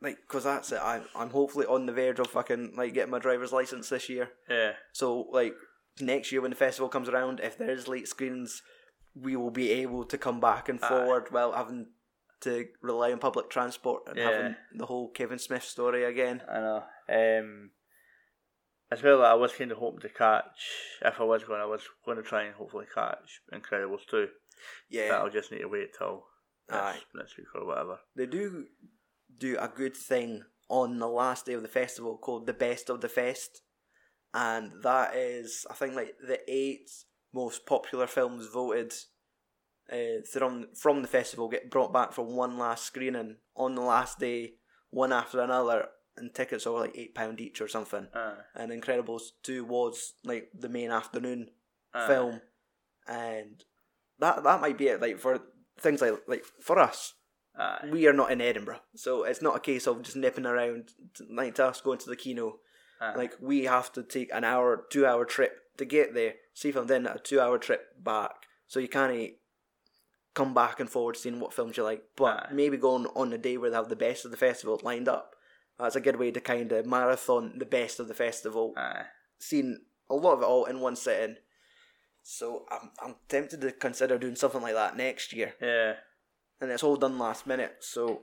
like, 0.00 0.18
because 0.26 0.44
that's 0.44 0.72
it. 0.72 0.80
I, 0.80 1.00
I'm 1.14 1.30
hopefully 1.30 1.66
on 1.66 1.86
the 1.86 1.92
verge 1.92 2.18
of 2.18 2.28
fucking 2.28 2.72
like 2.76 2.94
getting 2.94 3.10
my 3.10 3.18
driver's 3.18 3.52
license 3.52 3.88
this 3.88 4.08
year. 4.08 4.30
yeah, 4.48 4.72
So 4.92 5.28
like 5.32 5.54
next 6.00 6.32
year 6.32 6.40
when 6.40 6.50
the 6.50 6.56
festival 6.56 6.88
comes 6.88 7.08
around, 7.08 7.40
if 7.40 7.56
there 7.58 7.70
is 7.70 7.88
late 7.88 8.08
screenings, 8.08 8.62
we 9.14 9.36
will 9.36 9.50
be 9.50 9.70
able 9.70 10.04
to 10.04 10.18
come 10.18 10.40
back 10.40 10.68
and 10.68 10.80
forward 10.80 11.28
while 11.30 11.52
having 11.52 11.86
to 12.42 12.66
rely 12.82 13.10
on 13.12 13.18
public 13.18 13.50
transport 13.50 14.02
and 14.06 14.16
Yeah. 14.16 14.30
having 14.30 14.56
the 14.74 14.86
whole 14.86 15.10
Kevin 15.10 15.38
Smith 15.38 15.64
story 15.64 16.04
again. 16.04 16.42
I 16.48 16.60
know. 16.60 16.84
Um, 17.08 17.70
as 18.90 19.02
well, 19.02 19.24
I 19.24 19.34
was 19.34 19.52
kind 19.54 19.72
of 19.72 19.78
hoping 19.78 20.00
to 20.00 20.08
catch. 20.08 20.70
If 21.02 21.20
I 21.20 21.24
was 21.24 21.44
going, 21.44 21.60
I 21.60 21.66
was 21.66 21.82
going 22.04 22.16
to 22.16 22.22
try 22.22 22.44
and 22.44 22.54
hopefully 22.54 22.86
catch 22.94 23.40
Incredibles. 23.52 24.02
But 24.10 24.30
Yeah, 24.88 25.16
I'll 25.18 25.30
just 25.30 25.50
need 25.52 25.58
to 25.60 25.68
wait 25.68 25.90
till 25.98 26.26
next, 26.70 27.04
next 27.14 27.36
week 27.36 27.48
or 27.54 27.66
whatever. 27.66 27.98
they 28.14 28.26
do 28.26 28.66
do 29.36 29.56
a 29.58 29.68
good 29.68 29.96
thing 29.96 30.44
on 30.68 30.98
the 30.98 31.08
last 31.08 31.46
day 31.46 31.52
of 31.54 31.62
the 31.62 31.68
festival 31.68 32.18
called 32.18 32.46
the 32.46 32.52
Best 32.52 32.88
of 32.90 33.00
the 33.00 33.08
Fest, 33.08 33.62
and 34.34 34.72
that 34.82 35.14
is 35.14 35.66
I 35.70 35.74
think 35.74 35.94
like 35.94 36.14
the 36.26 36.38
eight 36.48 36.90
most 37.32 37.66
popular 37.66 38.06
films 38.06 38.46
voted 38.46 38.94
uh, 39.92 40.20
from 40.30 40.68
from 40.74 41.02
the 41.02 41.08
festival 41.08 41.48
get 41.48 41.70
brought 41.70 41.92
back 41.92 42.12
for 42.12 42.24
one 42.24 42.58
last 42.58 42.84
screening 42.84 43.36
on 43.56 43.74
the 43.74 43.82
last 43.82 44.18
day, 44.18 44.54
one 44.90 45.12
after 45.12 45.40
another, 45.40 45.88
and 46.16 46.34
tickets 46.34 46.66
are 46.66 46.80
like 46.80 46.96
eight 46.96 47.14
pound 47.14 47.40
each 47.40 47.60
or 47.60 47.68
something. 47.68 48.06
Aye. 48.14 48.34
And 48.54 48.70
Incredibles 48.70 49.22
two 49.42 49.64
was 49.64 50.14
like 50.24 50.50
the 50.58 50.68
main 50.68 50.90
afternoon 50.90 51.50
Aye. 51.94 52.06
film, 52.06 52.40
and 53.06 53.64
that 54.18 54.42
that 54.44 54.60
might 54.60 54.78
be 54.78 54.88
it. 54.88 55.00
Like 55.00 55.18
for 55.18 55.40
things 55.80 56.00
like 56.00 56.14
like 56.26 56.44
for 56.60 56.78
us, 56.78 57.14
we 57.90 58.06
are 58.06 58.12
not 58.12 58.30
in 58.30 58.40
Edinburgh, 58.40 58.80
so 58.94 59.24
it's 59.24 59.42
not 59.42 59.56
a 59.56 59.60
case 59.60 59.86
of 59.86 60.02
just 60.02 60.16
nipping 60.16 60.46
around 60.46 60.90
like 61.30 61.54
to 61.56 61.66
us 61.66 61.80
going 61.80 61.98
to 61.98 62.10
the 62.10 62.16
kino. 62.16 62.58
Aye. 63.00 63.14
Like 63.16 63.34
we 63.40 63.64
have 63.64 63.92
to 63.92 64.02
take 64.02 64.32
an 64.32 64.44
hour, 64.44 64.84
two 64.90 65.06
hour 65.06 65.24
trip 65.24 65.52
to 65.78 65.84
get 65.84 66.14
there, 66.14 66.34
see 66.54 66.72
film, 66.72 66.86
then 66.86 67.06
a 67.06 67.18
two 67.18 67.40
hour 67.40 67.58
trip 67.58 68.02
back. 68.02 68.32
So 68.66 68.80
you 68.80 68.88
can't 68.88 69.32
come 70.34 70.54
back 70.54 70.78
and 70.80 70.90
forward 70.90 71.16
seeing 71.16 71.40
what 71.40 71.52
films 71.52 71.76
you 71.76 71.82
like. 71.84 72.02
But 72.16 72.36
Aye. 72.36 72.48
maybe 72.52 72.76
going 72.76 73.06
on 73.14 73.30
the 73.30 73.38
day 73.38 73.56
where 73.56 73.70
they 73.70 73.76
have 73.76 73.88
the 73.88 73.96
best 73.96 74.24
of 74.24 74.30
the 74.30 74.36
festival 74.36 74.80
lined 74.82 75.08
up. 75.08 75.34
That's 75.78 75.96
a 75.96 76.00
good 76.00 76.16
way 76.16 76.30
to 76.32 76.40
kind 76.40 76.72
of 76.72 76.86
marathon 76.86 77.54
the 77.58 77.64
best 77.64 78.00
of 78.00 78.08
the 78.08 78.14
festival, 78.14 78.74
Aye. 78.76 79.04
seeing 79.38 79.78
a 80.10 80.14
lot 80.14 80.32
of 80.34 80.42
it 80.42 80.46
all 80.46 80.64
in 80.64 80.80
one 80.80 80.96
sitting. 80.96 81.36
So 82.22 82.66
I'm 82.70 82.90
I'm 83.02 83.14
tempted 83.28 83.60
to 83.62 83.72
consider 83.72 84.18
doing 84.18 84.36
something 84.36 84.60
like 84.60 84.74
that 84.74 84.96
next 84.96 85.32
year 85.32 85.54
Yeah. 85.62 85.94
and 86.60 86.70
it's 86.70 86.82
all 86.82 86.96
done 86.96 87.18
last 87.18 87.46
minute. 87.46 87.76
So, 87.80 88.22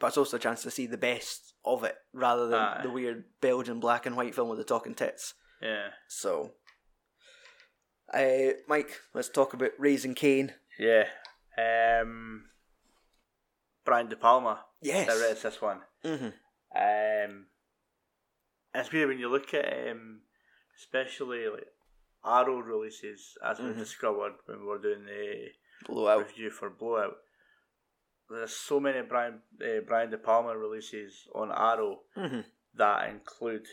but 0.00 0.08
it's 0.08 0.16
also 0.16 0.36
a 0.36 0.40
chance 0.40 0.62
to 0.62 0.70
see 0.70 0.86
the 0.86 0.96
best 0.98 1.54
of 1.64 1.84
it 1.84 1.96
rather 2.12 2.48
than 2.48 2.58
Aye. 2.60 2.80
the 2.82 2.90
weird 2.90 3.24
Belgian 3.40 3.80
black 3.80 4.06
and 4.06 4.16
white 4.16 4.34
film 4.34 4.48
with 4.48 4.58
the 4.58 4.64
talking 4.64 4.94
tits. 4.94 5.34
Yeah. 5.60 5.88
So, 6.08 6.52
uh, 8.12 8.52
Mike, 8.68 9.00
let's 9.14 9.28
talk 9.28 9.54
about 9.54 9.70
Raising 9.78 10.14
Cain. 10.14 10.54
Yeah. 10.78 11.04
Um, 11.56 12.46
Brian 13.84 14.08
De 14.08 14.16
Palma 14.16 14.64
Yes. 14.80 15.06
directs 15.06 15.42
this 15.42 15.60
one. 15.60 15.80
hmm 16.04 16.28
Um, 16.74 17.46
it's 18.74 18.90
weird 18.92 19.08
when 19.08 19.18
you 19.18 19.28
look 19.28 19.52
at, 19.54 19.88
um, 19.90 20.22
especially 20.78 21.46
like 21.48 21.66
Arrow 22.24 22.60
releases, 22.60 23.36
as 23.44 23.58
we 23.58 23.66
Mhm. 23.66 23.78
discovered 23.78 24.34
when 24.46 24.60
we 24.60 24.66
were 24.66 24.78
doing 24.78 25.04
the 25.04 25.52
Blowout. 25.86 26.26
review 26.26 26.50
for 26.50 26.70
Blowout. 26.70 27.18
There's 28.32 28.52
so 28.56 28.80
many 28.80 29.02
Brian 29.02 29.40
uh, 29.60 29.80
Brian 29.86 30.10
De 30.10 30.18
Palma 30.18 30.56
releases 30.56 31.28
on 31.34 31.50
Arrow 31.52 32.00
hmm 32.14 32.40
that 32.74 33.10
include 33.10 33.66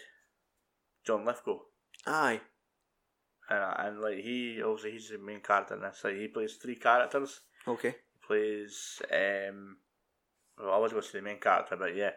John 1.06 1.26
Lithgow. 1.26 1.60
Aye. 2.06 2.42
And, 3.50 3.88
and 3.88 4.02
like 4.02 4.18
he 4.18 4.62
obviously 4.64 4.92
he's 4.92 5.10
the 5.10 5.18
main 5.18 5.40
character 5.42 5.76
in 5.76 5.82
this. 5.82 6.02
Like 6.04 6.18
he 6.18 6.28
plays 6.28 6.56
three 6.56 6.76
characters. 6.76 7.42
Okay. 7.68 7.90
He 8.14 8.28
plays 8.28 9.02
um 9.12 9.78
well 10.60 10.74
I 10.74 10.78
was 10.78 10.92
going 10.92 11.04
to 11.04 11.10
say 11.10 11.20
the 11.20 11.24
main 11.26 11.40
character, 11.40 11.76
but 11.78 11.96
yeah. 11.96 12.12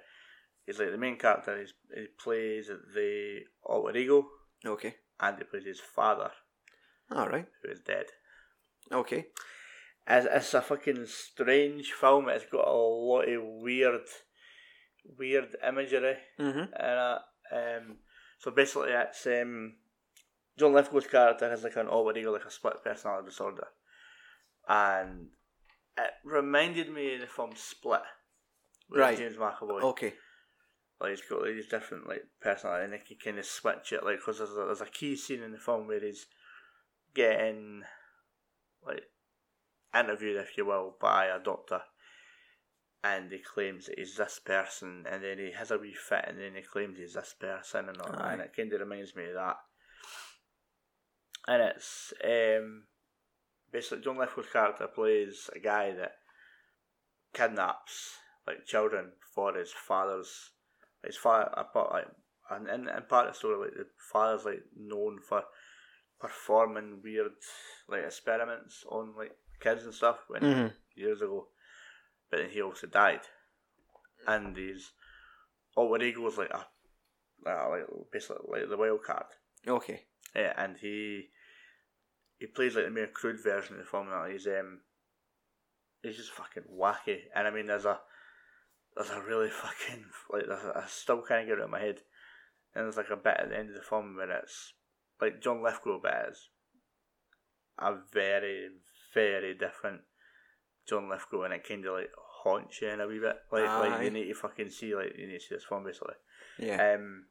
he's 0.67 0.79
like 0.79 0.91
the 0.91 0.99
main 0.99 1.17
character. 1.19 1.59
He's, 1.61 1.73
he 1.95 2.07
plays 2.23 2.69
the 2.95 3.41
alter 3.65 3.97
ego, 3.97 4.27
Okay. 4.67 4.97
and 5.21 5.39
he 5.39 5.45
plays 5.45 5.65
his 5.65 5.81
father, 5.81 6.31
All 7.15 7.29
right. 7.29 7.47
who 7.63 7.71
is 7.71 7.81
dead. 7.81 8.07
Okay. 8.91 9.27
It's, 10.07 10.27
it's 10.31 10.55
a 10.55 10.61
fucking 10.63 11.07
strange 11.07 11.93
film. 11.93 12.29
It's 12.29 12.45
got 12.51 12.67
a 12.67 12.73
lot 12.73 13.29
of 13.29 13.43
weird, 13.45 14.01
weird 15.19 15.55
imagery 15.67 16.17
Mm-hmm. 16.39 16.59
in 16.59 16.67
it. 16.75 17.19
Um, 17.53 17.97
so 18.39 18.51
basically, 18.51 18.91
it's 18.91 19.27
um, 19.27 19.75
John 20.59 20.73
Lithgow's 20.73 21.07
character 21.07 21.49
has 21.49 21.63
like 21.63 21.77
an 21.77 21.87
alter 21.89 22.19
ego, 22.19 22.33
like 22.33 22.45
a 22.45 22.51
split 22.51 22.83
personality 22.83 23.29
disorder, 23.29 23.67
and 24.69 25.29
it 25.99 26.11
reminded 26.25 26.91
me 26.93 27.15
of 27.15 27.21
the 27.21 27.27
film 27.27 27.51
Split, 27.55 28.01
with 28.91 29.01
Right. 29.01 29.17
James 29.19 29.37
McAvoy. 29.37 29.83
Okay. 29.83 30.15
Like 31.01 31.11
he's 31.11 31.21
got 31.29 31.43
like, 31.43 31.55
these 31.55 31.69
different 31.69 32.09
like 32.09 32.23
personality, 32.41 32.85
and 32.87 32.95
he 32.95 33.15
can 33.15 33.33
kind 33.33 33.39
of 33.39 33.45
switch 33.45 33.93
it. 33.93 34.05
Like 34.05 34.19
because 34.19 34.39
there's 34.39 34.51
a, 34.51 34.55
there's 34.67 34.81
a 34.81 34.87
key 34.87 35.15
scene 35.17 35.43
in 35.43 35.53
the 35.53 35.59
film 35.59 35.87
where 35.87 36.01
he's 36.01 36.27
getting 37.15 37.83
like 38.87 39.03
interviewed, 39.95 40.37
if 40.37 40.57
you 40.57 40.67
will, 40.67 40.97
by 41.01 41.27
a 41.27 41.43
doctor, 41.43 41.83
and 43.05 43.31
he 43.31 43.39
claims 43.39 43.87
that 43.87 43.99
he's 43.99 44.17
this 44.17 44.41
person, 44.45 45.05
and 45.11 45.23
then 45.23 45.39
he 45.39 45.53
has 45.53 45.71
a 45.71 45.79
wee 45.79 45.95
fit, 45.95 46.25
and 46.29 46.39
then 46.39 46.55
he 46.55 46.63
claims 46.63 46.99
he's 46.99 47.15
this 47.15 47.35
person, 47.39 47.89
and 47.89 48.01
all, 48.01 48.15
Aye. 48.17 48.33
and 48.33 48.43
it 48.43 48.57
kind 48.57 48.73
of 48.73 48.81
reminds 48.81 49.15
me 49.17 49.27
of 49.27 49.35
that. 49.35 49.57
And 51.49 51.63
it's 51.63 52.13
um, 52.25 52.85
basically 53.73 54.05
John 54.05 54.19
Lithgow's 54.19 54.47
character 54.53 54.87
plays 54.87 55.51
a 55.55 55.59
guy 55.59 55.93
that 55.93 56.13
kidnaps 57.35 58.19
like 58.47 58.67
children 58.67 59.13
for 59.35 59.55
his 59.55 59.73
father's 59.73 60.51
his 61.05 61.17
father 61.17 61.51
part 61.73 61.93
like 61.93 62.09
and 62.51 62.69
in, 62.69 62.89
in 62.89 63.03
part 63.09 63.27
of 63.27 63.33
the 63.33 63.39
story 63.39 63.57
like 63.57 63.75
the 63.75 63.87
father's 64.13 64.45
like 64.45 64.63
known 64.77 65.19
for 65.27 65.43
performing 66.21 67.01
weird 67.03 67.33
like 67.89 68.05
experiments 68.05 68.85
on 68.91 69.15
like 69.17 69.33
kids 69.63 69.85
and 69.85 69.95
stuff 69.95 70.19
when 70.29 70.43
Mm-hmm. 70.43 70.67
years 70.95 71.23
ago. 71.23 71.49
But 72.31 72.39
then 72.39 72.51
he 72.51 72.63
also 72.63 72.87
died. 72.87 73.21
And 74.27 74.57
he's 74.57 74.93
alter 75.77 76.05
ego 76.05 76.21
was 76.21 76.39
like 76.39 76.51
a 76.51 76.67
uh, 77.45 77.69
like 77.71 77.87
basically 78.13 78.37
like 78.49 78.69
the 78.69 78.77
wild 78.77 79.03
card. 79.03 79.27
Okay. 79.67 80.03
Yeah, 80.35 80.53
and 80.57 80.77
he 80.81 81.29
he 82.39 82.47
plays 82.47 82.75
like 82.77 82.85
the 82.85 82.91
more 82.91 83.07
crude 83.09 83.43
version 83.43 83.75
of 83.75 83.81
the 83.81 83.85
formula. 83.85 84.29
He's 84.31 84.47
um 84.47 84.81
he's 86.03 86.17
just 86.17 86.31
fucking 86.31 86.65
wacky. 86.73 87.23
And 87.35 87.47
I 87.49 87.51
mean 87.51 87.67
there's 87.67 87.85
a 87.85 87.99
there's 88.97 89.11
a 89.11 89.23
really 89.23 89.51
fucking 89.63 90.05
like 90.31 90.45
I 90.49 90.85
still 90.89 91.23
can't 91.23 91.47
get 91.47 91.59
it 91.59 91.61
out 91.61 91.65
of 91.65 91.71
my 91.71 91.81
head. 91.81 92.01
And 92.75 92.85
there's 92.85 92.97
like 92.97 93.11
a 93.11 93.17
bit 93.17 93.37
at 93.39 93.51
the 93.51 93.59
end 93.59 93.69
of 93.71 93.75
the 93.75 93.83
film 93.83 94.17
where 94.17 94.31
it's 94.31 94.73
like 95.21 95.43
John 95.43 95.63
Lithgow 95.63 96.01
bit 96.01 96.15
is 96.31 96.49
a 97.79 97.95
very, 98.13 98.69
very 99.15 99.55
different 99.55 100.03
John 100.89 101.09
Lithgow 101.09 101.43
and 101.45 101.55
it 101.55 101.65
kinda 101.65 101.93
like 101.93 102.11
haunts 102.43 102.81
you 102.83 102.89
in 102.89 103.01
a 103.01 103.07
wee 103.07 103.19
bit. 103.21 103.37
Like 103.51 103.65
like 103.91 104.03
you 104.05 104.11
need 104.11 104.29
to 104.29 104.35
fucking 104.35 104.71
see 104.71 104.95
like 104.95 105.13
you 105.17 105.27
need 105.27 105.39
to 105.39 105.41
see 105.41 105.55
this 105.55 105.65
film 105.65 105.85
basically. 105.85 106.15
Yeah. 106.59 106.95
Um, 106.95 107.27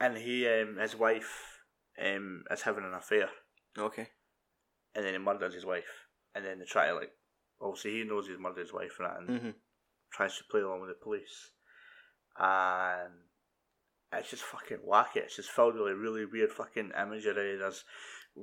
and 0.00 0.16
he, 0.16 0.46
um, 0.46 0.76
his 0.80 0.94
wife, 0.94 1.60
um, 2.00 2.44
is 2.50 2.62
having 2.62 2.84
an 2.84 2.94
affair, 2.94 3.28
okay. 3.76 4.08
and 4.94 5.04
then 5.04 5.12
he 5.12 5.18
murders 5.18 5.54
his 5.54 5.66
wife, 5.66 6.06
and 6.34 6.44
then 6.44 6.60
they 6.60 6.64
try 6.64 6.86
to 6.86 6.94
like, 6.94 7.10
obviously 7.60 7.92
he 7.98 8.04
knows 8.04 8.28
he's 8.28 8.38
murdered 8.38 8.60
his 8.60 8.72
wife 8.72 8.96
and 9.00 9.08
that, 9.08 9.18
and 9.18 9.28
Mm-hmm. 9.28 9.50
tries 10.12 10.36
to 10.38 10.44
play 10.50 10.60
along 10.60 10.80
with 10.82 10.90
the 10.90 11.02
police, 11.02 11.50
and 12.38 13.12
it's 14.12 14.30
just 14.30 14.44
fucking 14.44 14.78
wacky. 14.88 15.16
It's 15.16 15.34
just 15.36 15.50
filled 15.50 15.74
with 15.74 15.82
like 15.82 15.96
really 16.00 16.24
weird 16.24 16.52
fucking 16.52 16.92
imagery. 16.96 17.56
There's 17.56 17.84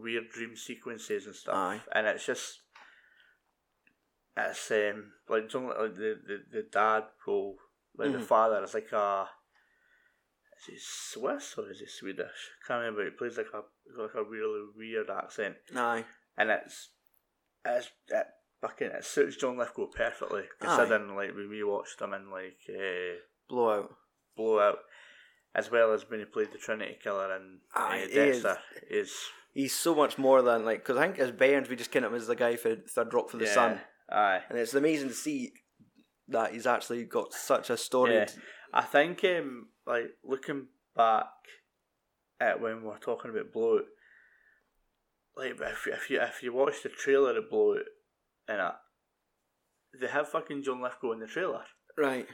weird 0.02 0.30
dream 0.30 0.56
sequences 0.56 1.26
and 1.26 1.36
stuff, 1.36 1.56
Aye. 1.56 1.82
and 1.94 2.08
it's 2.08 2.26
just. 2.26 2.60
It's 4.38 4.70
um 4.72 5.14
like 5.30 5.48
John 5.48 5.68
like 5.68 5.96
the, 5.96 6.20
the, 6.28 6.38
the 6.52 6.64
dad 6.70 7.04
role 7.26 7.56
like 7.98 8.12
the 8.12 8.18
Mhm. 8.18 8.24
father 8.26 8.62
is 8.64 8.74
like 8.74 8.92
a 8.92 9.30
is 10.60 10.66
he 10.66 10.76
Swiss 10.78 11.56
or 11.58 11.72
is 11.72 11.80
he 11.80 11.86
Swedish? 11.86 12.52
Can't 12.68 12.80
remember. 12.82 13.06
He 13.06 13.12
plays 13.12 13.38
like 13.38 13.48
a 13.54 13.62
like 13.98 14.14
a 14.14 14.24
really 14.24 14.68
weird 14.76 15.10
accent, 15.10 15.56
Aye. 15.74 16.04
and 16.38 16.50
it's 16.50 16.90
it's 17.66 17.90
it 18.10 18.28
fucking 18.60 18.88
it 18.92 19.06
suits 19.06 19.38
John 19.38 19.58
Lithgow 19.58 19.88
perfectly. 19.88 20.44
Considering 20.60 21.16
like 21.16 21.34
when 21.34 21.50
we 21.50 21.64
watched 21.64 22.02
him 22.02 22.14
in 22.14 22.30
like 22.30 22.58
uh, 22.70 23.16
Blowout. 23.48 23.96
Blowout, 24.36 24.80
as 25.54 25.72
well 25.72 25.94
as 25.94 26.10
when 26.10 26.20
he 26.20 26.26
played 26.26 26.52
the 26.52 26.58
Trinity 26.58 26.98
Killer 27.02 27.34
in 27.38 27.60
Aye, 27.74 28.02
uh, 28.02 28.06
is. 28.08 28.42
Dexter, 28.44 28.58
is 28.90 29.16
He's 29.56 29.74
so 29.74 29.96
much 29.96 30.18
more 30.18 30.42
than 30.44 30.66
like 30.66 30.80
because 30.80 30.98
I 30.98 31.08
think 31.08 31.18
as 31.18 31.32
Bairns 31.32 31.70
we 31.70 31.76
just 31.78 31.92
kind 31.92 32.04
of 32.06 32.12
him 32.12 32.18
as 32.18 32.28
the 32.28 32.36
guy 32.36 32.58
for 32.58 32.76
Third 32.76 33.14
Rock 33.14 33.30
for 33.30 33.38
the 33.38 33.46
yeah, 33.46 33.54
Sun, 33.54 33.82
Aye, 34.12 34.42
and 34.50 34.60
it's 34.60 34.74
amazing 34.74 35.08
to 35.08 35.16
see 35.16 35.54
that 36.28 36.54
he's 36.54 36.68
actually 36.68 37.06
got 37.06 37.34
such 37.34 37.70
a 37.70 37.78
storied. 37.78 38.32
I 38.74 38.82
think 38.82 39.24
um 39.24 39.70
like 39.88 40.12
looking 40.26 40.68
back 40.96 41.28
at 42.42 42.60
when 42.60 42.82
we 42.82 42.88
we're 42.90 42.98
talking 42.98 43.32
about 43.32 43.54
Blowout, 43.54 43.86
like 45.38 45.52
if 45.60 45.88
if 45.88 46.10
you 46.10 46.20
if 46.22 46.44
you 46.44 46.54
watch 46.54 46.84
the 46.84 46.90
trailer 46.90 47.38
of 47.38 47.50
Blowout 47.50 47.86
in 48.50 48.56
it, 48.60 48.74
they 50.02 50.08
have 50.08 50.28
fucking 50.28 50.64
John 50.64 50.82
Lithgow 50.82 51.14
in 51.14 51.20
the 51.20 51.28
trailer 51.28 51.64
Right. 51.98 52.28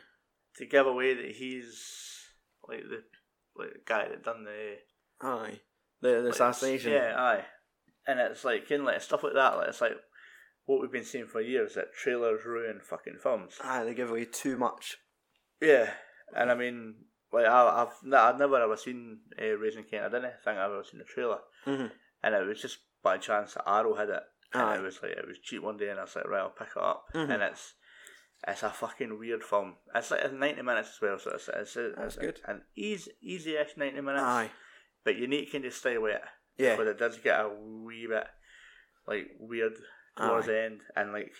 to 0.57 0.65
give 0.65 0.87
away 0.87 1.13
that 1.13 1.35
he's 1.35 1.79
like 2.67 2.81
the 2.81 3.03
like 3.55 3.73
the 3.73 3.79
guy 3.85 4.07
that 4.09 4.23
done 4.23 4.43
the 4.43 4.77
Aye. 5.21 5.59
The, 6.01 6.21
the 6.21 6.29
assassination. 6.29 6.91
Yeah, 6.93 7.13
aye. 7.17 7.45
And 8.07 8.19
it's 8.19 8.43
like 8.43 8.67
kind 8.67 8.81
of 8.81 8.87
like 8.87 9.01
stuff 9.01 9.23
like 9.23 9.33
that. 9.35 9.57
Like 9.57 9.67
it's 9.69 9.81
like 9.81 9.93
what 10.65 10.81
we've 10.81 10.91
been 10.91 11.03
seeing 11.03 11.27
for 11.27 11.41
years 11.41 11.75
that 11.75 11.93
trailers 11.93 12.45
ruin 12.45 12.79
fucking 12.83 13.17
films. 13.21 13.53
Aye, 13.63 13.83
they 13.83 13.93
give 13.93 14.09
away 14.09 14.25
too 14.25 14.57
much. 14.57 14.97
Yeah, 15.61 15.91
and 16.35 16.49
I 16.51 16.55
mean, 16.55 16.95
like 17.31 17.45
I, 17.45 17.83
I've 17.83 17.93
n- 18.05 18.13
I've 18.13 18.39
never 18.39 18.61
ever 18.61 18.75
seen 18.77 19.19
uh, 19.39 19.45
Raising 19.57 19.83
Cain. 19.83 20.01
I 20.01 20.09
didn't 20.09 20.33
think 20.43 20.57
I've 20.57 20.71
ever 20.71 20.83
seen 20.83 20.99
the 20.99 21.05
trailer, 21.05 21.39
Mm-hmm. 21.67 21.87
and 22.23 22.35
it 22.35 22.47
was 22.47 22.61
just 22.61 22.79
by 23.03 23.17
chance 23.17 23.53
that 23.53 23.69
Arrow 23.69 23.95
had 23.95 24.09
it, 24.09 24.23
and 24.53 24.63
Aye. 24.63 24.77
it 24.77 24.81
was 24.81 24.99
like 25.03 25.11
it 25.11 25.27
was 25.27 25.37
cheap 25.39 25.61
one 25.61 25.77
day, 25.77 25.89
and 25.89 25.99
I 25.99 26.03
was 26.03 26.15
like, 26.15 26.27
right, 26.27 26.39
I'll 26.41 26.49
pick 26.49 26.69
it 26.75 26.81
up, 26.81 27.05
Mhm. 27.13 27.29
and 27.31 27.43
it's 27.43 27.75
it's 28.47 28.63
a 28.63 28.71
fucking 28.71 29.19
weird 29.19 29.43
film. 29.43 29.75
It's 29.93 30.09
like 30.09 30.33
ninety 30.33 30.63
minutes 30.63 30.89
as 30.95 31.01
well, 31.01 31.19
so 31.19 31.31
it's 31.35 31.47
it's, 31.47 31.75
it's, 31.77 31.95
That's 31.95 32.15
it's 32.17 32.25
good. 32.25 32.39
an 32.47 32.63
easy 32.75 33.11
easy-ish 33.21 33.77
ninety 33.77 34.01
minutes. 34.01 34.23
Aye. 34.23 34.49
But 35.03 35.15
you 35.17 35.27
need 35.27 35.45
to 35.45 35.51
kind 35.51 35.65
of 35.65 35.73
stay 35.73 35.95
it. 35.95 36.21
Yeah. 36.57 36.75
but 36.75 36.87
it 36.87 36.99
does 36.99 37.17
get 37.17 37.39
a 37.39 37.49
wee 37.49 38.07
bit 38.07 38.27
like 39.07 39.31
weird 39.39 39.73
towards 40.17 40.47
Aye. 40.47 40.51
the 40.51 40.61
end, 40.63 40.81
and 40.95 41.11
like 41.13 41.31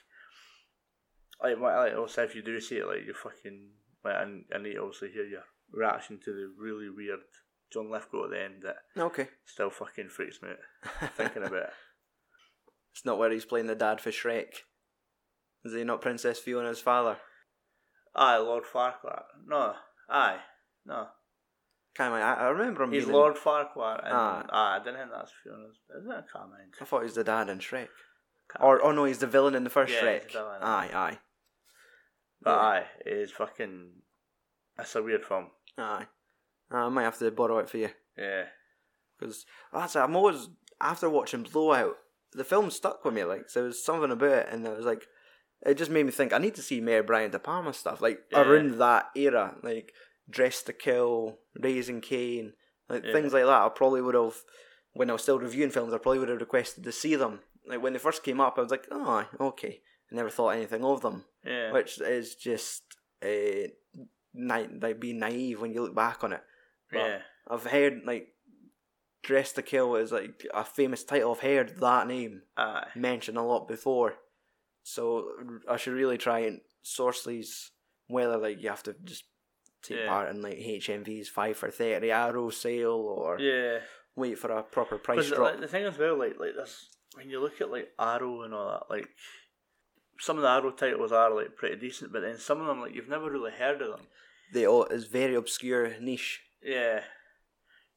like 1.44 1.60
what 1.60 1.76
like 1.76 1.96
also 1.96 2.24
if 2.24 2.36
you 2.36 2.42
do 2.42 2.60
see 2.60 2.78
it, 2.78 2.88
like 2.88 3.06
you 3.06 3.14
fucking 3.14 3.70
like 4.04 4.16
I, 4.16 4.24
I 4.56 4.58
need 4.62 4.74
to 4.74 4.80
also 4.82 5.08
hear 5.08 5.26
your 5.26 5.44
reaction 5.72 6.20
to 6.26 6.32
the 6.32 6.52
really 6.58 6.90
weird 6.90 7.20
John 7.72 7.90
Lithgow 7.92 8.26
at 8.26 8.30
the 8.32 8.42
end 8.44 8.64
that 8.64 8.78
Okay. 8.98 9.28
still 9.46 9.70
fucking 9.70 10.10
freaks 10.10 10.42
me 10.42 10.50
out 10.50 11.14
thinking 11.18 11.44
about 11.44 11.54
it. 11.64 11.74
It's 12.94 13.06
not 13.06 13.18
where 13.18 13.32
he's 13.32 13.46
playing 13.46 13.68
the 13.68 13.76
dad 13.76 14.02
for 14.02 14.12
Shrek. 14.12 14.64
Is 15.64 15.74
he 15.74 15.84
not 15.84 16.02
Princess 16.02 16.40
Fiona's 16.40 16.82
father? 16.82 17.18
Aye, 18.16 18.38
Lord 18.38 18.64
Farquaad. 18.66 19.24
No, 19.48 19.76
aye, 20.10 20.40
no. 20.86 21.08
Can't 21.96 22.12
mind. 22.12 22.24
I, 22.24 22.34
I 22.36 22.48
remember 22.50 22.84
him 22.84 22.92
He's 22.94 23.04
being. 23.06 23.16
Lord 23.16 23.36
Farquaad, 23.36 24.06
and 24.06 24.14
Ah. 24.14 24.46
ah, 24.50 24.76
I 24.76 24.84
didn't 24.84 25.00
think 25.00 25.12
that's 25.12 25.32
Fiona's. 25.44 25.76
Is 25.98 26.06
it? 26.06 26.10
I 26.10 26.14
can't 26.38 26.50
mind. 26.50 26.74
I 26.80 26.86
thought 26.86 27.00
he 27.00 27.04
was 27.06 27.16
the 27.16 27.24
dad 27.24 27.50
in 27.50 27.60
Shrek. 27.60 27.90
Can't 28.52 28.64
Or 28.64 28.82
oh 28.84 28.92
no, 28.92 29.06
he's 29.06 29.20
the 29.20 29.28
villain 29.28 29.56
in 29.56 29.64
the 29.64 29.70
first 29.70 29.94
Yeah, 29.94 30.02
Shrek. 30.02 30.24
he's 30.24 30.34
the 30.34 30.40
villain. 30.40 30.62
Aye, 30.62 30.90
aye, 30.94 31.18
But 32.42 32.52
yeah. 32.52 32.56
aye, 32.62 32.86
it's 33.06 33.32
fucking. 33.34 33.92
It's 34.80 34.96
a 34.96 35.04
weird 35.04 35.26
film. 35.26 35.48
aye. 35.78 36.06
I 36.72 36.88
might 36.88 37.04
have 37.04 37.20
to 37.20 37.30
borrow 37.32 37.60
it 37.60 37.70
for 37.70 37.78
you 37.78 37.90
Yeah. 38.18 38.46
because 39.20 39.46
that's. 39.74 39.96
I'm 39.98 40.16
always 40.16 40.48
after 40.80 41.10
watching 41.10 41.44
Blowout. 41.44 41.98
The 42.34 42.46
film 42.46 42.72
stuck 42.72 43.04
with 43.04 43.14
me. 43.14 43.26
Like 43.26 43.52
there 43.54 43.64
was 43.66 43.84
something 43.84 44.12
about 44.12 44.32
it, 44.32 44.48
and 44.50 44.66
it 44.66 44.78
was 44.78 44.86
like 44.86 45.06
it 45.66 45.78
just 45.78 45.92
made 45.92 46.06
me 46.06 46.12
think 46.14 46.32
I 46.32 46.38
need 46.38 46.56
to 46.56 46.62
see 46.62 46.80
Mayor 46.80 47.04
Brian 47.04 47.32
De 47.32 47.40
Palma 47.40 47.74
stuff. 47.74 48.02
Like 48.02 48.22
Yeah. 48.32 48.42
around 48.44 48.78
that 48.80 49.10
era, 49.16 49.58
like 49.62 49.92
Dress 50.32 50.64
to 50.64 50.74
Kill, 50.74 51.38
Raising 51.56 52.02
Cain, 52.02 52.54
like 52.90 53.04
Yeah. 53.04 53.14
things 53.14 53.34
like 53.34 53.44
that. 53.46 53.62
I 53.62 53.70
probably 53.70 54.02
would 54.02 54.16
have 54.16 54.36
when 54.94 55.10
I 55.10 55.14
was 55.14 55.24
still 55.24 55.40
reviewing 55.40 55.72
films. 55.72 55.94
I 55.94 55.98
probably 55.98 56.20
would 56.20 56.30
have 56.30 56.40
requested 56.42 56.84
to 56.86 56.92
see 56.92 57.16
them. 57.16 57.42
Like 57.68 57.82
when 57.84 57.94
they 57.94 58.00
first 58.00 58.24
came 58.24 58.40
up, 58.42 58.58
I 58.58 58.62
was 58.62 58.72
like, 58.72 58.88
oh, 58.92 59.26
okay. 59.40 59.82
I 60.12 60.16
never 60.16 60.30
thought 60.30 60.50
anything 60.56 60.84
of 60.84 61.02
them. 61.02 61.26
Yeah. 61.46 61.72
which 61.72 62.00
is 62.00 62.36
just 62.36 62.84
uh, 63.24 63.68
na- 64.34 64.68
like 64.82 65.00
being 65.00 65.20
naive 65.20 65.60
when 65.62 65.74
you 65.74 65.82
look 65.82 65.96
back 65.96 66.24
on 66.24 66.34
it. 66.34 66.42
But 66.92 67.00
yeah. 67.00 67.18
I've 67.50 67.66
heard 67.66 68.02
like 68.06 68.28
Dress 69.24 69.52
to 69.54 69.62
Kill 69.62 69.96
is 69.96 70.12
like 70.12 70.44
a 70.54 70.64
famous 70.64 71.04
title. 71.04 71.32
I've 71.32 71.40
heard 71.42 71.80
that 71.80 72.08
name 72.08 72.44
Aye. 72.58 72.88
mentioned 72.96 73.38
a 73.38 73.42
lot 73.44 73.68
before, 73.68 74.16
so 74.84 75.28
I 75.70 75.78
should 75.78 75.94
really 75.94 76.18
try 76.18 76.40
and 76.40 76.62
source 76.84 77.24
these 77.24 77.72
whether 78.08 78.38
like 78.38 78.62
you 78.62 78.70
have 78.70 78.84
to 78.84 78.96
just 79.04 79.24
take 79.82 79.98
Yeah. 79.98 80.08
part 80.10 80.30
in 80.30 80.42
like 80.42 80.58
HMV's 80.58 81.30
five 81.30 81.58
for 81.58 81.70
thirty 81.72 82.12
arrow 82.12 82.50
sale 82.50 82.92
or 82.94 83.40
Yeah. 83.40 83.80
wait 84.16 84.38
for 84.38 84.52
a 84.52 84.64
proper 84.64 84.98
price 84.98 85.28
drop. 85.30 85.40
like, 85.40 85.60
the 85.62 85.68
thing 85.68 85.86
as 85.86 85.98
well, 85.98 86.16
like 86.18 86.40
like 86.40 86.56
this, 86.56 86.90
when 87.16 87.30
you 87.30 87.40
look 87.40 87.60
at 87.62 87.72
like 87.72 87.92
Arrow 88.00 88.44
and 88.44 88.54
all 88.54 88.70
that, 88.72 88.90
like 88.90 89.10
some 90.20 90.38
of 90.38 90.44
the 90.44 90.50
Arrow 90.50 90.72
titles 90.72 91.12
are 91.12 91.32
like 91.34 91.56
pretty 91.56 91.76
decent, 91.78 92.12
but 92.14 92.22
then 92.22 92.38
some 92.38 92.62
of 92.62 92.68
them 92.68 92.80
like 92.82 92.94
you've 92.94 93.10
never 93.10 93.30
really 93.30 93.52
heard 93.52 93.82
of 93.82 93.90
them. 93.92 94.08
they 94.54 94.68
all 94.68 94.86
is 94.86 95.06
very 95.06 95.34
obscure 95.36 95.98
niche. 96.00 96.42
Yeah. 96.62 97.04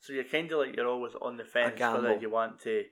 So 0.01 0.13
you're 0.13 0.25
kind 0.25 0.51
of 0.53 0.59
like 0.61 0.77
you're 0.77 0.87
always 0.89 1.15
on 1.21 1.37
the 1.37 1.45
fence 1.45 1.79
whether 1.81 2.17
you 2.17 2.31
want 2.31 2.61
to 2.61 2.85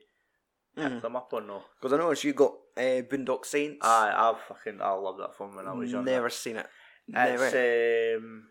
pick 0.75 0.83
Mhm. 0.85 1.01
them 1.01 1.15
up 1.15 1.31
or 1.31 1.41
no. 1.41 1.63
Because 1.75 1.93
I 1.93 1.97
noticed 1.97 2.23
you 2.23 2.33
got 2.33 2.53
uh, 2.75 3.01
Boondock 3.09 3.45
Saints. 3.45 3.85
I 3.85 4.11
I 4.11 4.33
fucking 4.47 4.81
I 4.81 4.91
love 4.91 5.17
that 5.19 5.35
film 5.37 5.55
when 5.55 5.67
I 5.67 5.73
was 5.73 5.91
young. 5.91 6.03
Never 6.05 6.29
seen 6.29 6.57
it. 6.57 6.67
Never. 7.07 7.45
It's 7.45 8.17
um 8.23 8.49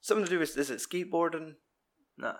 Something 0.00 0.24
to 0.26 0.30
do 0.30 0.38
with 0.38 0.56
is 0.56 0.70
it 0.70 0.78
skateboarding? 0.80 1.54
nah. 2.16 2.34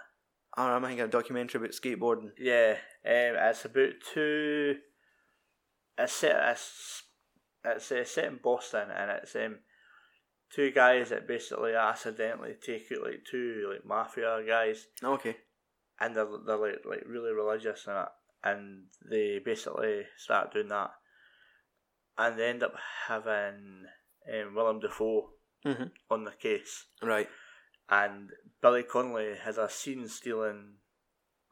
Or 0.56 0.74
am 0.74 0.84
I 0.84 0.88
thinking 0.88 1.04
a 1.04 1.08
documentary 1.08 1.58
about 1.60 1.70
skateboarding? 1.72 2.30
Yeah, 2.38 2.76
um, 3.04 3.36
it's 3.48 3.64
about 3.64 3.92
two. 4.12 4.76
It's 5.96 6.12
set. 6.12 6.36
It's, 6.52 7.02
it's 7.64 7.92
uh, 7.92 8.04
set 8.04 8.24
in 8.24 8.38
Boston, 8.42 8.88
and 8.90 9.10
it's 9.10 9.36
um, 9.36 9.58
two 10.52 10.70
guys 10.72 11.10
that 11.10 11.28
basically 11.28 11.74
accidentally 11.74 12.54
take 12.64 12.90
out 12.92 13.04
like 13.04 13.20
two 13.30 13.68
like 13.70 13.84
mafia 13.84 14.42
guys, 14.46 14.86
Okay. 15.04 15.36
and 16.00 16.16
they're 16.16 16.26
they're 16.46 16.56
like 16.56 16.80
like 16.88 17.04
really 17.06 17.32
religious 17.32 17.86
and 17.86 17.96
that, 17.96 18.12
and 18.42 18.84
they 19.08 19.38
basically 19.44 20.06
start 20.16 20.52
doing 20.52 20.68
that, 20.68 20.90
and 22.16 22.38
they 22.38 22.48
end 22.48 22.62
up 22.62 22.74
having 23.06 23.84
um, 24.32 24.54
Willem 24.54 24.80
Dafoe 24.80 25.28
Mhm. 25.66 25.90
on 26.10 26.24
the 26.24 26.32
case 26.32 26.86
Right. 27.02 27.28
And 27.90 28.30
Billy 28.62 28.82
Connolly 28.82 29.36
has 29.42 29.58
a 29.58 29.68
scene 29.68 30.08
stealing 30.08 30.74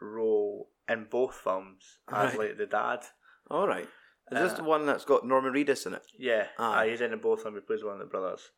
role 0.00 0.70
in 0.88 1.04
both 1.10 1.34
films 1.34 1.98
as 2.08 2.30
Right. 2.34 2.48
like 2.50 2.58
the 2.58 2.66
dad. 2.66 3.06
All 3.50 3.66
right. 3.66 3.88
Is 4.30 4.38
this 4.38 4.52
Uh, 4.52 4.56
the 4.56 4.64
one 4.64 4.86
that's 4.86 5.04
got 5.04 5.24
Norman 5.26 5.52
Reedus 5.52 5.86
in 5.86 5.94
it? 5.94 6.06
Yeah, 6.18 6.48
Aye. 6.58 6.86
uh, 6.86 6.90
he's 6.90 7.00
in 7.00 7.16
both 7.18 7.40
of 7.40 7.44
them. 7.44 7.54
He 7.54 7.60
plays 7.60 7.84
one 7.84 7.94
of 7.94 8.00
the 8.00 8.06
brothers, 8.06 8.50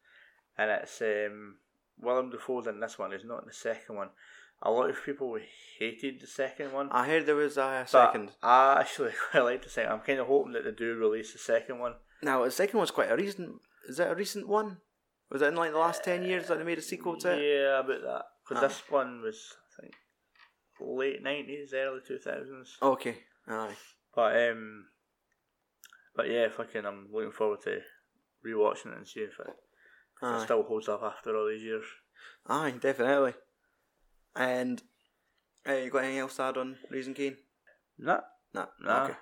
and 0.56 0.70
it's 0.70 1.00
um, 1.02 1.58
Willem 1.98 2.30
Dafoe's 2.30 2.66
in 2.66 2.80
this 2.80 2.98
one. 2.98 3.12
He's 3.12 3.24
not 3.24 3.42
in 3.42 3.48
the 3.48 3.52
second 3.52 3.96
one. 3.96 4.10
A 4.62 4.70
lot 4.70 4.90
of 4.90 5.04
people 5.04 5.38
hated 5.78 6.20
the 6.20 6.26
second 6.26 6.72
one. 6.72 6.88
I 6.90 7.06
heard 7.06 7.26
there 7.26 7.36
was 7.36 7.58
a 7.58 7.84
second. 7.86 8.32
I 8.42 8.80
actually 8.80 9.12
quite 9.30 9.42
like 9.44 9.62
the 9.62 9.68
second. 9.68 9.92
I'm 9.92 10.00
kind 10.00 10.18
of 10.18 10.26
hoping 10.26 10.52
that 10.52 10.64
they 10.64 10.72
do 10.72 10.96
release 10.96 11.32
the 11.32 11.38
second 11.38 11.78
one. 11.78 11.94
Now 12.22 12.44
the 12.44 12.50
second 12.50 12.78
one's 12.78 12.90
quite 12.90 13.10
a 13.10 13.16
recent. 13.16 13.60
Is 13.88 14.00
it 14.00 14.10
a 14.10 14.14
recent 14.14 14.48
one? 14.48 14.78
Was 15.30 15.42
it 15.42 15.48
in 15.48 15.56
like 15.56 15.72
the 15.72 15.78
last 15.78 16.04
ten 16.04 16.24
years 16.24 16.48
that 16.48 16.58
they 16.58 16.64
made 16.64 16.78
a 16.78 16.82
sequel 16.82 17.16
to 17.18 17.32
it? 17.32 17.42
Yeah, 17.42 17.80
about 17.80 18.02
that. 18.02 18.22
Because 18.48 18.62
this 18.62 18.82
one 18.88 19.20
was, 19.20 19.54
I 19.78 19.82
think, 19.82 19.94
late 20.80 21.22
nineties, 21.22 21.74
early 21.74 22.00
two 22.06 22.18
thousands. 22.18 22.76
Okay. 22.80 23.18
Aye. 23.46 23.76
But 24.14 24.50
um, 24.50 24.86
but 26.16 26.30
yeah, 26.30 26.48
fucking, 26.48 26.86
I'm 26.86 27.08
looking 27.12 27.32
forward 27.32 27.60
to 27.62 27.80
rewatching 28.44 28.92
it 28.92 28.98
and 28.98 29.06
seeing 29.06 29.26
if 29.26 29.38
it, 29.38 29.46
if 29.48 30.22
it 30.22 30.26
Aye. 30.26 30.44
still 30.44 30.62
holds 30.62 30.88
up 30.88 31.02
after 31.02 31.36
all 31.36 31.48
these 31.48 31.62
years. 31.62 31.84
Aye, 32.46 32.74
definitely. 32.80 33.34
And 34.34 34.82
uh, 35.68 35.74
you 35.74 35.90
got 35.90 36.04
anything 36.04 36.18
else 36.20 36.36
to 36.36 36.42
add 36.42 36.56
on 36.56 36.76
Raising 36.90 37.14
Cain? 37.14 37.36
Nah, 37.98 38.20
No. 38.54 38.66
Nah. 38.80 39.04
Okay. 39.04 39.14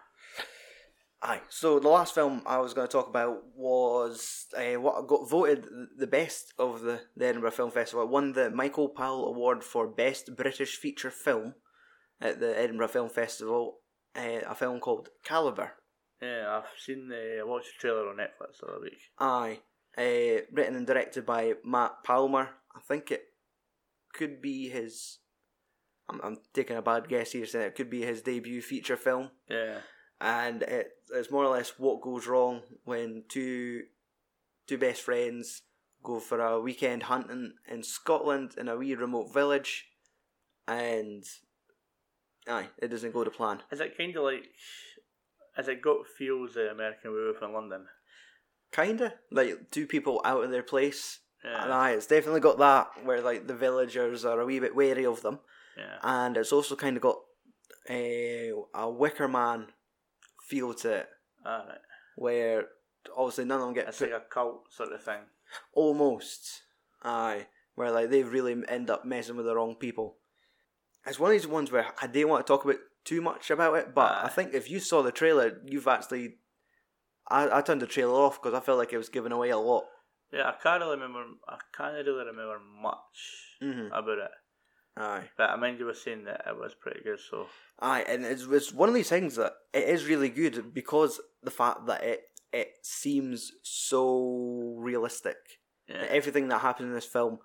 Aye. 1.29 1.41
So 1.49 1.81
the 1.81 1.89
last 1.89 2.15
film 2.15 2.43
I 2.47 2.59
was 2.59 2.73
going 2.73 2.87
to 2.87 2.93
talk 2.93 3.09
about 3.09 3.43
was 3.57 4.47
uh, 4.57 4.81
what 4.81 5.09
got 5.09 5.29
voted 5.29 5.67
the 5.99 6.07
best 6.07 6.55
of 6.57 6.83
the, 6.83 7.01
the 7.17 7.27
Edinburgh 7.27 7.51
Film 7.51 7.73
Festival. 7.73 8.05
It 8.05 8.11
won 8.11 8.33
the 8.33 8.49
Michael 8.51 8.89
Powell 8.89 9.27
Award 9.27 9.65
for 9.65 9.89
Best 9.89 10.37
British 10.37 10.77
Feature 10.77 11.11
Film 11.11 11.55
at 12.21 12.39
the 12.39 12.57
Edinburgh 12.57 12.89
Film 12.89 13.09
Festival. 13.09 13.79
Uh, 14.15 14.41
a 14.49 14.55
film 14.55 14.79
called 14.79 15.09
Calibre. 15.25 15.73
yeah, 16.23 16.47
I've 16.49 16.79
seen 16.79 17.09
the 17.09 17.41
I 17.41 17.45
watched 17.45 17.71
the 17.77 17.81
trailer 17.81 18.09
on 18.09 18.17
Netflix 18.17 18.61
the 18.61 18.67
other 18.69 18.81
week. 18.81 19.01
Aye. 19.19 19.59
Uh, 19.99 20.43
written 20.53 20.77
and 20.77 20.87
directed 20.87 21.27
by 21.27 21.55
Matt 21.65 22.05
Palmer. 22.05 22.51
I 22.75 22.81
think 22.87 23.11
it 23.11 23.25
could 24.15 24.41
be 24.41 24.69
his. 24.69 25.19
I'm, 26.09 26.21
I'm 26.23 26.39
taking 26.55 26.77
a 26.77 26.83
bad 26.83 27.09
guess 27.09 27.33
here 27.33 27.47
saying 27.47 27.67
it 27.67 27.75
could 27.75 27.91
be 27.91 28.03
his 28.03 28.23
debut 28.23 28.63
feature 28.63 28.97
film. 28.97 29.31
Yeah, 29.51 29.81
and 30.21 30.63
it, 30.63 30.93
it's 31.13 31.31
more 31.31 31.45
or 31.45 31.55
less 31.57 31.75
what 31.79 32.01
goes 32.01 32.27
wrong 32.27 32.63
when 32.85 33.25
two 33.29 33.85
two 34.67 34.79
best 34.79 35.03
friends 35.03 35.63
go 36.03 36.21
for 36.21 36.41
a 36.41 36.61
weekend 36.61 37.05
hunting 37.05 37.53
in 37.69 37.83
Scotland 37.83 38.55
in 38.57 38.69
a 38.69 38.77
wee 38.77 38.95
remote 38.95 39.33
village, 39.33 39.87
and 40.67 41.25
aye, 42.49 42.69
it 42.79 42.89
doesn't 42.89 43.13
go 43.13 43.25
to 43.25 43.31
plan. 43.31 43.63
is 43.71 43.81
it 43.81 43.97
kind 43.97 44.17
of 44.17 44.25
like, 44.25 44.45
has 45.57 45.69
it 45.69 45.83
got 45.83 46.07
feels 46.07 46.55
the 46.55 46.71
American 46.71 47.13
Werewolf 47.13 47.43
in 47.43 47.53
London? 47.53 47.87
Kinda. 48.73 49.15
Like 49.31 49.71
two 49.71 49.87
people 49.87 50.21
out 50.25 50.45
of 50.45 50.51
their 50.51 50.63
place, 50.63 51.21
and 51.43 51.71
Yeah, 51.71 51.77
aye, 51.77 51.93
it's 51.93 52.07
definitely 52.07 52.41
got 52.41 52.59
that 52.59 53.05
where 53.05 53.21
like 53.21 53.47
the 53.47 53.55
villagers 53.55 54.25
are 54.25 54.41
a 54.41 54.47
wee 54.47 54.61
bit 54.61 54.75
wary 54.75 55.07
of 55.07 55.23
them, 55.23 55.41
yeah, 55.77 55.99
and 56.03 56.37
it's 56.37 56.53
also 56.53 56.77
kind 56.77 56.97
of 56.97 57.03
got 57.03 57.19
a 57.89 58.53
a 58.75 58.91
Wicker 58.91 59.29
Man 59.29 59.69
feel 60.47 60.75
to 60.75 60.93
it, 60.93 61.09
alright. 61.47 61.79
where 62.17 62.67
obviously 63.17 63.45
none 63.45 63.61
of 63.61 63.67
them 63.67 63.75
get 63.75 63.89
It's 63.89 63.99
put 63.99 64.11
like 64.13 64.23
a 64.23 64.25
cult 64.33 64.73
sort 64.73 64.93
of 64.93 65.03
thing. 65.03 65.21
Almost. 65.73 66.63
Aye. 67.03 67.47
Where 67.75 67.91
like 67.91 68.11
they 68.11 68.23
really 68.23 68.63
end 68.69 68.91
up 68.91 69.05
messing 69.05 69.37
with 69.37 69.47
the 69.47 69.55
wrong 69.55 69.75
people. 69.77 70.17
It's 71.07 71.21
one 71.21 71.31
of 71.31 71.37
these 71.37 71.47
ones 71.47 71.71
where 71.71 71.87
I 72.03 72.07
didn't 72.07 72.29
want 72.31 72.47
to 72.47 72.51
talk 72.51 72.65
about 72.65 72.77
too 73.05 73.21
much 73.21 73.51
about 73.51 73.75
it, 73.77 73.95
but 73.95 74.25
I 74.25 74.29
think 74.29 74.55
if 74.55 74.71
you 74.71 74.81
saw 74.81 75.03
the 75.03 75.13
trailer, 75.13 75.61
you've 75.67 75.87
actually. 75.87 76.37
I, 77.29 77.59
I 77.59 77.61
turned 77.61 77.83
the 77.83 77.87
trailer 77.87 78.15
off 78.15 78.41
because 78.41 78.55
I 78.55 78.61
felt 78.61 78.79
like 78.79 78.93
it 78.93 78.99
was 78.99 79.09
giving 79.09 79.33
away 79.33 79.51
a 79.51 79.59
lot. 79.59 79.85
Yeah, 80.33 80.49
I 80.49 80.55
can't 80.63 80.81
really 80.83 80.97
remember. 80.97 81.23
I 81.49 81.59
can't 81.77 81.95
really 81.95 82.25
remember 82.25 82.59
much 82.83 83.57
Mhm. 83.63 83.87
about 83.89 84.19
it. 84.19 84.31
Aye. 84.97 85.25
But 85.37 85.51
I 85.51 85.57
mind 85.57 85.79
you 85.79 85.85
were 85.87 85.95
saying 85.95 86.25
that 86.25 86.45
it 86.49 86.57
was 86.59 86.75
pretty 86.75 87.01
good. 87.03 87.19
So 87.31 87.47
Aye, 87.81 88.05
and 88.09 88.25
it's, 88.25 88.45
it's 88.45 88.73
one 88.73 88.89
of 88.89 88.95
these 88.95 89.09
things 89.11 89.37
that 89.37 89.53
it 89.75 89.85
is 89.89 90.07
really 90.07 90.31
good 90.31 90.73
because 90.73 91.21
the 91.43 91.51
fact 91.51 91.87
that 91.87 92.03
it 92.03 92.23
it 92.53 92.69
seems 92.83 93.53
so 93.63 94.75
realistic. 94.79 95.37
yeah, 95.89 96.07
Everything 96.09 96.49
that 96.49 96.61
happens 96.63 96.87
in 96.89 96.95
this 96.95 97.05
film 97.05 97.39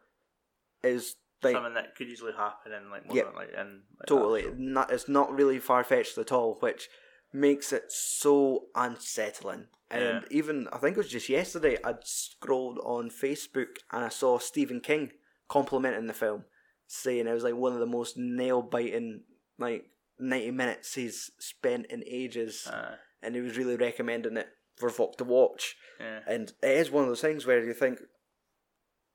is 0.84 1.16
like 1.43 1.54
something 1.56 1.74
that 1.74 1.95
could 1.95 2.08
easily 2.08 2.32
happen 2.34 2.72
in 2.72 2.89
like 2.89 3.04
Yeah. 3.12 3.24
like 3.36 3.49
in 3.54 3.82
like, 3.99 4.08
Totally, 4.08 4.45
not, 4.56 4.91
it's 4.91 5.10
not 5.10 5.34
really 5.34 5.60
far 5.60 5.84
fetched 5.84 6.18
at 6.18 6.32
all, 6.32 6.58
which 6.62 6.88
makes 7.34 7.74
it 7.74 7.91
so 7.91 8.68
unsettling. 8.76 9.66
And 9.89 10.02
Yeah. 10.04 10.38
even 10.38 10.68
I 10.72 10.78
think 10.78 10.95
it 10.95 10.99
was 10.99 11.10
just 11.10 11.28
yesterday 11.30 11.78
I'd 11.84 12.06
scrolled 12.08 12.80
on 12.84 13.10
Facebook 13.10 13.78
and 13.91 14.06
I 14.06 14.10
saw 14.10 14.38
Stephen 14.38 14.80
King 14.80 15.12
complimenting 15.49 16.08
the 16.08 16.14
film, 16.14 16.45
saying 16.93 17.25
it 17.27 17.33
was 17.33 17.43
like 17.43 17.55
one 17.55 17.73
of 17.73 17.79
the 17.79 17.85
most 17.85 18.17
nail 18.17 18.61
biting 18.61 19.21
like 19.57 19.85
ninety 20.19 20.51
minutes 20.51 20.93
he's 20.95 21.31
spent 21.39 21.85
in 21.87 22.03
ages, 22.05 22.67
Uh, 22.67 22.95
and 23.21 23.35
he 23.35 23.41
was 23.41 23.57
really 23.57 23.75
recommending 23.77 24.37
it 24.37 24.47
for 24.75 24.89
folk 24.89 25.17
to 25.17 25.23
watch. 25.23 25.75
yeah, 25.99 26.19
And 26.27 26.51
it 26.61 26.77
is 26.77 26.91
one 26.91 27.03
of 27.03 27.09
those 27.09 27.21
things 27.21 27.45
where 27.45 27.63
you 27.63 27.73
think 27.73 27.99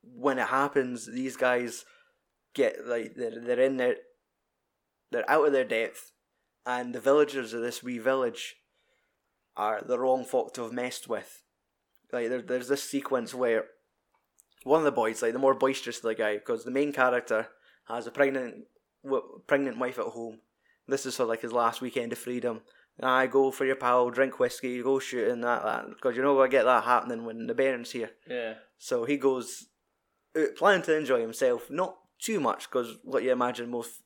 when 0.02 0.38
it 0.38 0.48
happens, 0.48 1.06
these 1.06 1.36
guys 1.36 1.84
get 2.54 2.86
like 2.86 3.14
they're 3.16 3.40
they're 3.40 3.60
in 3.60 3.76
their 3.76 3.96
they're 5.10 5.30
out 5.30 5.46
of 5.46 5.52
their 5.52 5.64
depth, 5.64 6.12
and 6.64 6.94
the 6.94 7.00
villagers 7.00 7.52
of 7.52 7.60
this 7.62 7.82
wee 7.82 7.98
village 7.98 8.56
are 9.56 9.82
the 9.82 9.98
wrong 9.98 10.24
folk 10.24 10.52
to 10.54 10.62
have 10.62 10.72
messed 10.72 11.08
with. 11.08 11.42
Like 12.12 12.28
there, 12.28 12.42
there's 12.42 12.68
this 12.68 12.82
sequence 12.84 13.34
where 13.34 13.64
one 14.64 14.78
of 14.80 14.84
the 14.84 14.92
boys, 14.92 15.22
like 15.22 15.32
the 15.32 15.38
more 15.38 15.54
boisterous 15.54 15.98
of 15.98 16.02
the 16.04 16.14
guy, 16.14 16.34
because 16.34 16.64
the 16.64 16.70
main 16.70 16.92
character 16.92 17.48
has 17.88 18.06
a 18.06 18.10
pregnant 18.10 18.64
w- 19.04 19.40
pregnant 19.46 19.78
wife 19.78 19.98
at 19.98 20.06
home. 20.06 20.38
This 20.88 21.06
is 21.06 21.14
sort 21.16 21.24
of 21.26 21.30
like 21.30 21.42
his 21.42 21.52
last 21.52 21.80
weekend 21.80 22.12
of 22.12 22.18
freedom. 22.18 22.60
I 23.00 23.26
go 23.26 23.50
for 23.50 23.66
your 23.66 23.76
pal, 23.76 24.08
drink 24.10 24.38
whiskey, 24.38 24.82
go 24.82 24.98
shooting 24.98 25.42
that 25.42 25.62
that 25.64 25.88
because 25.90 26.16
you 26.16 26.22
know 26.22 26.40
I 26.40 26.48
get 26.48 26.64
that 26.64 26.84
happening 26.84 27.24
when 27.24 27.46
the 27.46 27.54
Baron's 27.54 27.90
here. 27.92 28.10
yeah, 28.28 28.54
So 28.78 29.04
he 29.04 29.16
goes 29.18 29.66
out 30.38 30.56
planning 30.56 30.82
to 30.84 30.96
enjoy 30.96 31.20
himself, 31.20 31.70
not 31.70 31.98
too 32.18 32.40
much 32.40 32.70
because 32.70 32.96
what 33.04 33.22
you 33.22 33.32
imagine 33.32 33.70
most 33.70 34.00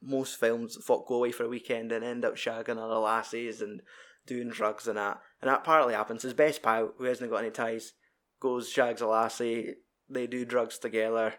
most 0.00 0.38
films 0.38 0.76
folk 0.84 1.08
go 1.08 1.16
away 1.16 1.32
for 1.32 1.42
a 1.44 1.48
weekend 1.48 1.90
and 1.90 2.04
end 2.04 2.24
up 2.24 2.36
shagging 2.36 2.78
other 2.78 2.94
lassies 2.98 3.60
and 3.60 3.82
doing 4.26 4.50
drugs 4.50 4.86
and 4.86 4.96
that. 4.98 5.18
And 5.42 5.50
that 5.50 5.64
partly 5.64 5.94
happens. 5.94 6.22
His 6.22 6.34
best 6.34 6.62
pal, 6.62 6.92
who 6.96 7.04
hasn't 7.04 7.30
got 7.30 7.38
any 7.38 7.50
ties, 7.50 7.94
goes 8.38 8.68
shags 8.68 9.00
a 9.00 9.08
lassie. 9.08 9.74
They 10.08 10.28
do 10.28 10.44
drugs 10.44 10.78
together. 10.78 11.34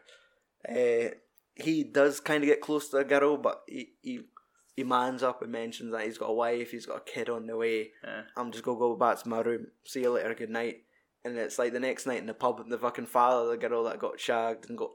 Uh, 0.68 1.12
he 1.56 1.84
does 1.84 2.20
kind 2.20 2.44
of 2.44 2.48
get 2.50 2.62
close 2.62 2.90
to 2.90 2.98
a 2.98 3.04
girl, 3.04 3.38
but 3.38 3.62
he, 3.68 3.90
he 4.02 4.22
he 4.76 4.84
mans 4.84 5.24
up 5.24 5.42
and 5.42 5.52
mentions 5.52 5.92
that 5.92 6.06
he's 6.06 6.18
got 6.18 6.30
a 6.30 6.34
wife, 6.34 6.72
he's 6.72 6.86
got 6.86 6.98
a 6.98 7.12
kid 7.12 7.30
on 7.30 7.48
the 7.48 7.58
way. 7.58 7.92
yeah. 8.04 8.22
I'm 8.38 8.52
just 8.52 8.64
gonna 8.64 8.80
go 8.80 8.96
back 8.96 9.22
to 9.22 9.30
my 9.30 9.42
room. 9.42 9.68
See 9.86 10.02
you 10.02 10.12
later. 10.12 10.34
Good 10.34 10.50
night. 10.50 10.84
and 11.26 11.38
it's 11.38 11.60
like 11.60 11.74
the 11.74 11.80
next 11.80 12.06
night 12.06 12.20
in 12.20 12.28
the 12.28 12.34
pub, 12.34 12.68
the 12.70 12.78
fucking 12.78 13.08
father 13.08 13.42
of 13.42 13.50
the 13.50 13.68
girl 13.68 13.84
that 13.84 14.00
got 14.00 14.20
shagged 14.20 14.70
and 14.70 14.78
got 14.78 14.92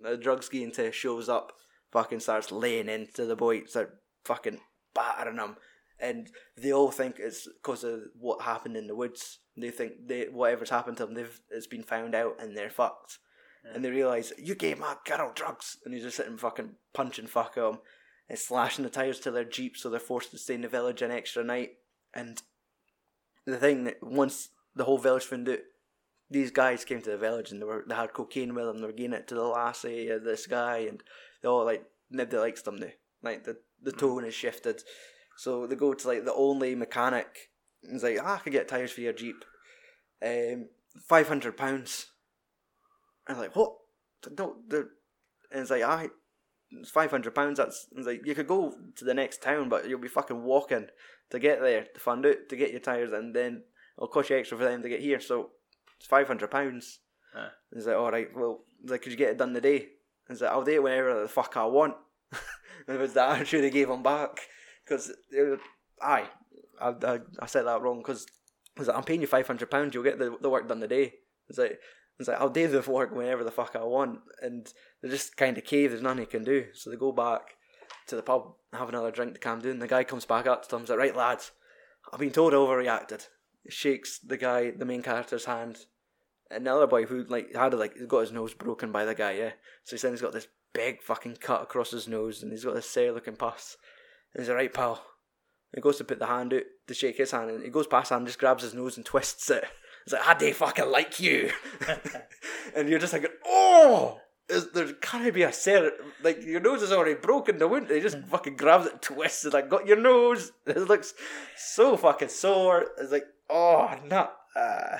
the 0.00 0.16
drugs 0.16 0.48
to 0.48 0.92
shows 0.92 1.28
up, 1.28 1.52
fucking 1.92 2.20
starts 2.20 2.50
laying 2.50 2.88
into 2.88 3.26
the 3.26 3.36
boy, 3.36 3.64
start 3.64 3.98
fucking 4.24 4.60
battering 4.94 5.36
him, 5.38 5.56
and 6.00 6.30
they 6.56 6.72
all 6.72 6.90
think 6.90 7.16
it's 7.18 7.46
because 7.62 7.84
of 7.84 8.00
what 8.18 8.42
happened 8.42 8.76
in 8.76 8.86
the 8.86 8.96
woods. 8.96 9.38
They 9.56 9.70
think 9.70 10.06
they 10.06 10.24
whatever's 10.24 10.70
happened 10.70 10.96
to 10.98 11.06
them, 11.06 11.14
they've 11.14 11.40
it's 11.50 11.66
been 11.66 11.84
found 11.84 12.14
out 12.14 12.36
and 12.40 12.56
they're 12.56 12.70
fucked. 12.70 13.18
And 13.72 13.84
they 13.84 13.90
realise 13.90 14.32
you 14.38 14.54
gave 14.54 14.78
my 14.78 14.96
girl 15.06 15.32
drugs, 15.34 15.78
and 15.84 15.94
he's 15.94 16.02
just 16.02 16.16
sitting 16.16 16.36
fucking 16.36 16.72
punching 16.92 17.28
fuck 17.28 17.56
at 17.56 17.64
him 17.64 17.78
and 18.28 18.38
slashing 18.38 18.84
the 18.84 18.90
tires 18.90 19.20
to 19.20 19.30
their 19.30 19.44
jeep, 19.44 19.76
so 19.76 19.88
they're 19.88 20.00
forced 20.00 20.30
to 20.30 20.38
stay 20.38 20.54
in 20.54 20.62
the 20.62 20.68
village 20.68 21.02
an 21.02 21.10
extra 21.10 21.42
night. 21.42 21.72
And 22.12 22.42
the 23.46 23.56
thing 23.56 23.84
that 23.84 24.02
once 24.02 24.50
the 24.74 24.84
whole 24.84 24.98
village 24.98 25.24
found 25.24 25.48
out, 25.48 25.60
these 26.30 26.50
guys 26.50 26.84
came 26.84 27.02
to 27.02 27.10
the 27.10 27.18
village 27.18 27.52
and 27.52 27.60
they 27.60 27.66
were 27.66 27.84
they 27.86 27.94
had 27.94 28.12
cocaine 28.12 28.54
with 28.54 28.64
them. 28.64 28.78
They 28.78 28.86
were 28.86 28.92
giving 28.92 29.12
it 29.12 29.28
to 29.28 29.34
the 29.34 29.42
lassie, 29.42 30.10
uh, 30.10 30.18
this 30.18 30.46
guy, 30.46 30.78
and 30.78 31.02
they 31.42 31.48
all 31.48 31.64
like 31.64 31.84
nobody 32.10 32.38
likes 32.38 32.62
them 32.62 32.76
now. 32.76 32.88
Like 33.22 33.44
the 33.44 33.58
the 33.82 33.92
tone 33.92 34.24
has 34.24 34.34
shifted, 34.34 34.82
so 35.36 35.66
they 35.66 35.76
go 35.76 35.92
to 35.94 36.08
like 36.08 36.24
the 36.24 36.34
only 36.34 36.74
mechanic. 36.74 37.50
And 37.82 37.92
he's 37.92 38.02
like, 38.02 38.18
ah, 38.22 38.36
I 38.36 38.38
could 38.38 38.52
get 38.52 38.68
tires 38.68 38.92
for 38.92 39.02
your 39.02 39.12
jeep, 39.12 39.44
um, 40.24 40.68
five 41.06 41.28
hundred 41.28 41.56
pounds. 41.56 42.06
And 43.28 43.38
like, 43.38 43.56
what? 43.56 43.72
No, 44.38 44.56
they're, 44.68 44.88
and 45.50 45.62
it's 45.62 45.70
like, 45.70 45.82
ah, 45.84 46.06
it's 46.72 46.90
five 46.90 47.10
hundred 47.10 47.34
pounds. 47.34 47.58
That's 47.58 47.86
it's 47.96 48.06
like 48.06 48.26
you 48.26 48.34
could 48.34 48.48
go 48.48 48.74
to 48.96 49.04
the 49.04 49.14
next 49.14 49.42
town, 49.42 49.68
but 49.68 49.88
you'll 49.88 50.00
be 50.00 50.08
fucking 50.08 50.42
walking 50.42 50.86
to 51.30 51.38
get 51.38 51.60
there 51.60 51.86
to 51.92 52.00
find 52.00 52.24
out 52.24 52.48
to 52.48 52.56
get 52.56 52.70
your 52.70 52.80
tires, 52.80 53.12
and 53.12 53.34
then 53.34 53.62
it'll 53.96 54.08
cost 54.08 54.30
you 54.30 54.36
extra 54.36 54.58
for 54.58 54.64
them 54.64 54.82
to 54.82 54.88
get 54.88 55.00
here. 55.00 55.20
So 55.20 55.50
it's 55.98 56.06
five 56.06 56.26
hundred 56.26 56.50
pounds. 56.50 57.00
Aye. 57.34 57.48
He's 57.72 57.86
like, 57.86 57.96
all 57.96 58.10
right, 58.10 58.28
well, 58.34 58.64
like, 58.84 59.02
could 59.02 59.12
you 59.12 59.18
get 59.18 59.30
it 59.30 59.38
done 59.38 59.54
today? 59.54 59.88
He's 60.28 60.40
like, 60.40 60.50
I'll 60.50 60.62
do 60.62 60.72
it 60.72 60.82
whenever 60.82 61.20
the 61.20 61.28
fuck 61.28 61.56
I 61.56 61.66
want. 61.66 61.96
and 62.86 62.96
it 62.96 63.00
was 63.00 63.12
the 63.12 63.22
attitude 63.22 63.64
he 63.64 63.70
gave 63.70 63.90
him 63.90 64.02
back 64.02 64.40
because 64.84 65.12
aye, 66.00 66.28
I, 66.80 66.94
I 67.02 67.18
I 67.40 67.46
said 67.46 67.64
that 67.64 67.82
wrong 67.82 67.98
because 67.98 68.26
like, 68.76 68.96
I'm 68.96 69.04
paying 69.04 69.20
you 69.20 69.26
five 69.26 69.46
hundred 69.46 69.70
pounds. 69.70 69.94
You'll 69.94 70.04
get 70.04 70.18
the 70.18 70.36
the 70.40 70.50
work 70.50 70.68
done 70.68 70.80
today. 70.80 71.14
It's 71.48 71.58
like. 71.58 71.78
It's 72.18 72.28
like 72.28 72.40
I'll 72.40 72.48
do 72.48 72.68
the 72.68 72.88
work 72.90 73.14
whenever 73.14 73.42
the 73.42 73.50
fuck 73.50 73.74
I 73.74 73.82
want, 73.82 74.20
and 74.40 74.72
they're 75.00 75.10
just 75.10 75.36
kind 75.36 75.58
of 75.58 75.64
cave. 75.64 75.90
There's 75.90 76.02
nothing 76.02 76.20
you 76.20 76.26
can 76.26 76.44
do, 76.44 76.66
so 76.72 76.90
they 76.90 76.96
go 76.96 77.12
back 77.12 77.56
to 78.06 78.16
the 78.16 78.22
pub, 78.22 78.54
have 78.72 78.88
another 78.88 79.10
drink 79.10 79.34
to 79.34 79.40
calm 79.40 79.60
down. 79.60 79.78
The 79.78 79.88
guy 79.88 80.04
comes 80.04 80.24
back 80.24 80.46
up 80.46 80.62
to 80.62 80.70
them, 80.70 80.80
he's 80.80 80.90
like, 80.90 80.98
"Right, 80.98 81.16
lads, 81.16 81.52
I've 82.12 82.20
been 82.20 82.30
told 82.30 82.54
I 82.54 82.58
overreacted." 82.58 83.28
Shakes 83.68 84.18
the 84.18 84.36
guy, 84.36 84.70
the 84.70 84.84
main 84.84 85.02
character's 85.02 85.46
hand. 85.46 85.86
Another 86.50 86.86
boy 86.86 87.06
who 87.06 87.24
like 87.24 87.54
had 87.54 87.74
like 87.74 87.96
got 88.06 88.20
his 88.20 88.32
nose 88.32 88.54
broken 88.54 88.92
by 88.92 89.04
the 89.04 89.14
guy, 89.14 89.32
yeah. 89.32 89.52
So 89.82 89.92
he's 89.92 90.02
saying 90.02 90.14
he's 90.14 90.22
got 90.22 90.32
this 90.32 90.48
big 90.72 91.02
fucking 91.02 91.36
cut 91.40 91.62
across 91.62 91.90
his 91.90 92.06
nose, 92.06 92.42
and 92.42 92.52
he's 92.52 92.64
got 92.64 92.74
this 92.74 92.90
sore 92.90 93.12
looking 93.12 93.36
pus. 93.36 93.76
And 94.34 94.42
he's 94.42 94.48
like, 94.48 94.58
"Right, 94.58 94.74
pal." 94.74 95.04
He 95.74 95.80
goes 95.80 95.96
to 95.98 96.04
put 96.04 96.20
the 96.20 96.26
hand 96.26 96.54
out 96.54 96.62
to 96.86 96.94
shake 96.94 97.16
his 97.16 97.32
hand, 97.32 97.50
and 97.50 97.64
he 97.64 97.70
goes 97.70 97.88
past 97.88 98.12
and 98.12 98.26
just 98.26 98.38
grabs 98.38 98.62
his 98.62 98.74
nose 98.74 98.96
and 98.96 99.04
twists 99.04 99.50
it. 99.50 99.64
He's 100.04 100.12
like, 100.12 100.26
"I 100.26 100.34
do 100.34 100.52
fucking 100.52 100.90
like 100.90 101.20
you," 101.20 101.50
and 102.76 102.88
you're 102.88 102.98
just 102.98 103.12
like, 103.12 103.30
"Oh." 103.46 104.20
Is, 104.46 104.72
there 104.72 104.92
can't 104.92 105.32
be 105.32 105.42
a 105.42 105.50
ser 105.54 105.90
like 106.22 106.44
your 106.44 106.60
nose 106.60 106.82
is 106.82 106.92
already 106.92 107.14
broken. 107.14 107.56
The 107.56 107.66
wound, 107.66 107.88
he 107.88 107.98
just 108.00 108.18
fucking 108.28 108.56
grabs 108.56 108.84
it, 108.84 108.92
and 108.92 109.00
twists 109.00 109.46
it, 109.46 109.54
like 109.54 109.70
got 109.70 109.86
your 109.86 109.96
nose. 109.96 110.52
It 110.66 110.76
looks 110.86 111.14
so 111.56 111.96
fucking 111.96 112.28
sore. 112.28 112.84
It's 112.98 113.10
like, 113.10 113.24
oh, 113.48 113.94
not. 114.04 114.34
Uh, 114.54 114.98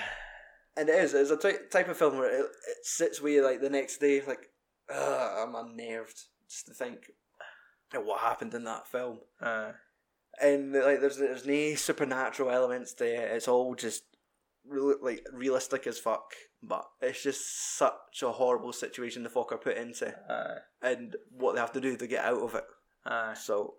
and 0.78 0.88
it 0.88 0.94
is. 0.94 1.12
It's 1.12 1.30
a 1.30 1.36
ty- 1.36 1.66
type 1.70 1.88
of 1.88 1.98
film 1.98 2.16
where 2.16 2.30
it, 2.30 2.40
it 2.40 2.86
sits 2.86 3.20
with 3.20 3.34
you 3.34 3.44
like 3.44 3.60
the 3.60 3.68
next 3.68 3.98
day, 3.98 4.22
like, 4.26 4.48
ugh, 4.90 5.46
I'm 5.46 5.54
unnerved 5.54 6.22
just 6.48 6.64
to 6.68 6.72
think 6.72 7.10
of 7.94 8.02
what 8.02 8.20
happened 8.20 8.54
in 8.54 8.64
that 8.64 8.88
film. 8.88 9.18
Uh, 9.42 9.72
And 10.40 10.72
like, 10.72 11.02
there's 11.02 11.18
there's 11.18 11.44
no 11.44 11.74
supernatural 11.74 12.48
elements 12.50 12.94
to 12.94 13.04
it. 13.04 13.30
It's 13.36 13.46
all 13.46 13.74
just 13.74 14.04
real, 14.68 14.94
like 15.02 15.26
realistic 15.32 15.86
as 15.86 15.98
fuck. 15.98 16.32
But 16.62 16.86
it's 17.02 17.22
just 17.22 17.76
such 17.76 18.22
a 18.22 18.32
horrible 18.32 18.72
situation 18.72 19.22
the 19.22 19.28
fuck 19.28 19.52
are 19.52 19.58
put 19.58 19.76
into, 19.76 20.08
uh, 20.30 20.58
and 20.80 21.14
what 21.30 21.54
they 21.54 21.60
have 21.60 21.72
to 21.72 21.80
do 21.80 21.96
to 21.96 22.06
get 22.06 22.24
out 22.24 22.40
of 22.42 22.54
it. 22.54 22.64
uh, 23.06 23.34
So. 23.34 23.74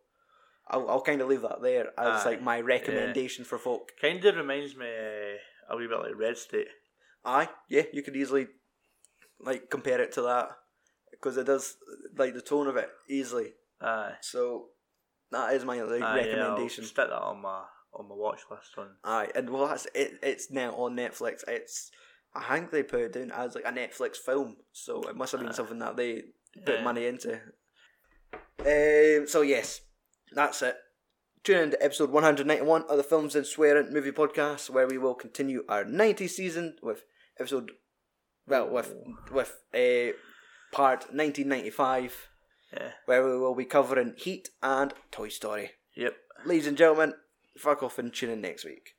I'll, 0.68 0.90
I'll 0.90 1.02
kind 1.02 1.22
of 1.22 1.28
leave 1.28 1.44
that 1.44 1.62
there 1.62 1.90
as 1.96 2.26
Aye, 2.26 2.30
like 2.32 2.42
my 2.42 2.60
recommendation 2.60 3.46
for 3.46 3.60
folk. 3.60 3.92
kind 4.02 4.26
of 4.26 4.36
reminds 4.36 4.76
me 4.76 4.88
uh, 4.88 5.74
a 5.74 5.78
wee 5.78 5.86
bit 5.86 6.00
like 6.00 6.18
Red 6.18 6.40
State. 6.40 6.70
Aye, 7.24 7.50
yeah, 7.70 7.84
you 7.94 8.02
could 8.02 8.16
easily 8.16 8.48
like 9.40 9.70
compare 9.70 10.02
it 10.02 10.12
to 10.14 10.24
that 10.24 10.50
because 11.12 11.38
it 11.38 11.46
does 11.46 11.78
like 12.18 12.34
the 12.34 12.42
tone 12.42 12.66
of 12.66 12.78
it 12.78 12.90
easily. 13.08 13.54
Aye. 13.80 14.14
So 14.22 14.70
that 15.32 15.54
is 15.54 15.64
my 15.64 15.84
like, 15.84 16.02
Aye, 16.02 16.16
yeah, 16.26 16.34
I'll 16.38 16.40
recommendation. 16.54 16.84
stick 16.86 16.96
that 16.96 17.12
on 17.14 17.44
my 17.44 17.62
on 17.96 18.08
my 18.10 18.16
watch 18.16 18.42
list. 18.52 18.72
On 18.78 18.88
Aye, 19.04 19.30
and 19.36 19.50
well, 19.50 19.68
that's 19.68 19.88
it. 19.96 20.20
It's 20.22 20.52
now 20.52 20.72
on 20.76 20.96
Netflix. 20.96 21.44
It's 21.48 21.92
I 22.34 22.56
think 22.58 22.72
they 22.72 22.84
put 22.84 23.02
it 23.02 23.14
down 23.14 23.32
as 23.32 23.56
like 23.56 23.66
a 23.66 23.72
Netflix 23.72 24.18
film, 24.18 24.58
so 24.74 25.02
it 25.04 25.16
must 25.16 25.32
have 25.32 25.42
been 25.42 25.50
Aye. 25.50 25.54
something 25.54 25.80
that 25.80 25.96
they 25.98 26.24
put 26.66 26.76
Yeah. 26.76 26.84
money 26.84 27.06
into. 27.06 27.40
Um, 28.60 29.28
so 29.28 29.42
yes, 29.42 29.82
that's 30.34 30.62
it. 30.62 30.76
Tune 31.44 31.60
in 31.64 31.72
to 31.72 31.84
episode 31.84 32.10
191 32.10 32.84
of 32.90 32.98
the 32.98 33.04
Films 33.04 33.36
and 33.36 33.46
Swearing 33.46 33.94
Movie 33.94 34.12
Podcast, 34.12 34.70
where 34.70 34.88
we 34.88 34.98
will 34.98 35.14
continue 35.14 35.64
our 35.70 35.86
90 35.86 36.28
season 36.28 36.76
with 36.82 37.04
episode, 37.40 37.72
well, 38.48 38.68
with 38.70 38.94
with 39.32 39.62
a 39.74 40.14
part 40.72 41.02
1995, 41.14 42.30
yeah. 42.74 42.90
where 43.06 43.24
we 43.24 43.38
will 43.38 43.54
be 43.56 43.66
covering 43.66 44.16
Heat 44.18 44.50
and 44.64 44.94
Toy 45.12 45.30
Story. 45.30 45.72
Yep. 45.96 46.16
Ladies 46.46 46.68
and 46.68 46.78
gentlemen, 46.78 47.14
fuck 47.58 47.84
off 47.84 48.00
and 48.00 48.14
tune 48.14 48.30
in 48.30 48.42
next 48.42 48.66
week. 48.66 48.95